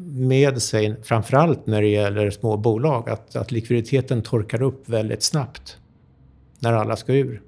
med 0.09 0.63
sig, 0.63 0.97
framförallt 1.03 1.67
när 1.67 1.83
det 1.83 1.89
gäller 1.89 2.31
små 2.31 2.57
bolag, 2.57 3.11
att, 3.11 3.37
att 3.37 3.53
likviditeten 3.53 4.23
torkar 4.23 4.63
upp 4.63 4.89
väldigt 4.89 5.23
snabbt 5.23 5.77
när 6.59 6.73
alla 6.73 6.97
ska 6.97 7.15
ur. 7.15 7.43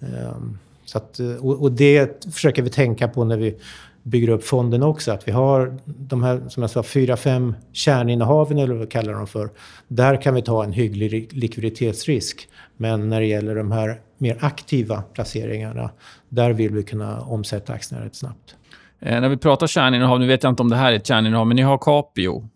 Um, 0.00 0.58
så 0.92 0.98
att, 0.98 1.20
eh, 1.20 1.34
och, 1.34 1.62
och, 1.62 1.72
det 1.72 2.26
försöker 2.34 2.62
vi 2.62 2.70
tänka 2.70 3.08
på 3.08 3.24
när 3.24 3.36
vi 3.36 3.56
bygger 4.02 4.28
upp 4.28 4.44
fonden 4.44 4.82
också. 4.82 5.12
Att 5.12 5.28
vi 5.28 5.32
har 5.32 5.78
de 5.84 6.22
här, 6.22 6.42
som 6.48 6.62
jag 6.62 6.70
sa, 6.70 6.82
fyra, 6.82 7.16
fem 7.16 7.54
kärninnehaven 7.72 8.58
eller 8.58 8.74
vad 8.74 8.80
vi 8.80 8.86
kallar 8.86 9.12
dem 9.12 9.26
för. 9.26 9.50
Där 9.88 10.22
kan 10.22 10.34
vi 10.34 10.42
ta 10.42 10.64
en 10.64 10.72
hygglig 10.72 11.32
likviditetsrisk. 11.32 12.48
Men 12.76 13.08
när 13.08 13.20
det 13.20 13.26
gäller 13.26 13.54
de 13.54 13.72
här 13.72 14.00
mer 14.18 14.36
aktiva 14.40 15.02
placeringarna, 15.02 15.90
där 16.28 16.52
vill 16.52 16.72
vi 16.72 16.82
kunna 16.82 17.20
omsätta 17.20 17.72
aktierna 17.72 18.04
rätt 18.04 18.16
snabbt. 18.16 18.56
Eh, 19.00 19.20
när 19.20 19.28
vi 19.28 19.36
pratar 19.36 19.66
kärninnehav, 19.66 20.20
nu 20.20 20.26
vet 20.26 20.42
jag 20.42 20.52
inte 20.52 20.62
om 20.62 20.70
det 20.70 20.76
här 20.76 20.92
är 20.92 20.96
ett 20.96 21.06
kärninnehav, 21.06 21.46
men 21.46 21.56
ni 21.56 21.62
har 21.62 21.78
Capio. 21.78 22.48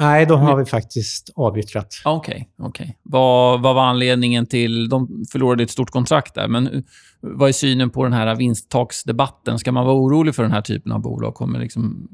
Nej, 0.00 0.26
de 0.26 0.40
har 0.40 0.56
vi 0.56 0.64
faktiskt 0.64 1.30
avyttrat. 1.36 1.94
Okej. 2.04 2.48
Okay, 2.58 2.68
okay. 2.68 2.94
Vad, 3.02 3.62
vad 3.62 3.74
var 3.74 3.82
anledningen 3.82 4.46
till... 4.46 4.88
De 4.88 5.24
förlorade 5.32 5.62
ett 5.62 5.70
stort 5.70 5.90
kontrakt 5.90 6.34
där, 6.34 6.48
men 6.48 6.84
vad 7.20 7.48
är 7.48 7.52
synen 7.52 7.90
på 7.90 8.04
den 8.04 8.12
här 8.12 8.36
vinsttaksdebatten? 8.36 9.58
Ska 9.58 9.72
man 9.72 9.86
vara 9.86 9.96
orolig 9.96 10.34
för 10.34 10.42
den 10.42 10.52
här 10.52 10.62
typen 10.62 10.92
av 10.92 11.00
bolag? 11.00 11.34
Kommer 11.34 11.58
liksom 11.58 12.08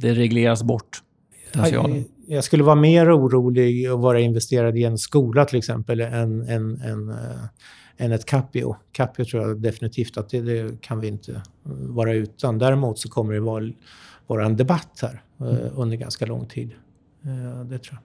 det 0.00 0.14
regleras 0.14 0.62
bort? 0.62 1.02
Jag, 1.52 2.04
jag 2.26 2.44
skulle 2.44 2.62
vara 2.62 2.74
mer 2.74 3.18
orolig 3.18 3.86
att 3.86 4.00
vara 4.00 4.20
investerad 4.20 4.78
i 4.78 4.84
en 4.84 4.98
skola 4.98 5.44
till 5.44 5.58
exempel 5.58 6.00
än, 6.00 6.48
än, 6.48 6.80
än, 6.80 7.10
äh, 7.10 7.16
än 7.96 8.12
ett 8.12 8.26
Capio. 8.26 8.76
Capio 8.92 9.24
tror 9.24 9.42
jag 9.42 9.60
definitivt 9.60 10.16
att 10.16 10.28
det, 10.28 10.40
det, 10.40 10.80
kan 10.80 11.00
vi 11.00 11.08
inte 11.08 11.42
vara 11.88 12.12
utan. 12.12 12.58
Däremot 12.58 12.98
så 12.98 13.08
kommer 13.08 13.34
det 13.34 13.40
vara, 13.40 13.70
vara 14.26 14.46
en 14.46 14.56
debatt 14.56 14.98
här 15.02 15.22
äh, 15.40 15.78
under 15.78 15.96
ganska 15.96 16.26
lång 16.26 16.46
tid. 16.46 16.70
Äh, 17.24 17.64
det 17.64 17.78
tror 17.78 17.94
jag. 17.94 18.00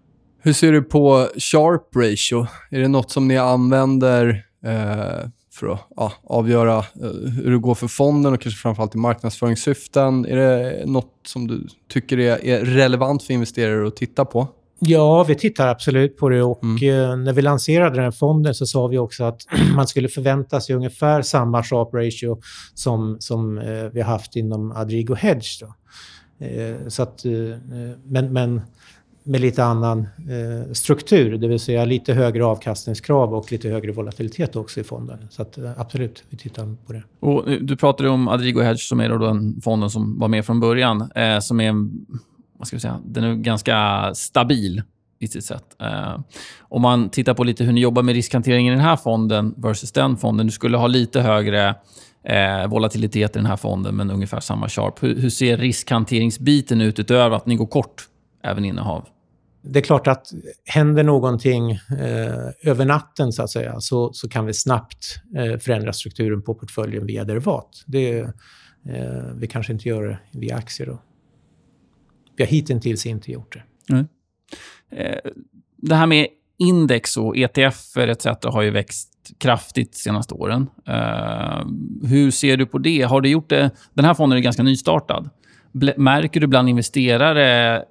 Hur 0.46 0.54
ser 0.54 0.72
du 0.72 0.82
på 0.82 1.30
sharp 1.38 1.96
ratio? 1.96 2.48
Är 2.72 2.80
det 2.80 2.88
något 2.88 3.12
som 3.12 3.28
ni 3.28 3.38
använder 3.38 4.46
eh, 4.64 5.30
för 5.56 5.68
att 5.74 5.88
ja, 5.96 6.14
avgöra 6.24 6.78
eh, 6.78 6.86
hur 7.44 7.52
det 7.52 7.58
går 7.58 7.76
för 7.76 7.88
fonden 7.88 8.34
och 8.34 8.42
kanske 8.42 8.62
framförallt 8.62 8.96
i 8.96 8.98
marknadsföringssyften. 8.98 10.26
Är 10.26 10.36
det 10.36 10.86
något 10.86 11.14
som 11.26 11.48
du 11.48 11.68
tycker 11.90 12.20
är, 12.20 12.66
relevant 12.66 13.24
för 13.24 13.34
investerare 13.34 13.88
att 13.88 13.96
titta 13.96 14.26
på? 14.26 14.48
Ja, 14.80 15.24
vi 15.24 15.36
tittar 15.36 15.68
absolut 15.68 16.18
på 16.18 16.30
det. 16.30 16.44
Och 16.44 16.64
mm. 16.64 16.76
Eh, 16.76 17.18
när 17.18 17.34
vi 17.34 17.42
lanserade 17.42 17.96
den 17.96 18.04
här 18.04 18.12
fonden 18.12 18.54
så 18.54 18.66
sa 18.66 18.88
vi 18.88 18.98
också 18.98 19.24
att 19.24 19.42
man 19.76 19.88
skulle 19.88 20.08
förvänta 20.08 20.62
sig 20.62 20.76
ungefär 20.76 21.22
samma 21.22 21.64
sharp 21.64 21.94
ratio 21.94 22.42
som, 22.74 23.18
som 23.20 23.58
eh, 23.58 23.84
vi 23.94 24.02
har 24.02 24.12
haft 24.12 24.36
inom 24.36 24.72
Adrigo 24.72 25.16
Hedge. 25.16 25.60
Då. 25.62 25.76
så 26.90 27.04
att, 27.04 27.26
men, 28.04 28.34
men 28.34 28.62
med 29.28 29.42
lite 29.42 29.64
annan 29.64 30.00
eh, 30.00 30.74
struktur, 30.74 31.38
det 31.38 31.48
vill 31.48 31.60
säga 31.60 31.86
lite 31.86 32.14
högre 32.14 32.46
avkastningskrav 32.46 33.34
och 33.34 33.52
lite 33.52 33.70
högre 33.70 33.92
volatilitet 33.92 34.56
också 34.56 34.80
i 34.80 34.84
fonden. 34.84 35.28
Så 35.30 35.42
att, 35.42 35.58
eh, 35.58 35.72
absolut, 35.78 36.24
vi 36.30 36.38
tittar 36.38 36.76
på 36.86 36.94
det. 36.94 37.04
Och 37.20 37.52
eh, 37.52 37.60
du 37.62 37.76
pratade 37.76 38.10
om 38.10 38.28
Adrigo 38.28 38.62
Hedge 38.62 38.80
som 38.80 39.00
är 39.00 39.10
då 39.10 39.18
den 39.18 39.62
fonden 39.62 39.90
som 39.90 40.20
var 40.20 40.28
med 40.28 40.46
från 40.46 40.60
början. 40.60 41.12
Eh, 41.16 41.40
som 41.40 41.60
är, 41.60 41.74
vad 42.58 42.68
ska 42.68 42.76
vi 42.76 42.82
säga, 42.82 43.00
den 43.06 43.24
är 43.24 43.36
ganska 43.36 44.12
stabil 44.16 44.82
i 45.20 45.28
sitt 45.28 45.46
sätt. 45.46 45.66
Eh, 45.82 46.20
om 46.60 46.82
man 46.82 47.10
tittar 47.10 47.34
på 47.34 47.44
lite 47.44 47.64
hur 47.64 47.74
ni 47.74 47.82
jobbar 47.82 48.04
med 48.04 48.16
riskhantering 48.16 48.68
i 48.68 48.72
den 48.72 48.80
här 48.80 48.96
fonden 48.96 49.54
versus 49.58 49.92
den 49.92 50.18
fonden. 50.18 50.46
Du 50.46 50.52
skulle 50.52 50.78
ha 50.78 50.88
lite 50.88 51.22
högre 51.22 51.76
eh, 52.24 52.68
volatilitet 52.68 53.36
i 53.36 53.40
den 53.40 53.46
här 53.46 53.58
fonden, 53.58 53.96
men 53.96 54.12
ungefär 54.12 54.40
samma 54.40 54.70
sharp. 54.70 55.04
Hur, 55.04 55.16
hur 55.16 55.30
ser 55.30 55.58
riskhanteringsbiten 55.58 56.82
ut 56.82 57.00
utöver 57.00 57.36
att 57.36 57.46
ni 57.46 57.56
går 57.56 57.68
kort 57.68 58.08
även 58.44 58.66
innehav? 58.66 59.08
Det 59.68 59.80
är 59.80 59.84
klart 59.84 60.08
att 60.08 60.28
händer 60.66 61.04
någonting 61.04 61.72
eh, 61.72 62.50
över 62.64 62.86
natten 62.86 63.32
så 63.32 63.44
att 63.44 63.50
säga 63.50 63.80
så, 63.80 64.14
så 64.14 64.30
kan 64.30 64.46
vi 64.46 64.54
snabbt 64.54 65.22
eh, 65.36 65.58
förändra 65.58 65.94
strukturen 65.94 66.42
på 66.42 66.56
portföljen 66.56 67.06
via 67.06 67.24
derivat. 67.24 67.84
Det, 67.86 68.20
eh, 68.20 69.34
vi 69.36 69.48
kanske 69.48 69.74
inte 69.74 69.90
gör 69.90 70.04
det 70.04 70.40
via 70.40 70.56
aktier 70.56 70.88
då. 70.88 71.02
Vi 72.36 72.44
har 72.44 72.52
hittills 72.52 73.06
inte 73.06 73.32
gjort 73.32 73.54
det. 73.54 73.94
Mm. 73.94 74.08
Eh, 74.92 75.32
det 75.78 75.96
här 75.96 76.08
med 76.08 76.28
index 76.58 77.18
och 77.18 77.38
ETF 77.38 77.98
etc. 77.98 78.26
har 78.44 78.62
ju 78.62 78.70
växt 78.70 79.12
kraftigt 79.38 79.92
de 79.92 79.98
senaste 79.98 80.34
åren. 80.34 80.70
Eh, 80.88 81.66
hur 82.04 82.32
ser 82.32 82.58
du 82.58 82.66
på 82.66 82.78
det? 82.78 83.02
Har 83.02 83.22
du 83.22 83.30
gjort 83.30 83.50
det? 83.50 83.72
Den 83.94 84.06
här 84.06 84.14
fonden 84.14 84.38
är 84.38 84.44
ganska 84.44 84.64
nystartad. 84.64 85.30
Märker 85.98 86.40
du 86.40 86.48
bland 86.48 86.70
investerare 86.70 87.84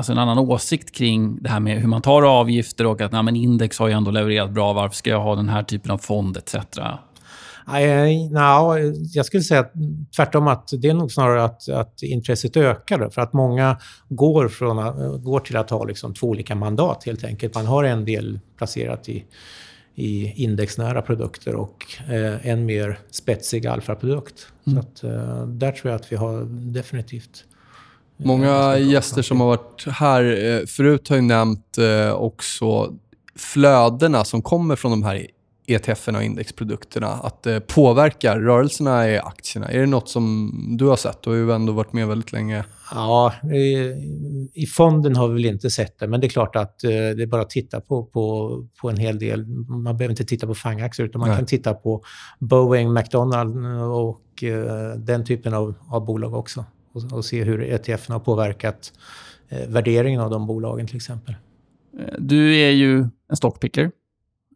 alltså 0.00 0.12
en 0.12 0.18
annan 0.18 0.38
åsikt 0.38 0.92
kring 0.92 1.42
det 1.42 1.48
här 1.48 1.60
med 1.60 1.80
hur 1.80 1.88
man 1.88 2.02
tar 2.02 2.22
avgifter 2.22 2.86
och 2.86 3.00
att 3.00 3.12
nej, 3.12 3.22
men 3.22 3.36
index 3.36 3.78
har 3.78 3.88
ju 3.88 3.94
ändå 3.94 4.10
levererat 4.10 4.50
bra. 4.50 4.72
Varför 4.72 4.96
ska 4.96 5.10
jag 5.10 5.20
ha 5.20 5.36
den 5.36 5.48
här 5.48 5.62
typen 5.62 5.90
av 5.90 5.98
fond 5.98 6.36
etc? 6.36 6.54
Nej, 7.66 8.28
no, 8.30 8.78
jag 9.14 9.26
skulle 9.26 9.42
säga 9.42 9.66
tvärtom 10.16 10.48
att 10.48 10.70
det 10.78 10.88
är 10.88 10.94
nog 10.94 11.12
snarare 11.12 11.44
att, 11.44 11.68
att 11.68 12.02
intresset 12.02 12.56
ökar. 12.56 13.10
För 13.10 13.22
att 13.22 13.32
många 13.32 13.76
går, 14.08 14.48
från, 14.48 14.76
går 15.22 15.40
till 15.40 15.56
att 15.56 15.70
ha 15.70 15.84
liksom 15.84 16.14
två 16.14 16.26
olika 16.26 16.54
mandat 16.54 17.04
helt 17.06 17.24
enkelt. 17.24 17.54
Man 17.54 17.66
har 17.66 17.84
en 17.84 18.04
del 18.04 18.40
placerat 18.58 19.08
i, 19.08 19.24
i 19.94 20.42
indexnära 20.44 21.02
produkter 21.02 21.54
och 21.54 21.76
eh, 22.08 22.46
en 22.46 22.66
mer 22.66 22.98
spetsig 23.10 23.66
alfaprodukt. 23.66 24.46
Mm. 24.66 24.82
Så 24.82 24.88
att, 24.88 25.04
eh, 25.04 25.46
där 25.46 25.72
tror 25.72 25.92
jag 25.92 26.00
att 26.00 26.12
vi 26.12 26.16
har 26.16 26.44
definitivt 26.72 27.44
Många 28.24 28.78
gäster 28.78 29.22
som 29.22 29.40
har 29.40 29.46
varit 29.46 29.86
här 29.86 30.22
eh, 30.24 30.66
förut 30.66 31.08
har 31.08 31.16
ju 31.16 31.22
nämnt 31.22 31.78
eh, 31.78 32.12
också 32.12 32.94
flödena 33.36 34.24
som 34.24 34.42
kommer 34.42 34.76
från 34.76 34.90
de 34.90 35.02
här 35.02 35.26
ETFerna 35.66 36.18
och 36.18 36.24
indexprodukterna. 36.24 37.06
Att 37.06 37.42
det 37.42 37.60
påverkar 37.60 38.40
rörelserna 38.40 39.10
i 39.10 39.18
aktierna. 39.18 39.68
Är 39.68 39.80
det 39.80 39.86
något 39.86 40.08
som 40.08 40.52
du 40.78 40.86
har 40.86 40.96
sett? 40.96 41.22
Du 41.22 41.30
har 41.30 41.36
ju 41.36 41.52
ändå 41.52 41.72
varit 41.72 41.92
med 41.92 42.08
väldigt 42.08 42.32
länge. 42.32 42.64
Ja, 42.94 43.32
i 44.54 44.66
fonden 44.66 45.16
har 45.16 45.28
vi 45.28 45.34
väl 45.34 45.44
inte 45.44 45.70
sett 45.70 45.98
det, 45.98 46.08
men 46.08 46.20
det 46.20 46.26
är 46.26 46.28
klart 46.28 46.56
att 46.56 46.84
eh, 46.84 46.90
det 46.90 47.22
är 47.22 47.26
bara 47.26 47.42
att 47.42 47.50
titta 47.50 47.80
på, 47.80 48.04
på, 48.04 48.56
på 48.80 48.90
en 48.90 48.96
hel 48.96 49.18
del. 49.18 49.46
Man 49.68 49.96
behöver 49.96 50.10
inte 50.10 50.24
titta 50.24 50.46
på 50.46 50.54
FANG-aktier, 50.54 51.06
utan 51.06 51.18
man 51.18 51.28
Nej. 51.28 51.38
kan 51.38 51.46
titta 51.46 51.74
på 51.74 52.02
Boeing, 52.38 52.92
McDonalds 52.92 53.56
och 53.94 54.44
den 54.96 55.24
typen 55.24 55.54
av, 55.54 55.74
av 55.88 56.04
bolag 56.04 56.34
också 56.34 56.64
och, 56.92 57.12
och 57.12 57.24
se 57.24 57.44
hur 57.44 57.62
ETF 57.62 58.08
har 58.08 58.18
påverkat 58.18 58.92
eh, 59.48 59.68
värderingen 59.68 60.20
av 60.20 60.30
de 60.30 60.46
bolagen 60.46 60.86
till 60.86 60.96
exempel. 60.96 61.34
Eh, 61.98 62.14
du 62.18 62.56
är 62.56 62.70
ju 62.70 62.98
en 63.28 63.36
stockpicker. 63.36 63.90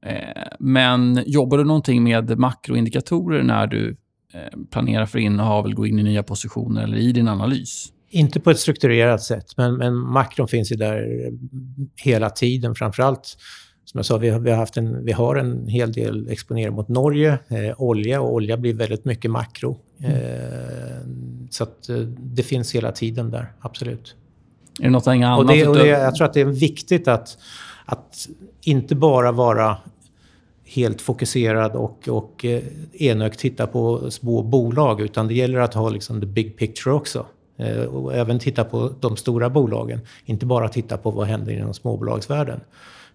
Eh, 0.06 0.42
men 0.58 1.22
jobbar 1.26 1.58
du 1.58 1.64
någonting 1.64 2.02
med 2.02 2.38
makroindikatorer 2.38 3.42
när 3.42 3.66
du 3.66 3.96
eh, 4.34 4.58
planerar 4.70 5.06
för 5.06 5.18
innehav 5.18 5.64
eller 5.64 5.76
går 5.76 5.86
in 5.86 5.98
i 5.98 6.02
nya 6.02 6.22
positioner 6.22 6.82
eller 6.82 6.96
i 6.96 7.12
din 7.12 7.28
analys? 7.28 7.92
Inte 8.10 8.40
på 8.40 8.50
ett 8.50 8.58
strukturerat 8.58 9.22
sätt, 9.22 9.56
men, 9.56 9.74
men 9.76 9.96
makron 9.98 10.48
finns 10.48 10.72
ju 10.72 10.76
där 10.76 11.30
hela 11.96 12.30
tiden. 12.30 12.74
Framförallt 12.74 13.36
som 13.84 13.98
jag 13.98 14.06
sa, 14.06 14.16
vi 14.16 14.28
har, 14.28 14.40
vi 14.40 14.50
har, 14.50 14.56
haft 14.56 14.76
en, 14.76 15.04
vi 15.04 15.12
har 15.12 15.36
en 15.36 15.66
hel 15.66 15.92
del 15.92 16.28
exponering 16.28 16.74
mot 16.74 16.88
Norge, 16.88 17.38
eh, 17.48 17.80
olja 17.82 18.20
och 18.20 18.32
olja 18.32 18.56
blir 18.56 18.74
väldigt 18.74 19.04
mycket 19.04 19.30
makro. 19.30 19.78
Mm. 19.98 20.12
Eh, 20.12 20.98
så 21.54 21.64
att, 21.64 21.88
eh, 21.88 21.96
det 22.18 22.42
finns 22.42 22.74
hela 22.74 22.92
tiden 22.92 23.30
där, 23.30 23.52
absolut. 23.60 24.14
Är 24.80 24.84
det 24.84 24.90
något 24.90 25.06
annat? 25.06 25.38
Och 25.38 25.46
det, 25.46 25.66
och 25.66 25.76
det, 25.76 25.86
jag 25.86 26.14
tror 26.14 26.26
att 26.26 26.34
det 26.34 26.40
är 26.40 26.44
viktigt 26.44 27.08
att, 27.08 27.38
att 27.84 28.28
inte 28.60 28.94
bara 28.94 29.32
vara 29.32 29.76
helt 30.64 31.00
fokuserad 31.00 31.72
och, 31.72 32.08
och 32.08 32.44
eh, 32.44 32.62
enögt 32.92 33.38
titta 33.38 33.66
på 33.66 34.10
små 34.10 34.42
bolag, 34.42 35.00
utan 35.00 35.28
det 35.28 35.34
gäller 35.34 35.58
att 35.58 35.74
ha 35.74 35.88
liksom 35.88 36.20
the 36.20 36.26
big 36.26 36.56
picture 36.56 36.94
också. 36.94 37.26
Eh, 37.56 37.82
och 37.82 38.14
även 38.14 38.38
titta 38.38 38.64
på 38.64 38.92
de 39.00 39.16
stora 39.16 39.50
bolagen. 39.50 40.00
Inte 40.24 40.46
bara 40.46 40.68
titta 40.68 40.96
på 40.96 41.10
vad 41.10 41.26
händer 41.26 41.52
inom 41.52 41.74
småbolagsvärlden. 41.74 42.60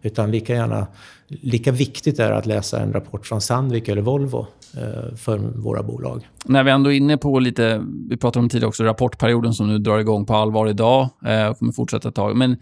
Utan 0.02 0.32
lika 0.32 0.54
gärna, 0.54 0.88
lika 1.28 1.72
viktigt 1.72 2.20
är 2.20 2.32
att 2.32 2.46
läsa 2.46 2.80
en 2.80 2.94
rapport 2.94 3.28
från 3.28 3.42
Sandvik 3.42 3.88
eller 3.88 4.02
Volvo 4.02 4.48
eh, 4.78 5.16
för 5.16 5.38
våra 5.38 5.84
bolag. 5.84 6.28
När 6.46 6.64
vi 6.64 6.72
ändå 6.72 6.92
är 6.92 6.98
inne 6.98 7.18
på 7.18 7.40
lite, 7.40 7.86
vi 8.10 8.18
pratade 8.18 8.44
om 8.44 8.50
tidigare 8.50 8.68
också, 8.68 8.84
rapportperioden 8.84 9.54
som 9.54 9.68
nu 9.68 9.78
drar 9.78 10.00
igång 10.00 10.26
på 10.26 10.34
allvar 10.34 10.68
idag 10.68 11.10
eh, 11.26 11.48
och 11.48 11.60
kommer 11.60 11.72
fortsätta 11.72 12.10
ett 12.10 12.16
tag. 12.16 12.36
Men 12.36 12.58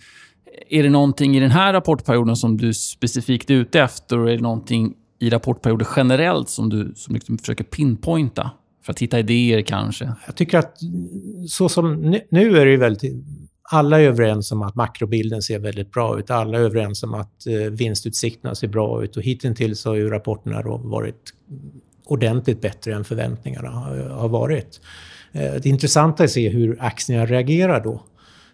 är 0.69 0.83
det 0.83 0.89
någonting 0.89 1.37
i 1.37 1.39
den 1.39 1.51
här 1.51 1.73
rapportperioden 1.73 2.35
som 2.35 2.57
du 2.57 2.73
specifikt 2.73 3.49
är 3.49 3.53
ute 3.53 3.81
efter? 3.81 4.19
Och 4.19 4.29
är 4.29 4.35
det 4.35 4.43
någonting 4.43 4.93
i 5.19 5.29
rapportperioder 5.29 5.87
generellt 5.95 6.49
som 6.49 6.69
du 6.69 6.93
som 6.95 7.13
liksom 7.13 7.37
försöker 7.37 7.63
pinpointa? 7.63 8.51
För 8.85 8.91
att 8.91 8.99
hitta 8.99 9.19
idéer 9.19 9.61
kanske? 9.61 10.11
Jag 10.25 10.35
tycker 10.35 10.57
att 10.57 10.77
så 11.47 11.69
som 11.69 11.95
nu, 11.95 12.21
nu 12.29 12.57
är 12.57 12.65
det 12.65 12.77
väldigt... 12.77 13.23
Alla 13.69 14.01
är 14.01 14.03
överens 14.03 14.51
om 14.51 14.61
att 14.61 14.75
makrobilden 14.75 15.41
ser 15.41 15.59
väldigt 15.59 15.91
bra 15.91 16.19
ut. 16.19 16.31
Alla 16.31 16.57
är 16.57 16.61
överens 16.61 17.03
om 17.03 17.13
att 17.13 17.47
eh, 17.47 17.53
vinstutsikterna 17.53 18.55
ser 18.55 18.67
bra 18.67 19.03
ut. 19.03 19.17
Och 19.17 19.23
hittills 19.23 19.85
har 19.85 19.95
ju 19.95 20.09
rapporterna 20.09 20.61
varit 20.77 21.33
ordentligt 22.05 22.61
bättre 22.61 22.93
än 22.93 23.03
förväntningarna 23.03 23.69
har 24.09 24.29
varit. 24.29 24.81
Eh, 25.31 25.53
det 25.53 25.65
intressanta 25.65 26.23
är 26.23 26.25
att 26.25 26.31
se 26.31 26.49
hur 26.49 26.77
aktierna 26.79 27.25
reagerar 27.25 27.83
då. 27.83 28.03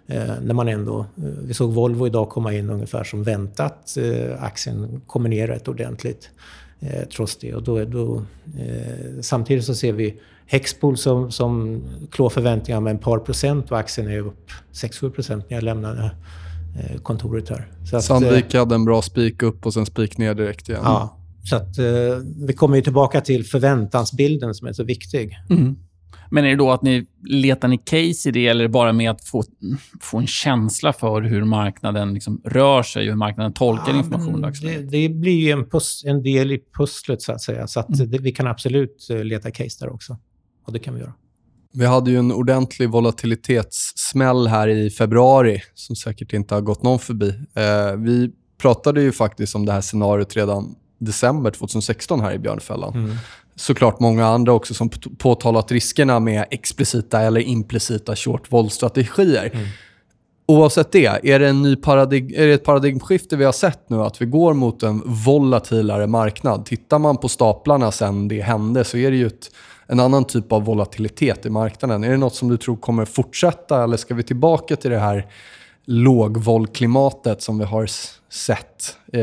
Eh, 0.07 0.33
när 0.41 0.53
man 0.53 0.67
ändå, 0.67 0.99
eh, 0.99 1.23
vi 1.23 1.53
såg 1.53 1.73
Volvo 1.73 2.07
idag 2.07 2.29
komma 2.29 2.53
in 2.53 2.69
ungefär 2.69 3.03
som 3.03 3.23
väntat. 3.23 3.97
Eh, 3.97 4.43
aktien 4.43 5.01
kommer 5.07 5.29
ner 5.29 5.47
rätt 5.47 5.67
ordentligt 5.67 6.29
eh, 6.83 7.07
trots 7.15 7.37
det. 7.37 7.53
Och 7.55 7.63
då, 7.63 7.85
då 7.85 8.23
eh, 8.59 9.21
samtidigt 9.21 9.65
så 9.65 9.75
ser 9.75 9.93
vi 9.93 10.19
Hexpol 10.45 10.97
som, 10.97 11.31
som 11.31 11.83
klår 12.11 12.29
förväntningar 12.29 12.81
med 12.81 12.91
en 12.91 12.99
par 12.99 13.19
procent 13.19 13.71
och 13.71 13.79
aktien 13.79 14.07
är 14.07 14.19
upp 14.19 14.51
6-7 14.73 15.09
procent 15.09 15.49
när 15.49 15.57
jag 15.57 15.63
lämnade 15.63 16.11
eh, 16.79 17.01
kontoret 17.01 17.49
här. 17.49 17.71
Så 17.89 17.97
att, 17.97 18.03
Sandvik 18.03 18.53
hade 18.53 18.75
en 18.75 18.85
bra 18.85 19.01
spik 19.01 19.43
upp 19.43 19.65
och 19.65 19.73
sen 19.73 19.85
spik 19.85 20.17
ner 20.17 20.33
direkt 20.33 20.69
igen. 20.69 20.81
Ja, 20.83 21.17
så 21.49 21.55
att, 21.55 21.79
vi 22.47 22.53
kommer 22.53 22.75
ju 22.75 22.81
tillbaka 22.81 23.21
till 23.21 23.45
förväntansbilden 23.45 24.53
som 24.53 24.67
är 24.67 24.73
så 24.73 24.83
viktig. 24.83 25.37
Mm. 25.49 25.75
Men 26.33 26.45
är 26.45 26.49
det 26.49 26.55
då 26.55 26.71
att 26.71 26.81
ni 26.81 27.05
letar 27.23 27.67
ni 27.67 27.77
case 27.77 28.29
i 28.29 28.31
det 28.31 28.47
eller 28.47 28.67
bara 28.67 28.93
med 28.93 29.11
att 29.11 29.23
få, 29.23 29.43
få 30.01 30.17
en 30.17 30.27
känsla 30.27 30.93
för 30.93 31.21
hur 31.21 31.43
marknaden 31.43 32.13
liksom 32.13 32.41
rör 32.45 32.83
sig 32.83 33.01
och 33.01 33.09
hur 33.09 33.15
marknaden 33.15 33.53
tolkar 33.53 33.91
ja, 33.91 33.97
information 33.97 34.41
det, 34.61 34.77
det, 34.77 35.09
blir 35.09 35.39
ju 35.39 35.51
en, 35.51 35.69
pus, 35.69 36.03
en, 36.05 36.23
del 36.23 36.51
i 36.51 36.59
pusslet, 36.77 37.21
så 37.21 37.31
att 37.31 37.41
säga. 37.41 37.67
Så 37.67 37.79
att 37.79 37.89
mm. 37.89 38.11
det, 38.11 38.17
vi 38.17 38.31
kan 38.31 38.47
absolut 38.47 39.07
eh, 39.09 39.23
leta 39.23 39.51
case 39.51 39.85
där 39.85 39.93
också. 39.93 40.17
Och 40.65 40.73
det 40.73 40.79
kan 40.79 40.93
vi 40.93 40.99
göra. 40.99 41.13
Vi 41.73 41.85
hade 41.85 42.11
ju 42.11 42.17
en 42.17 42.31
ordentlig 42.31 42.89
volatilitetssmäll 42.89 44.47
här 44.47 44.67
i 44.67 44.89
februari 44.89 45.61
som 45.73 45.95
säkert 45.95 46.33
inte 46.33 46.55
har 46.55 46.61
gått 46.61 46.83
någon 46.83 46.99
förbi. 46.99 47.29
Eh, 47.55 47.95
vi 47.97 48.31
pratade 48.61 49.01
ju 49.01 49.11
faktiskt 49.11 49.55
om 49.55 49.65
det 49.65 49.71
här 49.71 49.81
scenariot 49.81 50.35
redan 50.35 50.75
december 50.99 51.51
2016 51.51 52.21
här 52.21 52.33
i 52.33 52.39
Björnfällan. 52.39 52.93
Mm 52.93 53.15
såklart 53.55 53.99
många 53.99 54.25
andra 54.25 54.53
också 54.53 54.73
som 54.73 54.89
påtalat 55.17 55.71
riskerna 55.71 56.19
med 56.19 56.45
explicita 56.51 57.21
eller 57.21 57.41
implicita 57.41 58.15
short 58.15 58.47
strategier 58.71 59.49
mm. 59.53 59.67
Oavsett 60.45 60.91
det, 60.91 61.05
är 61.05 61.39
det, 61.39 61.47
en 61.47 61.61
ny 61.61 61.75
paradig 61.75 62.33
är 62.33 62.47
det 62.47 62.53
ett 62.53 62.63
paradigmskifte 62.63 63.35
vi 63.35 63.45
har 63.45 63.51
sett 63.51 63.89
nu? 63.89 64.01
Att 64.01 64.21
vi 64.21 64.25
går 64.25 64.53
mot 64.53 64.83
en 64.83 65.01
volatilare 65.05 66.07
marknad? 66.07 66.65
Tittar 66.65 66.99
man 66.99 67.17
på 67.17 67.29
staplarna 67.29 67.91
sen 67.91 68.27
det 68.27 68.41
hände 68.41 68.83
så 68.83 68.97
är 68.97 69.11
det 69.11 69.17
ju 69.17 69.27
ett, 69.27 69.51
en 69.87 69.99
annan 69.99 70.25
typ 70.25 70.51
av 70.51 70.65
volatilitet 70.65 71.45
i 71.45 71.49
marknaden. 71.49 72.03
Är 72.03 72.11
det 72.11 72.17
något 72.17 72.35
som 72.35 72.49
du 72.49 72.57
tror 72.57 72.75
kommer 72.75 73.05
fortsätta 73.05 73.83
eller 73.83 73.97
ska 73.97 74.13
vi 74.13 74.23
tillbaka 74.23 74.75
till 74.75 74.91
det 74.91 74.99
här 74.99 75.27
lågvollklimatet 75.85 77.41
som 77.41 77.57
vi 77.57 77.65
har 77.65 77.89
sett 78.29 78.97
eh, 79.13 79.21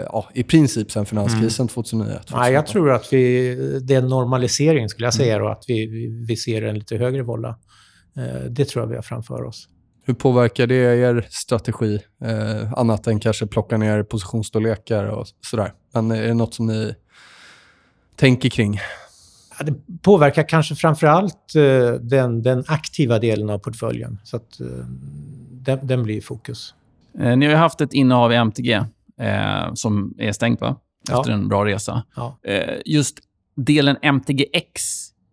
ja, 0.00 0.28
i 0.34 0.42
princip 0.42 0.90
sen 0.90 1.06
finanskrisen 1.06 1.64
mm. 1.64 1.68
2009. 1.68 2.18
Nej, 2.32 2.52
jag 2.52 2.66
tror 2.66 2.92
att 2.92 3.12
vi, 3.12 3.54
det 3.82 3.94
är 3.94 3.98
en 3.98 4.08
normalisering 4.08 4.88
skulle 4.88 5.06
jag 5.06 5.14
säga 5.14 5.34
mm. 5.34 5.46
och 5.46 5.52
att 5.52 5.64
vi, 5.68 6.08
vi 6.28 6.36
ser 6.36 6.62
en 6.62 6.74
lite 6.74 6.96
högre 6.96 7.22
volla. 7.22 7.58
Eh, 8.16 8.50
det 8.50 8.64
tror 8.64 8.82
jag 8.82 8.88
vi 8.88 8.94
har 8.94 9.02
framför 9.02 9.44
oss. 9.44 9.68
Hur 10.04 10.14
påverkar 10.14 10.66
det 10.66 10.74
er 10.74 11.26
strategi? 11.30 12.00
Eh, 12.24 12.72
annat 12.72 13.06
än 13.06 13.20
kanske 13.20 13.46
plocka 13.46 13.76
ner 13.76 14.02
positionsstorlekar 14.02 15.04
och 15.04 15.26
sådär. 15.40 15.72
Men 15.94 16.10
är 16.10 16.22
det 16.22 16.34
något 16.34 16.54
som 16.54 16.66
ni 16.66 16.94
tänker 18.16 18.48
kring? 18.48 18.80
Ja, 19.58 19.64
det 19.64 19.74
påverkar 20.02 20.48
kanske 20.48 20.74
framför 20.74 21.06
allt 21.06 21.54
eh, 21.54 21.92
den, 21.92 22.42
den 22.42 22.64
aktiva 22.66 23.18
delen 23.18 23.50
av 23.50 23.58
portföljen. 23.58 24.18
Så 24.24 24.36
att, 24.36 24.60
eh, 24.60 24.66
den, 25.64 25.86
den 25.86 26.02
blir 26.02 26.16
i 26.16 26.20
fokus. 26.20 26.74
Eh, 27.18 27.36
ni 27.36 27.46
har 27.46 27.52
ju 27.52 27.58
haft 27.58 27.80
ett 27.80 27.92
innehav 27.92 28.32
i 28.32 28.36
MTG 28.36 28.72
eh, 29.18 29.74
som 29.74 30.14
är 30.18 30.32
stängt, 30.32 30.60
va? 30.60 30.76
Efter 31.02 31.30
ja. 31.30 31.36
en 31.36 31.48
bra 31.48 31.64
resa. 31.64 32.04
Ja. 32.16 32.38
Eh, 32.42 32.74
just 32.84 33.18
delen 33.56 33.96
MTGX 34.02 34.82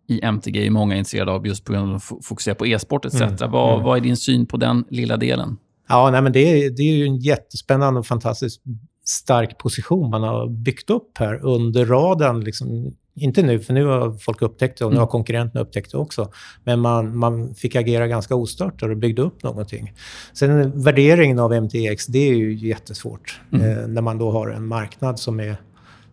i 0.08 0.22
MTG 0.24 0.66
är 0.68 0.70
många 0.70 0.96
intresserade 0.96 1.32
av 1.32 1.48
just 1.48 1.66
på 1.66 1.74
grund 1.74 1.90
av 1.90 1.96
att 1.96 2.26
fokusera 2.26 2.56
på 2.56 2.68
e-sport 2.68 3.06
etc. 3.06 3.22
Mm. 3.22 3.36
Vad, 3.52 3.74
mm. 3.74 3.86
vad 3.86 3.98
är 3.98 4.02
din 4.02 4.18
syn 4.18 4.46
på 4.46 4.58
den 4.58 4.86
lilla 4.90 5.18
delen? 5.18 5.58
Ja, 5.88 6.12
nej, 6.12 6.22
men 6.22 6.32
det, 6.32 6.40
är, 6.40 6.70
det 6.70 6.84
är 6.84 6.96
ju 6.96 7.06
en 7.06 7.18
jättespännande 7.18 8.00
och 8.00 8.06
fantastiskt 8.06 8.62
stark 9.06 9.58
position 9.58 10.10
man 10.10 10.24
har 10.24 10.50
byggt 10.50 10.90
upp 10.90 11.18
här 11.18 11.46
under 11.46 11.86
radarn. 11.86 12.40
Liksom, 12.40 12.96
inte 13.16 13.42
nu, 13.42 13.60
för 13.60 13.74
nu 13.74 13.86
har 13.86 14.18
folk 14.18 14.42
upptäckt 14.42 14.80
det 14.80 14.86
och 14.86 14.92
nu 14.92 14.98
har 14.98 15.04
mm. 15.04 15.12
konkurrenterna 15.12 15.62
upptäckt 15.62 15.92
det 15.92 15.98
också. 15.98 16.32
Men 16.64 16.80
man, 16.80 17.18
man 17.18 17.54
fick 17.54 17.76
agera 17.76 18.08
ganska 18.08 18.36
ostört 18.36 18.84
och 18.84 18.98
byggde 18.98 19.22
upp 19.22 19.44
någonting. 19.44 19.94
Sen 20.34 20.84
värderingen 20.84 21.40
av 21.40 21.64
MTX, 21.64 22.06
det 22.06 22.30
är 22.30 22.36
ju 22.36 22.54
jättesvårt. 22.54 23.42
Mm. 23.52 23.72
Eh, 23.72 23.88
när 23.88 24.02
man 24.02 24.18
då 24.18 24.32
har 24.32 24.50
en 24.50 24.66
marknad 24.66 25.20
som 25.20 25.40
är 25.40 25.58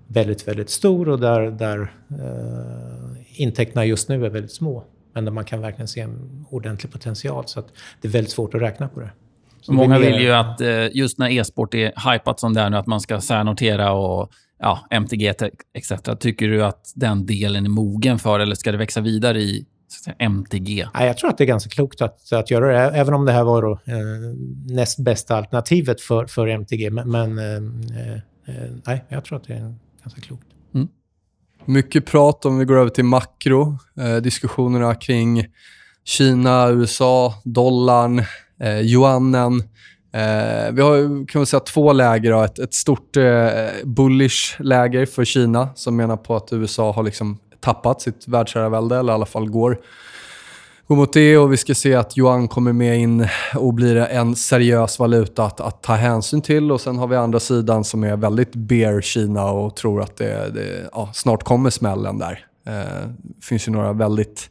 väldigt, 0.06 0.48
väldigt 0.48 0.70
stor 0.70 1.09
och 1.09 1.20
där, 1.20 1.50
där 1.50 1.92
eh, 2.11 3.42
intäkterna 3.42 3.85
just 3.85 4.09
nu 4.09 4.24
är 4.24 4.30
väldigt 4.30 4.52
små. 4.52 4.85
Men 5.12 5.24
där 5.24 5.32
man 5.32 5.44
kan 5.44 5.61
verkligen 5.61 5.88
se 5.88 6.00
en 6.00 6.46
ordentlig 6.50 6.92
potential. 6.92 7.44
Så 7.46 7.61
att 7.61 7.66
det 8.00 8.09
är 8.09 8.12
väldigt 8.12 8.32
svårt 8.32 8.54
att 8.54 8.61
räkna 8.61 8.88
på 8.88 9.00
det. 9.00 9.11
Många 9.68 9.98
vill 9.98 10.20
ju 10.20 10.32
att 10.32 10.61
eh, 10.61 10.96
just 10.96 11.18
när 11.18 11.30
e-sport 11.30 11.74
är 11.74 12.12
hypat 12.12 12.40
som 12.40 12.54
det 12.54 12.61
är 12.61 12.70
nu, 12.70 12.76
att 12.76 12.87
man 12.87 13.00
ska 13.00 13.20
särnotera 13.20 13.92
och 13.92 14.30
ja, 14.59 14.87
MTG 14.90 15.35
etc. 15.73 15.92
Tycker 16.21 16.49
du 16.49 16.64
att 16.64 16.92
den 16.95 17.27
delen 17.27 17.64
är 17.64 17.71
mogen 17.71 18.19
för 18.19 18.40
eller 18.40 18.55
ska 18.55 18.73
det 18.73 18.79
växa 18.79 19.01
vidare 19.01 19.40
i 19.40 19.66
säga, 20.05 20.16
MTG? 20.19 20.88
Ja, 20.95 21.05
jag 21.05 21.19
tror 21.19 21.31
att 21.31 21.38
det 21.38 21.45
är 21.45 21.49
ganska 21.49 21.71
klokt 21.71 22.03
att, 22.03 22.33
att 22.33 22.51
göra 22.51 22.73
det, 22.73 22.99
även 22.99 23.14
om 23.14 23.25
det 23.25 23.33
här 23.33 23.45
var 23.45 23.62
då, 23.62 23.73
eh, 23.73 23.97
näst 24.75 24.99
bästa 24.99 25.37
alternativet 25.37 26.01
för, 26.01 26.27
för 26.27 26.47
MTG. 26.47 26.90
Men, 26.90 27.11
men 27.11 27.38
eh, 27.38 28.12
eh, 28.47 28.71
nej, 28.87 29.05
jag 29.09 29.25
tror 29.25 29.38
att 29.38 29.45
det 29.45 29.55
är 29.55 29.75
ganska 30.03 30.21
klokt. 30.21 30.47
Mm. 30.75 30.88
Mycket 31.64 32.07
prat 32.07 32.45
om 32.45 32.59
vi 32.59 32.64
går 32.64 32.77
över 32.77 32.90
till 32.90 33.05
makro. 33.05 33.79
Eh, 34.01 34.16
diskussionerna 34.16 34.95
kring 34.95 35.47
Kina, 36.05 36.69
USA, 36.69 37.35
dollarn, 37.45 38.19
eh, 38.61 38.81
yuanen. 38.81 39.62
Eh, 40.16 40.72
vi 40.72 40.83
har 40.83 41.26
kan 41.26 41.38
man 41.38 41.46
säga, 41.46 41.61
två 41.61 41.92
läger. 41.92 42.44
Ett, 42.44 42.59
ett 42.59 42.74
stort 42.74 43.16
eh, 43.16 43.24
bullish 43.85 44.57
läger 44.59 45.07
för 45.07 45.24
Kina 45.24 45.68
som 45.74 45.96
menar 45.96 46.16
på 46.16 46.37
att 46.37 46.52
USA 46.52 46.92
har 46.92 47.02
liksom 47.02 47.38
tappat 47.61 48.00
sitt 48.00 48.29
världsherravälde, 48.29 48.98
eller 48.98 49.12
i 49.12 49.14
alla 49.14 49.26
fall 49.26 49.50
går, 49.50 49.79
går 50.87 50.96
mot 50.96 51.12
det. 51.12 51.38
Och 51.38 51.52
vi 51.52 51.57
ska 51.57 51.74
se 51.74 51.94
att 51.94 52.18
yuan 52.18 52.48
kommer 52.48 52.72
med 52.72 52.98
in 52.98 53.29
och 53.55 53.74
blir 53.74 53.96
en 53.96 54.37
seriös 54.37 54.98
valuta 54.98 55.44
att, 55.44 55.61
att 55.61 55.83
ta 55.83 55.94
hänsyn 55.94 56.42
till. 56.42 56.72
Och 56.72 56.81
Sen 56.81 56.98
har 56.98 57.07
vi 57.07 57.16
andra 57.16 57.40
sidan 57.40 57.85
som 57.85 58.05
är 58.05 58.16
väldigt 58.16 58.55
bear 58.55 59.00
Kina 59.00 59.44
och 59.44 59.76
tror 59.76 60.02
att 60.02 60.16
det, 60.16 60.50
det 60.55 60.88
ja, 60.92 61.11
snart 61.14 61.42
kommer 61.44 61.70
smällen 61.70 62.18
där. 62.18 62.46
Eh, 62.66 63.09
det 63.22 63.44
finns 63.44 63.68
ju 63.68 63.72
några 63.72 63.92
väldigt 63.92 64.50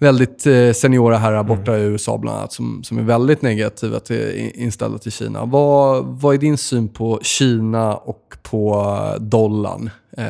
väldigt 0.00 0.46
eh, 0.46 0.72
seniora 0.72 1.16
herrar 1.16 1.42
borta 1.44 1.74
mm. 1.74 1.82
i 1.82 1.84
USA 1.84 2.18
bland 2.18 2.38
annat 2.38 2.52
som, 2.52 2.84
som 2.84 2.98
är 2.98 3.02
väldigt 3.02 3.42
negativa 3.42 4.00
till, 4.00 4.50
inställda 4.54 4.98
till 4.98 5.12
Kina. 5.12 5.44
Vad, 5.44 6.04
vad 6.04 6.34
är 6.34 6.38
din 6.38 6.58
syn 6.58 6.88
på 6.88 7.20
Kina 7.22 7.94
och 7.96 8.36
på 8.42 8.86
dollarn? 9.20 9.90
Eh, 10.16 10.24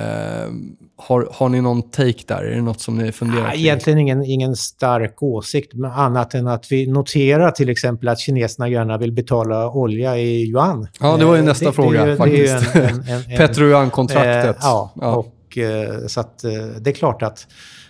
har, 0.97 1.29
har 1.33 1.49
ni 1.49 1.61
någon 1.61 1.83
take 1.83 2.25
där? 2.27 2.43
Är 2.45 2.55
det 2.55 2.63
något 2.63 2.81
som 2.81 2.99
ni 2.99 3.13
funderar 3.13 3.51
på? 3.51 3.57
Egentligen 3.57 3.99
ingen, 3.99 4.25
ingen 4.25 4.57
stark 4.57 5.23
åsikt, 5.23 5.73
annat 5.97 6.35
än 6.35 6.47
att 6.47 6.73
vi 6.73 6.87
noterar 6.87 7.51
till 7.51 7.69
exempel 7.69 8.09
att 8.09 8.19
kineserna 8.19 8.69
gärna 8.69 8.99
vill 8.99 9.13
betala 9.13 9.71
olja 9.71 10.19
i 10.19 10.49
yuan. 10.49 10.89
Ja, 11.01 11.17
det 11.17 11.25
var 11.25 11.35
ju 11.35 11.41
eh, 11.41 11.45
nästa 11.45 11.67
det, 11.67 11.73
fråga 11.73 12.07
det, 12.07 12.17
faktiskt. 12.17 12.73
Petro-yuan-kontraktet. 13.37 14.57
Eh, 14.57 14.63
ja, 14.63 14.93
ja, 15.01 15.15
och 15.17 15.59
eh, 15.59 16.07
så 16.07 16.21
att 16.21 16.45
eh, 16.45 16.53
det 16.81 16.91
är 16.91 16.95
klart 16.95 17.23
att 17.23 17.47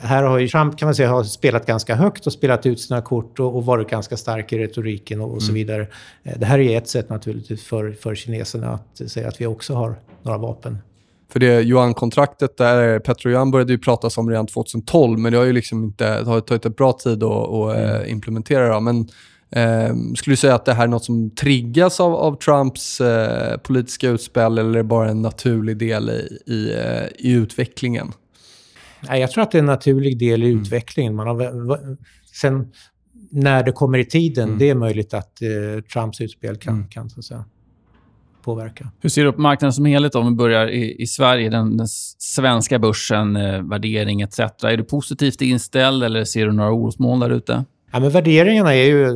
här 0.00 0.22
har 0.22 0.38
ju 0.38 0.48
Trump 0.48 0.78
kan 0.78 0.86
man 0.86 0.94
säga 0.94 1.10
har 1.10 1.24
spelat 1.24 1.66
ganska 1.66 1.94
högt 1.94 2.26
och 2.26 2.32
spelat 2.32 2.66
ut 2.66 2.80
sina 2.80 3.02
kort 3.02 3.40
och, 3.40 3.56
och 3.56 3.64
varit 3.64 3.90
ganska 3.90 4.16
stark 4.16 4.52
i 4.52 4.58
retoriken 4.58 5.20
och, 5.20 5.34
och 5.34 5.42
så 5.42 5.50
mm. 5.50 5.54
vidare. 5.54 5.86
Eh, 6.22 6.38
det 6.38 6.46
här 6.46 6.58
är 6.58 6.78
ett 6.78 6.88
sätt 6.88 7.10
naturligtvis 7.10 7.64
för, 7.64 7.92
för 7.92 8.14
kineserna 8.14 8.70
att 8.70 9.10
säga 9.10 9.28
att 9.28 9.40
vi 9.40 9.46
också 9.46 9.74
har 9.74 9.94
några 10.22 10.38
vapen. 10.38 10.78
För 11.32 11.40
det 11.40 11.62
Yuan-kontraktet, 11.62 12.56
där 12.56 12.98
Petro-Yuan 12.98 13.50
började 13.50 13.72
ju 13.72 13.78
pratas 13.78 14.18
om 14.18 14.30
redan 14.30 14.46
2012, 14.46 15.18
men 15.18 15.32
det 15.32 15.38
har 15.38 15.44
ju 15.44 15.52
liksom 15.52 15.84
inte, 15.84 16.20
det 16.20 16.30
har 16.30 16.40
tagit 16.40 16.66
ett 16.66 16.76
bra 16.76 16.92
tid 16.92 17.22
att, 17.22 17.48
att 17.48 17.76
eh, 17.76 17.96
mm. 17.96 18.08
implementera. 18.10 18.74
Då. 18.74 18.80
Men 18.80 19.08
eh, 19.50 19.94
skulle 20.16 20.32
du 20.32 20.36
säga 20.36 20.54
att 20.54 20.64
det 20.64 20.74
här 20.74 20.84
är 20.84 20.88
något 20.88 21.04
som 21.04 21.30
triggas 21.30 22.00
av, 22.00 22.14
av 22.14 22.36
Trumps 22.36 23.00
eh, 23.00 23.56
politiska 23.56 24.08
utspel 24.08 24.58
eller 24.58 24.70
är 24.70 24.74
det 24.74 24.84
bara 24.84 25.10
en 25.10 25.22
naturlig 25.22 25.76
del 25.76 26.10
i, 26.10 26.52
i, 26.52 26.72
eh, 26.72 27.28
i 27.28 27.32
utvecklingen? 27.32 28.12
Jag 29.08 29.30
tror 29.30 29.42
att 29.42 29.50
det 29.50 29.58
är 29.58 29.60
en 29.60 29.66
naturlig 29.66 30.18
del 30.18 30.42
i 30.42 30.50
mm. 30.50 30.62
utvecklingen. 30.62 31.14
Man 31.14 31.26
har, 31.26 31.96
sen 32.32 32.72
när 33.30 33.62
det 33.62 33.72
kommer 33.72 33.98
i 33.98 34.04
tiden, 34.04 34.44
mm. 34.44 34.58
det 34.58 34.70
är 34.70 34.74
möjligt 34.74 35.14
att 35.14 35.42
eh, 35.42 35.82
Trumps 35.92 36.20
utspel 36.20 36.56
kan, 36.56 36.74
mm. 36.74 36.88
kan 36.88 37.10
så 37.10 37.20
att 37.20 37.24
säga, 37.24 37.44
påverka. 38.42 38.90
Hur 39.00 39.08
ser 39.08 39.24
du 39.24 39.32
på 39.32 39.40
marknaden 39.40 39.72
som 39.72 39.84
helhet 39.84 40.14
om 40.14 40.26
vi 40.26 40.32
börjar 40.32 40.68
i, 40.68 41.02
i 41.02 41.06
Sverige, 41.06 41.50
den, 41.50 41.76
den 41.76 41.88
svenska 42.18 42.78
börsen, 42.78 43.36
eh, 43.36 43.62
värdering 43.62 44.20
etc. 44.20 44.38
Är 44.38 44.76
du 44.76 44.84
positivt 44.84 45.40
inställd 45.40 46.02
eller 46.02 46.24
ser 46.24 46.46
du 46.46 46.52
några 46.52 46.72
orosmoln 46.72 47.20
där 47.20 47.30
ute? 47.30 47.64
Ja, 47.92 48.00
men 48.00 48.10
värderingarna 48.10 48.74
är 48.74 48.84
ju 48.84 49.06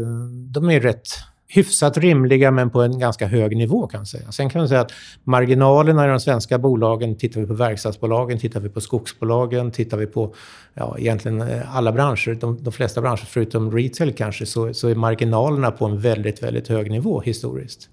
de 0.52 0.70
är 0.70 0.80
rätt 0.80 1.08
hyfsat 1.48 1.98
rimliga 1.98 2.50
men 2.50 2.70
på 2.70 2.82
en 2.82 2.98
ganska 2.98 3.26
hög 3.26 3.56
nivå 3.56 3.86
kan 3.86 3.98
man 3.98 4.06
säga. 4.06 4.32
Sen 4.32 4.50
kan 4.50 4.60
man 4.60 4.68
säga 4.68 4.80
att 4.80 4.92
marginalerna 5.24 6.04
i 6.04 6.08
de 6.08 6.20
svenska 6.20 6.58
bolagen, 6.58 7.16
tittar 7.16 7.40
vi 7.40 7.46
på 7.46 7.54
verkstadsbolagen, 7.54 8.38
tittar 8.38 8.60
vi 8.60 8.68
på 8.68 8.80
skogsbolagen, 8.80 9.70
tittar 9.70 9.96
vi 9.96 10.06
på 10.06 10.34
ja, 10.74 10.96
egentligen 10.98 11.40
eh, 11.40 11.76
alla 11.76 11.92
branscher, 11.92 12.34
de, 12.34 12.64
de 12.64 12.72
flesta 12.72 13.00
branscher 13.00 13.24
förutom 13.24 13.76
retail 13.76 14.12
kanske, 14.12 14.46
så, 14.46 14.74
så 14.74 14.88
är 14.88 14.94
marginalerna 14.94 15.70
på 15.70 15.86
en 15.86 16.00
väldigt, 16.00 16.42
väldigt 16.42 16.68
hög 16.68 16.90
nivå 16.90 17.20
historiskt. 17.20 17.88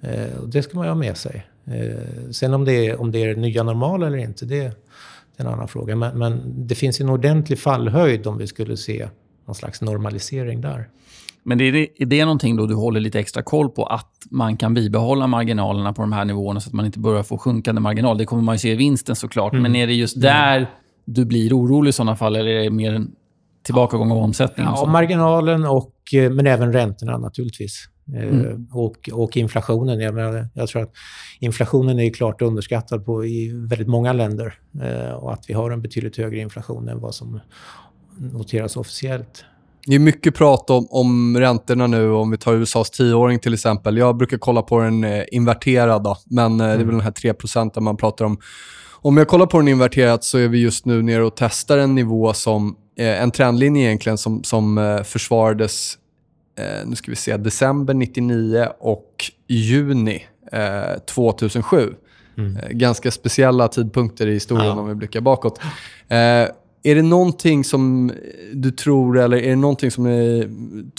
Eh, 0.00 0.38
och 0.42 0.48
det 0.48 0.62
ska 0.62 0.76
man 0.76 0.86
ju 0.86 0.90
ha 0.90 0.98
med 0.98 1.16
sig. 1.16 1.46
Eh, 1.66 2.30
sen 2.30 2.54
om 2.54 2.64
det, 2.64 2.72
är, 2.72 3.00
om 3.00 3.12
det 3.12 3.24
är 3.24 3.36
nya 3.36 3.62
normal 3.62 4.02
eller 4.02 4.18
inte, 4.18 4.44
det, 4.44 4.60
det 4.60 4.64
är 5.36 5.46
en 5.46 5.46
annan 5.46 5.68
fråga. 5.68 5.96
Men, 5.96 6.18
men 6.18 6.42
det 6.66 6.74
finns 6.74 7.00
en 7.00 7.08
ordentlig 7.08 7.58
fallhöjd 7.58 8.26
om 8.26 8.38
vi 8.38 8.46
skulle 8.46 8.76
se 8.76 9.08
någon 9.46 9.54
slags 9.54 9.80
normalisering 9.80 10.60
där. 10.60 10.88
Men 11.48 11.60
är 11.60 11.72
det, 11.72 12.02
är 12.02 12.06
det 12.06 12.24
någonting 12.24 12.56
då 12.56 12.66
du 12.66 12.74
håller 12.74 13.00
lite 13.00 13.20
extra 13.20 13.42
koll 13.42 13.68
på? 13.68 13.84
Att 13.84 14.12
man 14.30 14.56
kan 14.56 14.74
bibehålla 14.74 15.26
marginalerna 15.26 15.92
på 15.92 16.02
de 16.02 16.12
här 16.12 16.24
nivåerna 16.24 16.60
så 16.60 16.68
att 16.68 16.72
man 16.72 16.86
inte 16.86 16.98
börjar 16.98 17.22
få 17.22 17.38
sjunkande 17.38 17.80
marginal? 17.80 18.18
Det 18.18 18.24
kommer 18.24 18.42
man 18.42 18.54
ju 18.54 18.58
se 18.58 18.72
i 18.72 18.74
vinsten 18.74 19.16
såklart. 19.16 19.52
Mm. 19.52 19.62
Men 19.62 19.76
är 19.76 19.86
det 19.86 19.92
just 19.92 20.16
mm. 20.16 20.26
där 20.26 20.70
du 21.04 21.24
blir 21.24 21.52
orolig 21.52 21.88
i 21.88 21.92
sådana 21.92 22.16
fall? 22.16 22.36
Eller 22.36 22.50
är 22.50 22.62
det 22.62 22.70
mer 22.70 22.94
en 22.94 23.10
tillbakagång 23.62 24.10
av 24.10 24.18
omsättningen? 24.18 24.72
Ja, 24.76 24.86
marginalen 24.86 25.64
och, 25.64 25.94
eh, 26.14 26.30
men 26.30 26.46
även 26.46 26.72
räntorna 26.72 27.18
naturligtvis. 27.18 27.88
Eh, 28.14 28.22
mm. 28.22 28.68
Och, 28.72 29.10
och, 29.12 29.36
inflationen. 29.36 30.00
Jag, 30.00 30.14
menar, 30.14 30.48
jag 30.54 30.68
tror 30.68 30.82
att 30.82 30.92
inflationen 31.40 31.98
är 31.98 32.10
klart 32.10 32.42
underskattad 32.42 33.04
på, 33.04 33.24
i 33.24 33.52
väldigt 33.54 33.88
många 33.88 34.12
länder. 34.12 34.54
Eh, 34.82 35.12
och 35.12 35.32
att 35.32 35.44
vi 35.48 35.54
har 35.54 35.70
en 35.70 35.82
betydligt 35.82 36.16
högre 36.16 36.38
inflation 36.38 36.88
än 36.88 37.00
vad 37.00 37.14
som 37.14 37.40
noteras 38.18 38.76
officiellt. 38.76 39.44
Det 39.88 39.94
är 39.94 39.98
mycket 39.98 40.34
prat 40.34 40.70
om, 40.70 40.86
om 40.90 41.36
räntorna 41.38 41.86
nu, 41.86 42.10
om 42.10 42.30
vi 42.30 42.38
tar 42.38 42.54
USAs 42.54 42.90
tioåring 42.90 43.38
till 43.38 43.54
exempel. 43.54 43.96
Jag 43.96 44.16
brukar 44.16 44.38
kolla 44.38 44.62
på 44.62 44.80
den 44.80 45.04
eh, 45.04 45.24
inverterad, 45.32 46.02
då, 46.02 46.16
men 46.24 46.60
eh, 46.60 46.66
mm. 46.66 46.78
det 46.78 46.82
är 46.82 46.86
väl 46.86 46.94
den 46.94 47.00
här 47.00 47.10
3 47.10 47.34
procenten 47.34 47.84
man 47.84 47.96
pratar 47.96 48.24
om. 48.24 48.38
Om 48.90 49.16
jag 49.16 49.28
kollar 49.28 49.46
på 49.46 49.58
den 49.58 49.68
inverterat 49.68 50.24
så 50.24 50.38
är 50.38 50.48
vi 50.48 50.58
just 50.58 50.84
nu 50.84 51.02
nere 51.02 51.24
och 51.24 51.36
testar 51.36 51.78
en 51.78 51.94
nivå 51.94 52.32
som, 52.32 52.76
eh, 52.98 53.22
en 53.22 53.30
trendlinje 53.30 53.86
egentligen, 53.86 54.18
som, 54.18 54.44
som 54.44 54.78
eh, 54.78 55.02
försvarades 55.02 55.98
eh, 56.58 56.86
nu 56.86 56.96
ska 56.96 57.10
vi 57.10 57.16
se, 57.16 57.36
december 57.36 57.94
99 57.94 58.68
och 58.80 59.30
juni 59.46 60.26
2007. 61.14 61.94
Eh, 62.36 62.44
mm. 62.44 62.56
ganska 62.70 63.10
speciella 63.10 63.68
tidpunkter 63.68 64.26
i 64.26 64.32
historien 64.32 64.66
ja. 64.66 64.80
om 64.80 64.88
vi 64.88 64.94
blickar 64.94 65.20
bakåt. 65.20 65.60
Är 66.82 66.94
det 66.94 67.02
någonting 67.02 67.64
som 67.64 68.12
du 68.52 68.70
tror, 68.70 69.18
eller 69.18 69.36
är 69.36 69.50
det 69.50 69.56
någonting 69.56 69.90
som 69.90 70.04
ni 70.04 70.48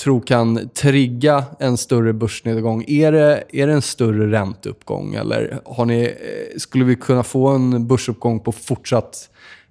tror 0.03 0.21
kan 0.21 0.69
trigga 0.69 1.43
en 1.59 1.77
större 1.77 2.13
börsnedgång? 2.13 2.83
Är 2.87 3.11
det, 3.11 3.43
är 3.51 3.67
det 3.67 3.73
en 3.73 3.81
större 3.81 4.31
ränteuppgång 4.31 5.13
eller 5.13 5.61
har 5.65 5.85
ni, 5.85 6.03
eh, 6.03 6.57
skulle 6.57 6.85
vi 6.85 6.95
kunna 6.95 7.23
få 7.23 7.47
en 7.47 7.87
börsuppgång 7.87 8.39
på 8.39 8.51
fortsatt 8.51 9.29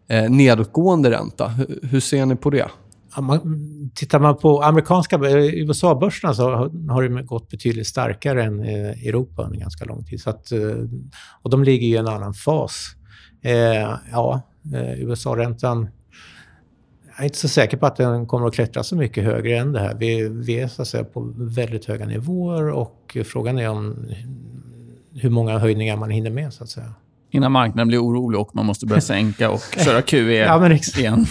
eh, 0.09 0.31
nedåtgående 0.31 1.11
ränta? 1.11 1.49
Hur, 1.49 1.79
hur 1.83 2.01
ser 2.01 2.27
ni 2.27 2.37
på 2.37 2.51
det? 2.51 2.69
Ja, 3.17 3.23
man, 3.23 3.41
tittar 3.95 4.21
man 4.21 4.37
på 4.37 4.63
amerikanska 4.63 5.17
eh, 5.17 5.55
USA-börserna 5.55 6.35
så 6.35 6.51
har 6.89 7.03
det 7.03 7.23
gått 7.23 7.49
betydligt 7.49 7.87
starkare 7.87 8.45
än 8.45 8.61
eh, 8.61 9.07
Europa 9.07 9.43
under 9.43 9.59
ganska 9.59 9.85
lång 9.85 10.05
tid. 10.05 10.21
Så 10.21 10.31
att, 10.31 10.53
eh, 10.53 10.61
och 11.43 11.51
de 11.51 11.65
ligger 11.65 11.87
i 11.87 11.97
en 11.97 12.09
annan 12.09 12.35
fas. 12.35 12.87
Eh, 13.43 13.91
ja, 14.13 14.43
eh, 14.75 15.03
USA-räntan 15.03 15.89
jag 17.19 17.25
är 17.25 17.29
inte 17.29 17.39
så 17.39 17.49
säker 17.49 17.77
på 17.77 17.87
att 17.87 17.97
den 17.97 18.27
kommer 18.27 18.47
att 18.47 18.55
klättra 18.55 18.83
så 18.83 18.97
mycket 18.97 19.25
högre 19.25 19.59
än 19.59 19.73
det 19.73 19.81
här. 19.81 19.95
Vi, 19.95 20.29
vi 20.29 20.61
är 20.61 20.69
så 20.69 20.83
att 20.83 20.89
säga 20.89 21.05
på 21.05 21.33
väldigt 21.37 21.85
höga 21.85 22.07
nivåer 22.07 22.71
och 22.71 23.17
frågan 23.25 23.59
är 23.59 23.69
om 23.69 24.07
hur 25.15 25.31
många 25.31 25.59
höjningar 25.59 25.97
man 25.97 26.11
hinner 26.11 26.31
med 26.31 26.53
så 26.53 26.65
att 26.65 26.71
säga. 26.71 26.95
Innan 27.31 27.53
marknaden 27.53 27.89
blir 27.89 28.03
orolig 28.03 28.41
och 28.41 28.57
man 28.57 28.67
måste 28.67 28.87
börja 28.87 29.01
sänka 29.01 29.51
och 29.51 29.61
köra 29.85 30.03
QE 30.03 30.33
ja, 30.33 30.59
men 30.59 30.73
igen. 30.73 31.27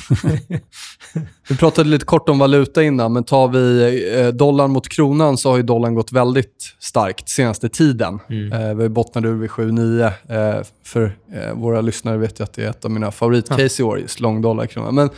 vi 1.50 1.58
pratade 1.58 1.90
lite 1.90 2.06
kort 2.06 2.30
om 2.30 2.40
valuta 2.40 2.84
innan, 2.84 3.14
men 3.14 3.24
tar 3.24 3.48
vi 3.48 4.20
eh, 4.20 4.28
dollarn 4.28 4.72
mot 4.72 4.90
kronan 4.90 5.38
så 5.38 5.50
har 5.50 5.58
ju 5.58 5.64
dollarn 5.64 5.96
gått 5.96 6.12
väldigt 6.12 6.76
starkt 6.80 7.30
senaste 7.30 7.70
tiden. 7.70 8.20
Mm. 8.30 8.54
Eh, 8.54 8.76
vi 8.76 8.90
bottnade 8.90 9.28
ur 9.28 9.36
vid 9.36 9.50
7,9. 9.50 10.58
Eh, 10.58 10.64
för 10.84 11.18
våra 11.54 11.82
lyssnare 11.82 12.18
vet 12.18 12.40
jag 12.40 12.46
att 12.46 12.54
det 12.54 12.66
är 12.66 12.70
ett 12.70 12.86
av 12.86 12.92
mina 12.92 13.12
favoritcase 13.12 13.82
ja. 13.82 13.86
i 13.86 13.90
år, 13.90 14.00
just 14.00 14.20
lång 14.20 14.42
dollarkrona. 14.42 14.92
Men 14.92 15.10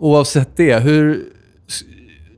oavsett 0.00 0.56
det, 0.56 0.78
hur 0.78 1.24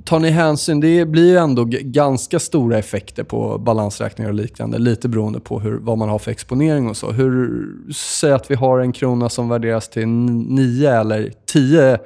tar 0.04 0.18
ni 0.18 0.30
hänsyn? 0.30 0.80
Det 0.80 1.04
blir 1.04 1.26
ju 1.26 1.36
ändå 1.36 1.64
ganska 1.68 2.38
stora 2.38 2.78
effekter 2.78 3.24
på 3.24 3.58
balansräkningar 3.58 4.30
och 4.30 4.34
liknande, 4.34 4.78
lite 4.78 5.08
beroende 5.08 5.40
på 5.40 5.60
hur, 5.60 5.78
vad 5.78 5.98
man 5.98 6.08
har 6.08 6.18
för 6.18 6.30
exponering 6.30 6.88
och 6.88 6.96
så. 6.96 7.10
Hur, 7.10 7.66
säg 7.92 8.32
att 8.32 8.50
vi 8.50 8.54
har 8.54 8.78
en 8.78 8.92
krona 8.92 9.28
som 9.28 9.48
värderas 9.48 9.88
till 9.88 10.08
9 10.08 11.00
eller 11.00 11.32
10, 11.52 11.92
eh, 11.92 11.98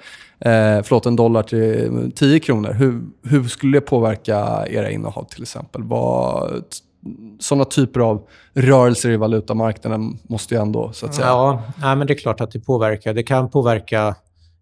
förlåt 0.82 1.06
en 1.06 1.16
dollar 1.16 1.42
till 1.42 2.12
10 2.14 2.40
kronor. 2.40 2.72
Hur, 2.72 3.02
hur 3.22 3.44
skulle 3.44 3.76
det 3.76 3.80
påverka 3.80 4.66
era 4.70 4.90
innehav 4.90 5.24
till 5.24 5.42
exempel? 5.42 5.82
Vad, 5.82 6.64
sådana 7.38 7.64
typer 7.64 8.00
av 8.00 8.22
rörelser 8.54 9.10
i 9.10 9.16
valutamarknaden 9.16 10.18
måste 10.22 10.54
ju 10.54 10.60
ändå, 10.60 10.92
så 10.92 11.06
att 11.06 11.14
säga... 11.14 11.26
Ja, 11.26 11.62
nej, 11.76 11.96
men 11.96 12.06
det 12.06 12.12
är 12.12 12.18
klart 12.18 12.40
att 12.40 12.50
det 12.50 12.60
påverkar. 12.60 13.14
Det 13.14 13.22
kan 13.22 13.50
påverka 13.50 14.14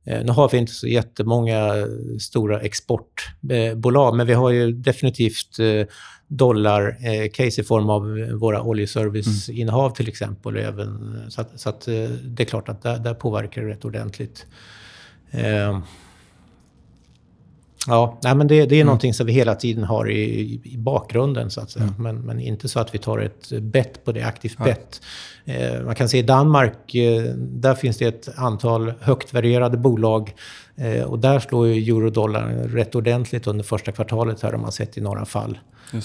Eh, 0.05 0.25
nu 0.25 0.33
har 0.33 0.49
vi 0.49 0.59
inte 0.59 0.73
så 0.73 0.87
jättemånga 0.87 1.77
eh, 1.77 1.87
stora 2.21 2.61
exportbolag, 2.61 4.17
men 4.17 4.27
vi 4.27 4.33
har 4.33 4.51
ju 4.51 4.73
definitivt 4.73 5.59
eh, 5.59 5.87
dollar-case 6.27 7.61
i 7.61 7.64
form 7.64 7.90
av 7.90 8.03
våra 8.40 8.62
oljeserviceinnehav 8.62 9.90
till 9.90 10.09
exempel. 10.09 10.57
Även, 10.57 11.21
så 11.29 11.40
att, 11.40 11.61
så 11.61 11.69
att 11.69 11.85
det 12.25 12.43
är 12.43 12.45
klart 12.45 12.69
att 12.69 12.83
där, 12.83 12.99
där 12.99 13.14
påverkar 13.14 13.62
det 13.62 13.69
rätt 13.69 13.85
ordentligt. 13.85 14.47
Ja, 17.87 18.18
nej, 18.23 18.35
men 18.35 18.47
det, 18.47 18.66
det 18.66 18.75
är 18.75 18.81
mm. 18.81 18.87
någonting 18.87 19.14
som 19.14 19.27
vi 19.27 19.33
hela 19.33 19.55
tiden 19.55 19.85
har 19.85 20.11
i, 20.11 20.61
i 20.64 20.77
bakgrunden 20.79 21.51
så 21.51 21.61
att 21.61 21.70
säga. 21.70 21.85
Mm. 21.85 22.03
Men, 22.03 22.20
men, 22.20 22.40
inte 22.40 22.68
så 22.68 22.81
att 22.81 22.94
vi 22.94 22.99
tar 22.99 23.18
ett 23.18 23.53
bett 23.61 24.05
på 24.05 24.12
det, 24.12 24.23
aktivt 24.23 24.57
ja. 24.59 24.64
bett. 24.64 25.01
Eh, 25.44 25.85
man 25.85 25.94
kan 25.94 26.09
se 26.09 26.18
i 26.18 26.23
Danmark, 26.23 26.94
eh, 26.94 27.23
där 27.37 27.75
finns 27.75 27.99
det 27.99 28.07
ett 28.07 28.38
antal 28.38 28.92
högt 29.01 29.35
värderade 29.35 29.77
bolag. 29.77 30.35
Eh, 30.77 31.03
och 31.03 31.18
där 31.18 31.40
slår 31.40 31.68
ju 31.68 31.94
eurodollar 31.94 32.49
rätt 32.49 32.94
ordentligt 32.94 33.47
under 33.47 33.64
första 33.64 33.92
kvartalet 33.92 34.42
här 34.42 34.53
har 34.53 34.59
man 34.59 34.73
sett 34.73 34.99
i 34.99 35.01
några 35.01 35.25
fall. 35.25 35.59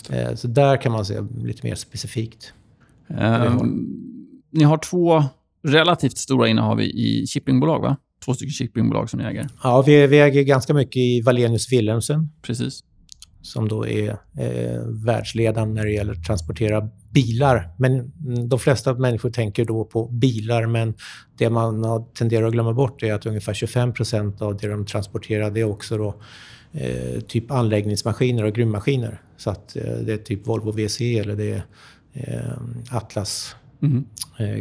Eh, 0.09 0.35
så 0.35 0.47
där 0.47 0.77
kan 0.77 0.91
man 0.91 1.05
se 1.05 1.21
lite 1.43 1.67
mer 1.67 1.75
specifikt. 1.75 2.53
Um, 3.07 3.87
ni 4.51 4.63
har 4.63 4.77
två 4.77 5.23
relativt 5.63 6.17
stora 6.17 6.47
innehav 6.47 6.81
i 6.81 7.25
shippingbolag, 7.27 7.81
va? 7.81 7.97
Två 8.25 8.33
stycken 8.33 8.51
shippingbolag 8.51 9.09
som 9.09 9.19
ni 9.19 9.25
äger. 9.25 9.47
Ja, 9.63 9.81
vi, 9.81 10.07
vi 10.07 10.19
äger 10.19 10.43
ganska 10.43 10.73
mycket 10.73 10.97
i 10.97 11.21
Wallenius 11.21 11.71
Wilhelmsen. 11.71 12.29
Precis. 12.41 12.83
Som 13.41 13.67
då 13.67 13.87
är 13.87 14.09
eh, 14.37 14.81
världsledande 15.05 15.73
när 15.73 15.85
det 15.85 15.91
gäller 15.91 16.13
att 16.13 16.25
transportera 16.25 16.89
bilar. 17.11 17.69
Men 17.77 18.11
de 18.49 18.59
flesta 18.59 18.93
människor 18.93 19.29
tänker 19.29 19.65
då 19.65 19.85
på 19.85 20.07
bilar, 20.07 20.65
men 20.65 20.93
det 21.37 21.49
man 21.49 21.83
tenderar 22.13 22.47
att 22.47 22.53
glömma 22.53 22.73
bort 22.73 23.03
är 23.03 23.13
att 23.13 23.25
ungefär 23.25 23.53
25% 23.53 24.41
av 24.41 24.57
det 24.57 24.67
de 24.67 24.85
transporterar 24.85 25.51
det 25.51 25.59
är 25.59 25.69
också 25.69 25.97
då 25.97 26.15
eh, 26.71 27.21
typ 27.21 27.51
anläggningsmaskiner 27.51 28.43
och 28.43 28.53
gruvmaskiner. 28.53 29.21
Så 29.37 29.49
att 29.49 29.75
eh, 29.75 29.83
det 29.83 30.13
är 30.13 30.17
typ 30.17 30.47
Volvo 30.47 30.71
VC 30.71 31.01
eller 31.01 31.35
det 31.35 31.51
är 31.51 31.63
eh, 32.13 32.97
Atlas 32.97 33.55
mm. 33.81 34.05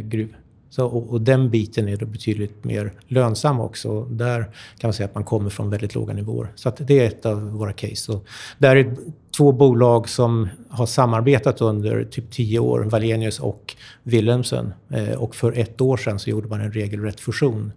gruv 0.09 0.35
så, 0.69 0.85
och, 0.85 1.09
och, 1.09 1.21
den 1.21 1.49
biten 1.49 1.89
är 1.89 1.97
då 1.97 2.05
betydligt 2.05 2.63
mer 2.63 2.93
lönsam 3.07 3.59
också. 3.59 4.01
Där 4.03 4.43
kan 4.77 4.87
man 4.87 4.93
säga 4.93 5.07
att 5.07 5.15
man 5.15 5.23
kommer 5.23 5.49
från 5.49 5.69
väldigt 5.69 5.95
låga 5.95 6.13
nivåer. 6.13 6.51
Så 6.55 6.71
det 6.77 6.99
är 6.99 7.07
ett 7.07 7.25
av 7.25 7.41
våra 7.41 7.73
case. 7.73 8.11
Och 8.11 8.25
där 8.57 8.75
är 8.75 8.95
två 9.37 9.51
bolag 9.51 10.09
som 10.09 10.49
har 10.69 10.85
samarbetat 10.85 11.61
under 11.61 12.03
typ 12.03 12.31
tio 12.31 12.59
år, 12.59 12.79
Wallenius 12.79 13.39
och 13.39 13.75
Wilhelmsen. 14.03 14.73
Eh, 14.89 15.09
och 15.09 15.35
för 15.35 15.59
ett 15.59 15.81
år 15.81 15.97
sedan 15.97 16.19
så 16.19 16.29
gjorde 16.29 16.47
man 16.47 16.61
en 16.61 16.71
regelrätt 16.71 17.19
fusion. 17.19 17.71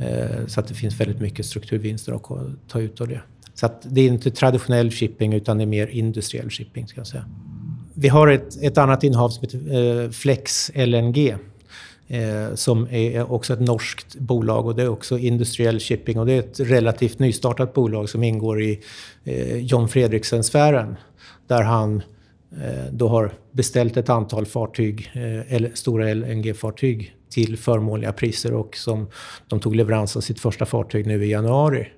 Eh, 0.00 0.46
så 0.46 0.60
att 0.60 0.68
det 0.68 0.74
finns 0.74 1.00
väldigt 1.00 1.20
mycket 1.20 1.46
strukturvinster 1.46 2.12
att 2.12 2.22
ta 2.68 2.80
ut 2.80 3.00
av 3.00 3.08
det. 3.08 3.20
Så 3.54 3.68
det 3.82 4.00
är 4.00 4.06
inte 4.08 4.30
traditionell 4.30 4.90
shipping 4.90 5.32
utan 5.32 5.58
det 5.58 5.64
är 5.64 5.66
mer 5.66 5.86
industriell 5.86 6.50
shipping. 6.50 6.88
Ska 6.88 7.00
jag 7.00 7.06
säga. 7.06 7.24
Vi 7.94 8.08
har 8.08 8.28
ett, 8.28 8.62
ett 8.62 8.78
annat 8.78 9.04
innehav 9.04 9.28
som 9.28 9.42
heter 9.42 10.04
eh, 10.04 10.10
Flex 10.10 10.70
LNG 10.74 11.36
eh, 12.08 12.54
som 12.54 12.88
är 12.90 13.32
också 13.32 13.52
ett 13.52 13.60
norskt 13.60 14.14
bolag 14.14 14.66
och 14.66 14.74
det 14.74 14.82
är 14.82 14.88
också 14.88 15.18
industriell 15.18 15.80
shipping 15.80 16.18
och 16.18 16.26
det 16.26 16.32
är 16.32 16.38
ett 16.38 16.60
relativt 16.60 17.18
nystartat 17.18 17.74
bolag 17.74 18.08
som 18.08 18.22
ingår 18.22 18.62
i 18.62 18.80
eh, 19.24 19.56
John 19.56 19.88
Fredriksen-sfären 19.88 20.96
där 21.46 21.62
han 21.62 22.02
eh, 22.52 22.92
då 22.92 23.08
har 23.08 23.32
beställt 23.52 23.96
ett 23.96 24.08
antal 24.08 24.46
fartyg, 24.46 25.10
eh, 25.48 25.70
stora 25.74 26.14
LNG-fartyg 26.14 27.14
till 27.30 27.58
förmånliga 27.58 28.12
priser 28.12 28.54
och 28.54 28.76
som 28.76 29.06
de 29.48 29.60
tog 29.60 29.76
leverans 29.76 30.16
av 30.16 30.20
sitt 30.20 30.40
första 30.40 30.66
fartyg 30.66 31.06
nu 31.06 31.24
i 31.24 31.30
januari. 31.30 31.88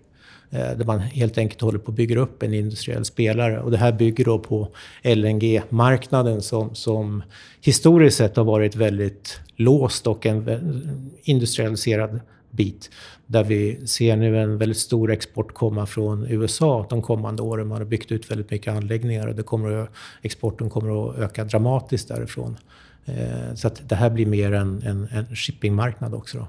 Eh, 0.51 0.78
där 0.78 0.84
man 0.84 1.01
helt 1.01 1.38
enkelt 1.38 1.61
håller 1.61 1.78
på 1.78 1.90
att 1.90 1.97
bygga 1.97 2.20
upp 2.20 2.42
en 2.42 2.55
industriell 2.55 3.05
spelare. 3.05 3.61
Och 3.61 3.70
det 3.70 3.76
här 3.76 3.92
bygger 3.92 4.24
då 4.24 4.38
på 4.38 4.68
LNG-marknaden 5.03 6.42
som, 6.42 6.74
som 6.74 7.22
historiskt 7.61 8.16
sett 8.16 8.36
har 8.36 8.44
varit 8.44 8.76
väldigt 8.76 9.40
låst 9.57 10.07
och 10.07 10.26
en 10.26 11.11
industrialiserad 11.22 12.20
bit. 12.51 12.90
Där 13.26 13.44
vi 13.44 13.86
ser 13.86 14.16
nu 14.16 14.38
en 14.38 14.59
väldigt 14.59 14.78
stor 14.78 15.12
export 15.12 15.55
komma 15.55 15.86
från 15.86 16.26
USA 16.26 16.86
de 16.90 17.03
kommande 17.03 17.42
åren. 17.42 17.68
Man 17.68 17.78
har 17.78 17.84
byggt 17.84 18.12
ut 18.12 18.30
väldigt 18.30 18.51
mycket 18.51 18.74
anläggningar 18.74 19.26
och 19.26 19.34
det 19.34 19.42
kommer 19.42 19.72
att, 19.72 19.90
exporten 20.22 20.70
kommer 20.70 21.11
att 21.11 21.18
öka 21.18 21.44
dramatiskt 21.44 22.09
därifrån. 22.09 22.57
Eh, 23.05 23.55
så 23.55 23.66
att 23.66 23.88
det 23.88 23.94
här 23.94 24.11
blir 24.11 24.26
mer 24.26 24.53
en, 24.53 24.82
en, 24.82 25.09
en 25.12 25.36
shippingmarknad 25.36 26.14
också. 26.14 26.38
Då. 26.38 26.47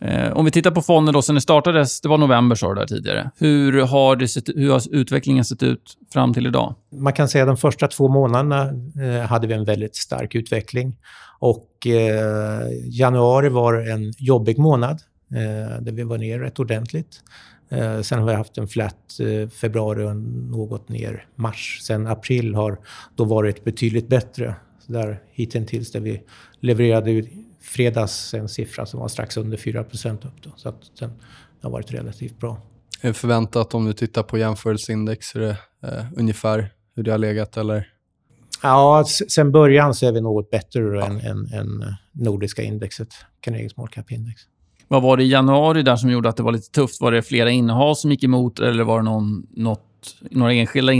Eh, 0.00 0.32
om 0.32 0.44
vi 0.44 0.50
tittar 0.50 0.70
på 0.70 0.82
fonden 0.82 1.14
då, 1.14 1.22
sen 1.22 1.34
det 1.34 1.40
startades, 1.40 2.00
det 2.00 2.08
var 2.08 2.18
november 2.18 2.56
sa 2.56 2.68
du 2.68 2.74
där 2.74 2.86
tidigare. 2.86 3.30
Hur 3.38 3.82
har, 3.82 4.16
det 4.16 4.28
sett, 4.28 4.48
hur 4.48 4.70
har 4.70 4.94
utvecklingen 4.94 5.44
sett 5.44 5.62
ut 5.62 5.96
fram 6.12 6.34
till 6.34 6.46
idag? 6.46 6.74
Man 6.92 7.12
kan 7.12 7.28
säga 7.28 7.44
att 7.44 7.48
de 7.48 7.56
första 7.56 7.88
två 7.88 8.08
månaderna 8.08 8.70
eh, 9.04 9.26
hade 9.26 9.46
vi 9.46 9.54
en 9.54 9.64
väldigt 9.64 9.96
stark 9.96 10.34
utveckling. 10.34 10.96
Och 11.38 11.86
eh, 11.86 12.68
januari 12.84 13.48
var 13.48 13.74
en 13.74 14.12
jobbig 14.18 14.58
månad 14.58 15.00
eh, 15.34 15.82
där 15.82 15.92
vi 15.92 16.02
var 16.02 16.18
ner 16.18 16.38
rätt 16.38 16.58
ordentligt. 16.58 17.20
Eh, 17.70 18.00
sen 18.00 18.18
har 18.18 18.26
vi 18.26 18.34
haft 18.34 18.58
en 18.58 18.68
flat 18.68 19.20
eh, 19.20 19.48
februari 19.48 20.04
och 20.04 20.16
något 20.16 20.88
ner 20.88 21.26
mars. 21.34 21.78
Sen 21.82 22.06
april 22.06 22.54
har 22.54 22.78
då 23.16 23.24
varit 23.24 23.64
betydligt 23.64 24.08
bättre. 24.08 24.54
Så 24.86 24.92
där 24.92 25.20
hittills 25.30 25.92
där 25.92 26.00
vi 26.00 26.22
levererade 26.60 27.22
fredags 27.68 28.34
en 28.34 28.48
siffra 28.48 28.86
som 28.86 29.00
var 29.00 29.08
strax 29.08 29.36
under 29.36 29.56
4 29.56 29.80
upp. 29.80 30.42
Då, 30.42 30.50
så 30.56 30.68
att 30.68 30.98
den 30.98 31.12
har 31.62 31.70
varit 31.70 31.92
relativt 31.92 32.38
bra. 32.38 32.60
Är 33.00 33.12
förväntat 33.12 33.74
om 33.74 33.84
du 33.84 33.92
tittar 33.92 34.22
på 34.22 34.38
jämförelseindex? 34.38 35.34
Är 35.34 35.40
det 35.40 35.56
eh, 35.82 36.04
ungefär 36.16 36.70
hur 36.96 37.02
det 37.02 37.10
har 37.10 37.18
legat? 37.18 37.56
Eller? 37.56 37.88
Ja, 38.62 39.04
sen 39.28 39.52
början 39.52 39.94
så 39.94 40.06
är 40.06 40.12
vi 40.12 40.20
något 40.20 40.50
bättre 40.50 40.80
ja. 40.80 41.06
än, 41.06 41.20
än, 41.20 41.52
än 41.52 41.94
nordiska 42.12 42.62
indexet, 42.62 43.08
Carnegie 43.40 43.70
Small 43.70 43.88
Cap 43.88 44.12
Index. 44.12 44.42
Vad 44.88 45.02
var 45.02 45.16
det 45.16 45.22
i 45.22 45.28
januari 45.28 45.82
där 45.82 45.96
som 45.96 46.10
gjorde 46.10 46.28
att 46.28 46.36
det 46.36 46.42
var 46.42 46.52
lite 46.52 46.70
tufft? 46.70 47.00
Var 47.00 47.12
det 47.12 47.22
flera 47.22 47.50
innehav 47.50 47.94
som 47.94 48.10
gick 48.10 48.24
emot 48.24 48.60
eller 48.60 48.84
var 48.84 48.98
det 48.98 49.04
någon, 49.04 49.46
något 49.50 49.87
några 50.30 50.52
enskilda 50.52 50.92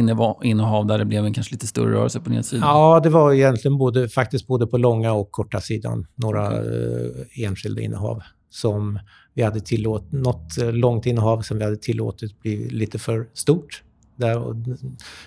innehav 0.42 0.86
där 0.86 0.98
det 0.98 1.04
blev 1.04 1.24
en 1.24 1.34
kanske 1.34 1.54
lite 1.54 1.66
större 1.66 1.92
rörelse 1.92 2.20
på 2.20 2.30
nedsidan? 2.30 2.68
Ja, 2.68 3.00
det 3.00 3.10
var 3.10 3.32
egentligen 3.32 3.78
både, 3.78 4.08
faktiskt 4.08 4.46
både 4.46 4.66
på 4.66 4.78
långa 4.78 5.12
och 5.12 5.32
korta 5.32 5.60
sidan. 5.60 6.06
Några 6.14 6.48
okay. 6.48 7.38
Eh, 7.38 7.44
enskilda 7.44 7.82
innehav 7.82 8.22
som 8.50 8.98
vi 9.34 9.42
hade 9.42 9.60
tillåtit, 9.60 10.12
något 10.12 10.58
eh, 10.58 10.72
långt 10.72 11.06
innehav 11.06 11.42
som 11.42 11.58
vi 11.58 11.64
hade 11.64 11.76
tillåtit 11.76 12.40
bli 12.40 12.68
lite 12.70 12.98
för 12.98 13.28
stort. 13.34 13.82
Där 14.16 14.54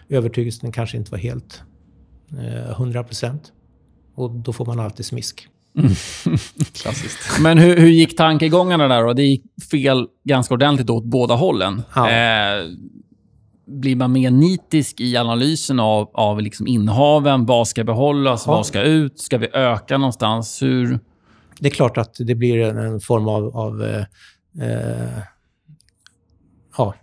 övertygelsen 0.09 0.71
kanske 0.71 0.97
inte 0.97 1.11
var 1.11 1.17
helt 1.17 1.61
eh, 2.31 2.71
100 2.71 3.03
procent. 3.03 3.51
Och 4.15 4.31
då 4.31 4.53
får 4.53 4.65
man 4.65 4.79
alltid 4.79 5.05
smisk. 5.05 5.47
Mm. 5.77 5.91
Klassiskt. 6.73 7.39
Men 7.41 7.57
hur, 7.57 7.77
hur, 7.77 7.89
gick 7.89 8.17
tankegångarna 8.17 8.87
där 8.87 9.03
då? 9.03 9.13
Det 9.13 9.23
gick 9.23 9.43
fel 9.71 10.07
ganska 10.23 10.53
ordentligt 10.53 10.89
åt 10.89 11.03
båda 11.03 11.35
hållen. 11.35 11.81
Ja. 11.95 12.09
Eh, 12.09 12.65
blir 13.71 13.95
man 13.95 14.11
mer 14.11 14.31
nitisk 14.31 14.99
i 14.99 15.17
analysen 15.17 15.79
av, 15.79 16.09
av 16.13 16.41
liksom 16.41 16.67
innehaven? 16.67 17.45
Vad 17.45 17.67
ska 17.67 17.83
behållas? 17.83 18.43
Ja. 18.47 18.51
Vad 18.51 18.65
ska 18.65 18.81
ut? 18.81 19.19
Ska 19.19 19.37
vi 19.37 19.47
öka 19.53 19.97
någonstans? 19.97 20.61
Hur... 20.61 20.99
Det 21.59 21.67
är 21.67 21.71
klart 21.71 21.97
att 21.97 22.15
det 22.19 22.35
blir 22.35 22.57
en, 22.57 22.77
en 22.77 22.99
form 22.99 23.27
av, 23.27 23.57
av 23.57 23.83
eh, 23.83 24.05
eh 24.67 25.23
ja, 26.77 26.93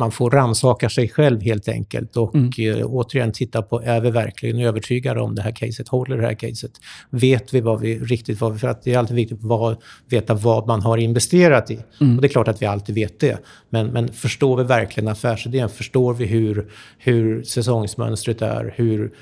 man 0.00 0.12
får 0.12 0.30
ransaka 0.30 0.88
sig 0.88 1.08
själv 1.08 1.40
helt 1.42 1.68
enkelt 1.68 2.16
och 2.16 2.34
mm. 2.34 2.50
eh, 2.58 2.86
återigen 2.86 3.32
titta 3.32 3.62
på, 3.62 3.82
är 3.82 4.00
vi 4.00 4.10
verkligen 4.10 4.60
övertygade 4.60 5.20
om 5.20 5.34
det 5.34 5.42
här 5.42 5.52
caset? 5.52 5.88
Håller 5.88 6.16
det 6.16 6.26
här 6.26 6.34
caset? 6.34 6.70
Vet 7.10 7.54
vi 7.54 7.60
vad 7.60 7.80
vi 7.80 7.98
riktigt 7.98 8.40
vad 8.40 8.52
vi... 8.52 8.58
För 8.58 8.68
att 8.68 8.82
det 8.82 8.94
är 8.94 8.98
alltid 8.98 9.16
viktigt 9.16 9.44
att 9.44 9.78
veta 10.08 10.34
vad 10.34 10.66
man 10.66 10.80
har 10.80 10.98
investerat 10.98 11.70
i. 11.70 11.78
Mm. 12.00 12.16
Och 12.16 12.22
det 12.22 12.26
är 12.26 12.30
klart 12.30 12.48
att 12.48 12.62
vi 12.62 12.66
alltid 12.66 12.94
vet 12.94 13.20
det. 13.20 13.38
Men, 13.70 13.86
men 13.86 14.08
förstår 14.08 14.56
vi 14.56 14.64
verkligen 14.64 15.08
affärsidén? 15.08 15.68
Förstår 15.68 16.14
vi 16.14 16.26
hur, 16.26 16.70
hur 16.98 17.42
säsongsmönstret 17.42 18.42
är? 18.42 18.74
Hur 18.76 19.12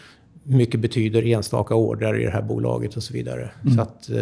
mycket 0.43 0.81
betyder 0.81 1.27
enstaka 1.27 1.75
order 1.75 2.21
i 2.21 2.25
det 2.25 2.31
här 2.31 2.43
bolaget 2.43 2.97
och 2.97 3.03
så 3.03 3.13
vidare. 3.13 3.51
Mm. 3.63 3.75
Så 3.75 3.83
att 3.83 4.11
eh, 4.11 4.17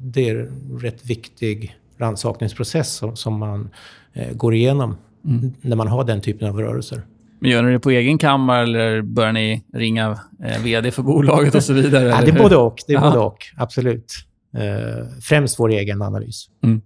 det 0.00 0.28
är 0.28 0.36
en 0.36 0.78
rätt 0.82 1.06
viktig 1.06 1.76
rannsakningsprocess 1.98 2.94
som, 2.94 3.16
som 3.16 3.38
man 3.38 3.70
eh, 4.12 4.32
går 4.32 4.54
igenom 4.54 4.96
mm. 5.24 5.52
när 5.60 5.76
man 5.76 5.86
har 5.86 6.04
den 6.04 6.20
typen 6.20 6.48
av 6.48 6.60
rörelser. 6.60 7.02
Men 7.40 7.50
gör 7.50 7.62
ni 7.62 7.72
det 7.72 7.80
på 7.80 7.90
egen 7.90 8.18
kammare 8.18 8.62
eller 8.62 9.02
börjar 9.02 9.32
ni 9.32 9.64
ringa 9.74 10.18
eh, 10.44 10.62
vd 10.62 10.90
för 10.90 11.02
bolaget 11.02 11.54
och 11.54 11.62
så 11.62 11.72
vidare? 11.72 12.08
ja, 12.08 12.20
det 12.24 12.30
är 12.30 12.38
både 12.38 12.56
och. 12.56 12.76
Det 12.86 12.92
är 12.92 13.00
både 13.00 13.18
och. 13.18 13.46
Absolut. 13.56 14.12
Eh, 14.54 15.06
främst 15.22 15.58
vår 15.58 15.70
egen 15.70 16.02
analys. 16.02 16.46
Mm. 16.64 16.82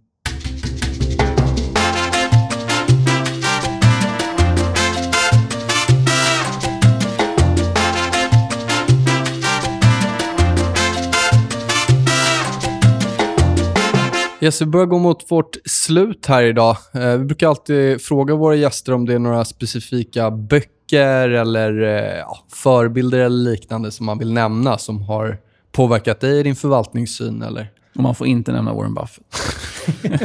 Yes, 14.44 14.62
vi 14.62 14.66
börjar 14.66 14.86
gå 14.86 14.98
mot 14.98 15.30
vårt 15.30 15.56
slut 15.64 16.26
här 16.26 16.42
idag. 16.42 16.76
Eh, 16.94 17.16
vi 17.16 17.24
brukar 17.24 17.48
alltid 17.48 18.02
fråga 18.02 18.34
våra 18.34 18.54
gäster 18.54 18.92
om 18.92 19.06
det 19.06 19.14
är 19.14 19.18
några 19.18 19.44
specifika 19.44 20.30
böcker 20.30 21.28
eller 21.28 21.82
eh, 21.82 22.18
ja, 22.18 22.38
förebilder 22.52 23.18
eller 23.18 23.50
liknande 23.50 23.90
som 23.90 24.06
man 24.06 24.18
vill 24.18 24.32
nämna 24.32 24.78
som 24.78 25.02
har 25.02 25.38
påverkat 25.72 26.20
dig 26.20 26.40
i 26.40 26.42
din 26.42 26.56
förvaltningssyn. 26.56 27.42
Eller? 27.42 27.70
Och 27.94 28.02
man 28.02 28.14
får 28.14 28.26
inte 28.26 28.52
nämna 28.52 28.74
Warren 28.74 28.94
Buffett. 28.94 29.24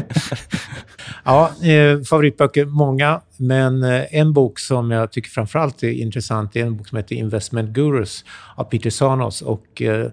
ja, 1.24 1.51
eh, 1.63 2.01
favoritböcker 2.01 2.65
många, 2.65 3.22
men 3.38 3.84
eh, 3.84 4.15
en 4.15 4.34
bok 4.34 4.59
som 4.59 4.91
jag 4.91 5.11
tycker 5.11 5.30
framförallt 5.30 5.84
är 5.84 5.91
intressant 5.91 6.55
är 6.55 6.65
en 6.65 6.78
bok 6.78 6.88
som 6.88 6.97
heter 6.97 7.15
Investment 7.15 7.70
Gurus 7.70 8.26
av 8.55 8.63
Peter 8.63 8.89
Sanos. 8.89 9.41
Och, 9.41 9.82
eh, 9.82 10.09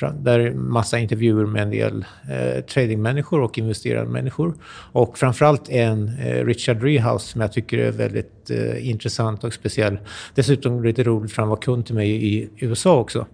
där 0.00 0.40
är 0.40 0.54
massa 0.54 0.98
intervjuer 0.98 1.46
med 1.46 1.62
en 1.62 1.70
del 1.70 2.04
eh, 2.30 2.64
tradingmänniskor 2.64 3.40
och 3.40 3.58
investerande 3.58 4.12
människor. 4.12 4.54
Och 4.92 5.18
framförallt 5.18 5.68
en 5.68 6.08
eh, 6.08 6.44
Richard 6.44 6.82
Rehouse 6.82 7.26
som 7.26 7.40
jag 7.40 7.52
tycker 7.52 7.78
är 7.78 7.92
väldigt 7.92 8.50
eh, 8.50 8.88
intressant 8.88 9.44
och 9.44 9.52
speciell. 9.52 9.98
Dessutom 10.34 10.84
lite 10.84 11.02
roligt 11.02 11.32
för 11.32 11.42
han 11.42 11.48
var 11.48 11.56
kund 11.56 11.86
till 11.86 11.94
mig 11.94 12.34
i 12.34 12.50
USA 12.56 12.98
också. 12.98 13.26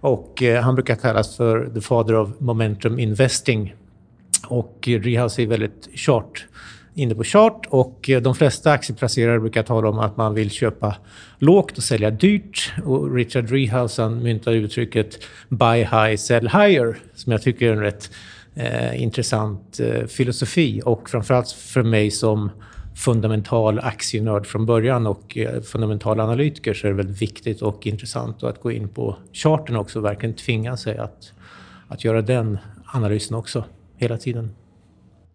Och 0.00 0.42
eh, 0.42 0.62
han 0.62 0.74
brukar 0.74 0.94
kallas 0.94 1.36
för 1.36 1.70
the 1.74 1.80
father 1.80 2.14
of 2.14 2.30
momentum 2.38 2.98
investing. 2.98 3.74
Och 4.48 4.88
Rehouse 4.88 5.42
är 5.42 5.46
väldigt 5.46 5.88
chart 5.94 6.46
inne 6.94 7.14
på 7.14 7.24
chart 7.24 7.66
och 7.70 8.10
eh, 8.10 8.22
de 8.22 8.34
flesta 8.34 8.72
aktieplacerare 8.72 9.40
brukar 9.40 9.62
tala 9.62 9.88
om 9.88 9.98
att 9.98 10.16
man 10.16 10.34
vill 10.34 10.50
köpa 10.50 10.96
lågt 11.38 11.78
och 11.78 11.84
sälja 11.84 12.10
dyrt. 12.10 12.72
Och 12.84 13.14
Richard 13.14 13.50
Rehouse 13.50 14.08
myntar 14.08 14.52
uttrycket 14.52 15.18
“buy 15.48 15.78
high, 15.78 16.16
sell 16.16 16.48
higher” 16.48 16.96
som 17.14 17.32
jag 17.32 17.42
tycker 17.42 17.68
är 17.68 17.72
en 17.72 17.80
rätt 17.80 18.10
eh, 18.54 19.02
intressant 19.02 19.80
eh, 19.80 20.06
filosofi 20.06 20.82
och 20.84 21.10
framförallt 21.10 21.50
för 21.50 21.82
mig 21.82 22.10
som 22.10 22.50
fundamental 22.94 23.78
aktienörd 23.78 24.46
från 24.46 24.66
början 24.66 25.06
och 25.06 25.38
eh, 25.38 25.60
fundamental 25.60 26.20
analytiker 26.20 26.74
så 26.74 26.86
är 26.86 26.90
det 26.90 26.96
väldigt 26.96 27.22
viktigt 27.22 27.62
och 27.62 27.86
intressant 27.86 28.42
att 28.42 28.60
gå 28.60 28.72
in 28.72 28.88
på 28.88 29.16
charten 29.32 29.76
också 29.76 29.98
och 29.98 30.04
verkligen 30.04 30.34
tvinga 30.34 30.76
sig 30.76 30.98
att 30.98 31.32
att 31.92 32.04
göra 32.04 32.22
den 32.22 32.58
analysen 32.86 33.36
också 33.36 33.64
hela 33.96 34.18
tiden. 34.18 34.50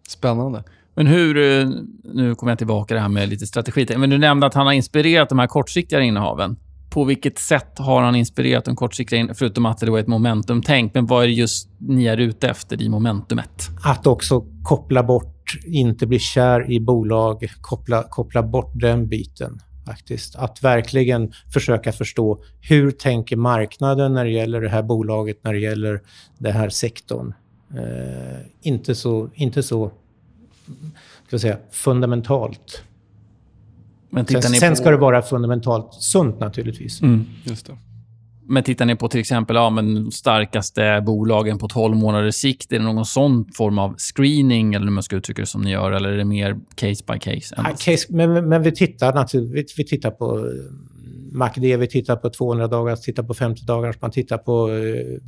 Spännande. 0.08 0.64
Men 0.98 1.08
hur... 1.08 1.38
Eh, 1.38 1.70
nu 2.04 2.36
kommer 2.36 2.52
jag 2.52 2.58
tillbaka 2.58 2.93
det 2.93 3.00
här 3.00 3.10
med 3.10 3.30
lite 3.30 3.48
strategi. 3.48 3.88
Men 3.98 4.10
du 4.10 4.18
nämnde 4.18 4.48
att 4.48 4.54
han 4.54 4.66
har 4.66 4.74
inspirerat 4.74 5.30
de 5.30 5.39
här 5.39 5.48
kortsiktiga 5.48 6.02
innehaven. 6.02 6.56
På 6.89 7.04
vilket 7.04 7.39
sätt 7.39 7.80
har 7.80 8.02
han 8.02 8.16
inspirerat 8.16 8.66
de 8.66 8.76
kortsiktiga 8.76 9.34
förutom 9.34 9.66
att 9.66 9.78
det 9.78 9.91
var 9.91 10.00
ett 10.00 10.08
momentumtänk? 10.08 10.93
Men 10.93 11.06
vad 11.06 11.24
är 11.24 11.28
det 11.28 11.34
just 11.34 11.70
ni 11.80 12.06
är 12.06 12.18
ute 12.18 12.50
efter 12.50 12.82
i 12.82 12.89
momentumet? 12.89 13.70
Att 13.84 14.08
också 14.08 14.45
koppla 14.64 15.04
bort, 15.04 15.60
inte 15.66 16.08
bli 16.08 16.20
kär 16.20 16.72
i 16.72 16.80
bolag, 16.80 17.48
koppla, 17.62 18.04
koppla 18.04 18.43
bort 18.43 18.72
den 18.74 19.08
biten 19.08 19.60
faktiskt. 19.86 20.36
Att 20.36 20.64
verkligen 20.64 21.32
försöka 21.54 21.91
förstå 21.91 22.43
hur 22.62 22.91
tänker 22.91 23.36
marknaden 23.36 24.14
när 24.14 24.26
det 24.26 24.32
gäller 24.32 24.62
det 24.62 24.70
här 24.70 24.84
bolaget, 24.84 25.43
när 25.43 25.54
det 25.54 25.60
gäller 25.60 26.02
den 26.38 26.54
här 26.54 26.70
sektorn. 26.70 27.34
Eh, 27.74 28.39
inte 28.62 28.95
så, 28.95 29.30
inte 29.34 29.64
så 29.64 29.91
ska 31.26 31.34
jag 31.34 31.41
säga, 31.41 31.57
fundamentalt. 31.72 32.84
Men 34.09 34.26
Sen, 34.26 34.51
ni 34.51 34.57
sen 34.57 34.70
på... 34.70 34.76
ska 34.76 34.91
det 34.91 34.97
vara 34.97 35.22
fundamentalt 35.22 35.93
sunt 35.93 36.39
naturligtvis. 36.39 37.01
Mm. 37.01 37.26
Just 37.43 37.65
det. 37.65 37.78
Men 38.49 38.63
tittar 38.63 38.86
ni 38.86 38.95
på 38.95 39.07
till 39.07 39.20
exempel 39.20 39.55
ja, 39.55 39.70
men 39.70 40.11
starkaste 40.11 41.03
bolagen 41.05 41.57
på 41.57 41.68
12 41.68 41.95
månaders 41.97 42.36
sikt, 42.36 42.72
är 42.72 42.80
det 42.80 42.86
någon 42.86 43.05
sån 43.05 43.45
form 43.53 43.80
av 43.80 43.95
screening, 43.97 44.74
eller 44.74 44.86
hur 44.86 44.93
man 44.93 45.03
ska 45.03 45.15
uttrycka 45.15 45.41
det 45.41 45.45
som 45.45 45.61
ni 45.61 45.72
gör, 45.72 45.91
eller 45.91 46.09
är 46.09 46.18
det 46.18 46.26
mer 46.26 46.57
case 46.76 47.03
by 47.07 47.20
case? 47.20 47.55
Ja, 47.57 47.63
case, 47.80 48.07
men, 48.09 48.49
men 48.49 48.63
vi 48.63 48.72
tittar 48.72 49.13
naturligtvis, 49.13 49.80
vi, 49.80 49.84
tittar 49.84 50.11
på 50.11 50.38
eh, 50.38 50.43
MACD, 51.32 51.61
vi 51.61 51.88
tittar 51.88 52.15
på 52.15 52.30
200 52.30 52.68
dagar, 52.68 52.95
tittar 52.95 53.24
på 53.24 53.34
50 53.34 53.65
dagar, 53.65 53.95
man 53.99 54.11
tittar 54.11 54.38
på 54.38 54.70
eh, 54.70 55.22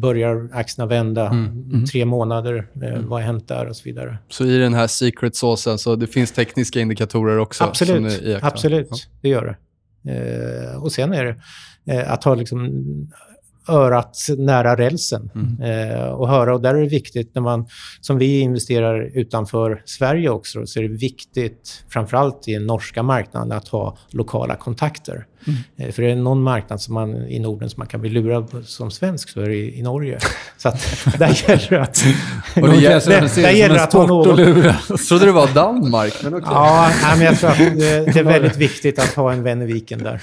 börjar 0.00 0.48
aktierna 0.52 0.86
vända, 0.86 1.26
Mm. 1.26 1.84
tre 1.86 2.04
månader, 2.04 2.66
eh, 2.82 2.98
vad 3.00 3.20
har 3.20 3.26
hänt 3.26 3.48
där 3.48 3.66
och 3.68 3.76
så 3.76 3.82
vidare. 3.84 4.18
Så 4.28 4.44
i 4.46 4.58
den 4.58 4.74
här 4.74 4.86
secret 4.86 5.36
saucen 5.36 5.78
så 5.78 5.96
det 5.96 6.06
finns 6.06 6.32
tekniska 6.32 6.80
indikatorer 6.80 7.38
också? 7.38 7.64
absolut, 7.64 8.42
absolut, 8.42 8.88
Ja. 8.90 8.96
det 9.20 9.28
gör 9.28 9.44
det. 9.44 9.56
Eh, 10.12 10.82
och 10.82 10.92
sen 10.92 11.12
är 11.12 11.24
det 11.24 11.36
eh, 11.94 12.12
att 12.12 12.24
ha 12.24 12.34
liksom 12.34 12.84
örat 13.68 14.16
nära 14.38 14.76
rälsen 14.76 15.30
Mm. 15.34 15.90
eh, 15.90 16.04
och 16.04 16.28
höra. 16.28 16.54
Och 16.54 16.60
där 16.60 16.74
är 16.74 16.80
det 16.80 16.88
viktigt 16.88 17.34
när 17.34 17.42
man, 17.42 17.66
som 18.00 18.18
vi 18.18 18.40
investerar 18.40 19.10
utanför 19.14 19.82
Sverige 19.84 20.28
också, 20.30 20.66
så 20.66 20.78
är 20.78 20.82
det 20.82 20.88
viktigt, 20.96 21.84
framförallt 21.88 22.48
i 22.48 22.52
den 22.54 22.66
norska 22.66 23.02
marknaden, 23.02 23.52
att 23.52 23.68
ha 23.68 23.96
lokala 24.10 24.56
kontakter. 24.56 25.26
Eh, 25.76 25.90
för 25.92 26.02
är 26.02 26.08
det 26.08 26.14
någon 26.22 26.42
marknad 26.42 26.80
som 26.80 26.94
man, 26.94 27.16
i 27.16 27.38
Norden 27.38 27.70
som 27.70 27.80
man 27.80 27.86
kan 27.86 28.00
bli 28.00 28.10
lurad 28.10 28.50
på 28.50 28.62
som 28.62 28.90
svensk 28.90 29.28
så 29.28 29.40
är 29.40 29.48
det 29.48 29.54
i, 29.54 29.78
i 29.78 29.82
Norge. 29.82 30.18
Så 30.58 30.68
att 30.68 31.04
där 31.18 31.48
gäller 31.48 31.66
det 31.70 31.80
att... 31.82 32.04
Och 32.62 32.68
det 32.68 32.76
gäller- 32.82 33.06
där, 33.36 33.42
där 33.42 33.50
gäller 33.50 33.74
det 33.74 33.82
att 33.82 33.92
ha 33.92 34.06
någon... 34.06 34.38
Jag 34.88 34.98
trodde 35.08 35.26
det 35.26 35.32
var 35.32 35.54
Danmark, 35.54 36.14
men 36.22 36.34
okej. 36.34 36.48
Ja, 36.52 36.90
nej, 37.02 37.16
men 37.16 37.26
jag 37.26 37.38
tror 37.38 37.50
att 37.50 37.58
det, 37.58 37.74
det 38.12 38.20
är 38.20 38.24
väldigt 38.34 38.56
viktigt 38.56 38.98
att 38.98 39.14
ha 39.14 39.32
en 39.32 39.42
vän 39.42 39.62
i 39.62 39.66
viken 39.66 39.98
där. 40.02 40.20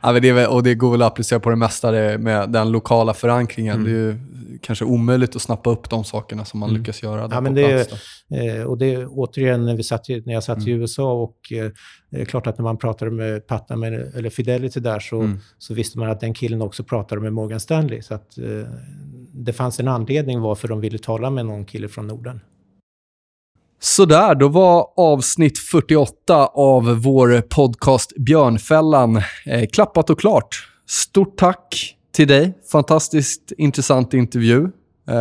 Ja, 0.00 0.12
men 0.12 0.22
det 0.22 0.32
väl- 0.32 0.50
och 0.50 0.62
det 0.62 0.74
går 0.74 0.90
väl 0.90 1.02
att 1.02 1.12
applicera 1.12 1.40
på 1.40 1.50
det 1.50 1.56
mesta 1.56 1.90
det, 1.90 2.18
med 2.18 2.50
den 2.50 2.72
lokala 2.72 3.14
förankringen. 3.14 3.84
Det 3.84 3.90
är 3.90 3.94
ju 3.94 4.16
kanske 4.62 4.84
omöjligt 4.84 5.36
att 5.36 5.42
snappa 5.42 5.70
upp 5.70 5.90
de 5.90 6.04
sakerna 6.04 6.44
som 6.44 6.60
man 6.60 6.74
lyckas 6.74 7.02
göra 7.02 7.28
där 7.28 7.34
Ja, 7.36 7.40
men 7.40 7.54
på 7.54 7.60
plats. 7.60 7.92
Eh, 8.30 8.62
och 8.62 8.78
det 8.78 9.06
återigen 9.06 9.64
när, 9.64 9.76
vi 9.76 9.82
satt, 9.82 10.08
när 10.08 10.32
jag 10.32 10.42
satt 10.44 10.66
i 10.66 10.70
USA 10.70 11.12
och 11.12 11.52
eh, 11.52 11.70
det 12.10 12.20
är 12.20 12.24
klart 12.24 12.46
att 12.46 12.58
när 12.58 12.62
man 12.62 12.76
pratade 12.76 13.10
med 13.10 13.46
Patnam 13.46 13.82
eller 13.82 14.30
Fidelity 14.30 14.80
där 14.80 15.00
så, 15.00 15.22
så 15.58 15.74
visste 15.74 15.98
man 15.98 16.10
att 16.10 16.20
den 16.20 16.34
killen 16.34 16.62
också 16.62 16.84
pratade 16.84 17.20
med 17.20 17.32
Morgan 17.32 17.60
Stanley. 17.60 18.02
Så 18.02 18.14
att 18.14 18.38
eh, 18.38 18.44
det 19.32 19.52
fanns 19.52 19.80
en 19.80 19.88
anledning 19.88 20.40
varför 20.40 20.68
de 20.68 20.80
ville 20.80 20.98
tala 20.98 21.30
med 21.30 21.46
någon 21.46 21.64
kille 21.64 21.88
från 21.88 22.06
Norden. 22.06 22.40
Sådär, 23.86 24.34
då 24.34 24.48
var 24.48 24.86
avsnitt 24.96 25.58
48 25.58 26.46
av 26.46 26.84
vår 27.02 27.40
podcast 27.40 28.12
Björnfällan 28.16 29.16
eh, 29.46 29.66
klappat 29.72 30.10
och 30.10 30.20
klart. 30.20 30.68
Stort 30.88 31.38
tack 31.38 31.96
till 32.12 32.28
dig. 32.28 32.58
Fantastiskt 32.72 33.52
intressant 33.58 34.14
intervju. 34.14 34.64
Eh, 35.08 35.14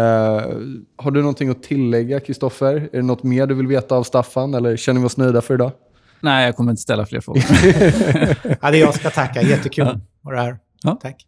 har 0.98 1.12
du 1.12 1.20
någonting 1.20 1.50
att 1.50 1.64
tillägga, 1.64 2.20
Kristoffer? 2.20 2.76
Är 2.76 2.98
det 2.98 3.02
något 3.02 3.24
mer 3.24 3.48
du 3.48 3.56
vill 3.56 3.68
veta 3.68 3.96
av 3.96 4.04
Staffan, 4.04 4.54
eller 4.54 4.78
känner 4.78 5.02
vi 5.02 5.08
oss 5.08 5.18
nöjda 5.18 5.42
för 5.42 5.54
idag? 5.54 5.72
Nej, 6.20 6.46
jag 6.46 6.56
kommer 6.56 6.72
inte 6.72 6.82
ställa 6.82 7.06
fler 7.06 7.22
frågor. 7.22 7.44
Ja, 8.62 8.72
det 8.72 8.78
är 8.78 8.82
jag 8.82 8.96
ska 8.96 9.10
tacka. 9.10 9.42
Jättekul 9.42 9.88
att 9.88 10.02
vara 10.22 10.42
här. 10.42 10.58
Ja. 10.84 10.98
Tack. 11.02 11.26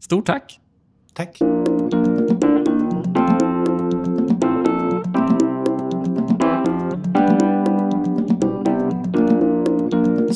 Stort 0.00 0.26
tack. 0.26 0.60
Tack. 1.14 1.38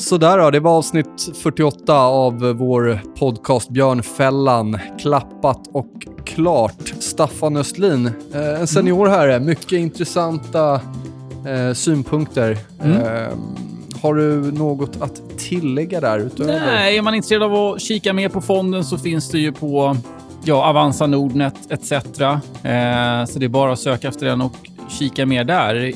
Sådär 0.03 0.37
då, 0.37 0.51
det 0.51 0.59
var 0.59 0.71
avsnitt 0.71 1.31
48 1.43 1.95
av 1.97 2.39
vår 2.39 2.99
podcast 3.19 3.69
Björnfällan. 3.69 4.79
Klappat 4.99 5.67
och 5.71 6.07
klart. 6.25 6.93
Staffan 6.99 7.57
Östlin, 7.57 8.11
eh, 8.33 8.61
en 8.61 8.67
senior 8.67 9.07
här. 9.07 9.39
Mycket 9.39 9.71
intressanta 9.71 10.81
eh, 11.47 11.73
synpunkter. 11.73 12.57
Eh, 12.83 13.37
har 14.01 14.13
du 14.13 14.51
något 14.51 15.01
att 15.01 15.21
tillägga 15.37 16.01
där 16.01 16.19
utöver? 16.19 16.59
Nej, 16.59 16.97
är 16.97 17.01
man 17.01 17.15
intresserad 17.15 17.43
av 17.43 17.55
att 17.55 17.81
kika 17.81 18.13
mer 18.13 18.29
på 18.29 18.41
fonden 18.41 18.83
så 18.83 18.97
finns 18.97 19.29
det 19.29 19.39
ju 19.39 19.51
på 19.51 19.97
ja, 20.43 20.69
Avanza, 20.69 21.07
Nordnet 21.07 21.55
etc. 21.69 21.91
Eh, 21.91 21.99
så 23.25 23.39
det 23.39 23.45
är 23.45 23.47
bara 23.47 23.73
att 23.73 23.79
söka 23.79 24.07
efter 24.07 24.25
den 24.25 24.41
och 24.41 24.72
kika 24.93 25.25
mer 25.25 25.43
där. 25.43 25.93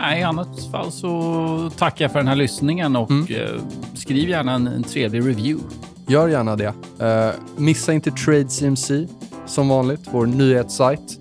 Nej, 0.00 0.20
i 0.20 0.22
annat 0.22 0.70
fall 0.70 0.92
så 0.92 1.70
tackar 1.78 2.04
jag 2.04 2.12
för 2.12 2.18
den 2.18 2.28
här 2.28 2.36
lyssningen 2.36 2.96
och 2.96 3.30
eh, 3.30 3.60
skriv 3.94 4.28
gärna 4.28 4.52
en, 4.52 4.66
en 4.66 4.82
trevlig 4.82 5.20
review. 5.20 5.64
Gör 6.06 6.28
gärna 6.28 6.56
det. 6.56 6.74
Eh, 6.98 7.30
missa 7.56 7.92
inte 7.92 8.10
Trade 8.10 8.48
CMC 8.48 9.06
som 9.46 9.68
vanligt, 9.68 10.00
vår 10.10 10.26
nyhetssajt. 10.26 11.18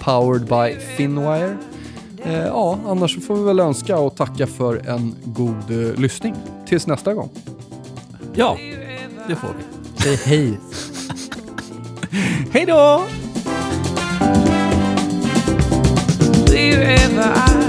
Powered 0.00 0.46
by 0.46 0.80
Finwire. 0.80 1.56
Eh, 2.24 2.46
ja, 2.46 2.78
annars 2.86 3.26
får 3.26 3.36
vi 3.36 3.42
väl 3.42 3.60
önska 3.60 3.98
och 3.98 4.16
tacka 4.16 4.46
för 4.46 4.88
en 4.88 5.14
god 5.24 5.70
eh, 5.70 6.00
lyssning. 6.00 6.34
Tills 6.66 6.86
nästa 6.86 7.14
gång. 7.14 7.30
Ja, 8.34 8.56
det 9.28 9.34
får 9.34 9.48
vi. 9.48 9.64
Säg 10.02 10.16
hej. 10.16 10.58
Hej 12.52 12.66
då! 12.66 13.02
Wherever 16.56 17.20
I 17.20 17.65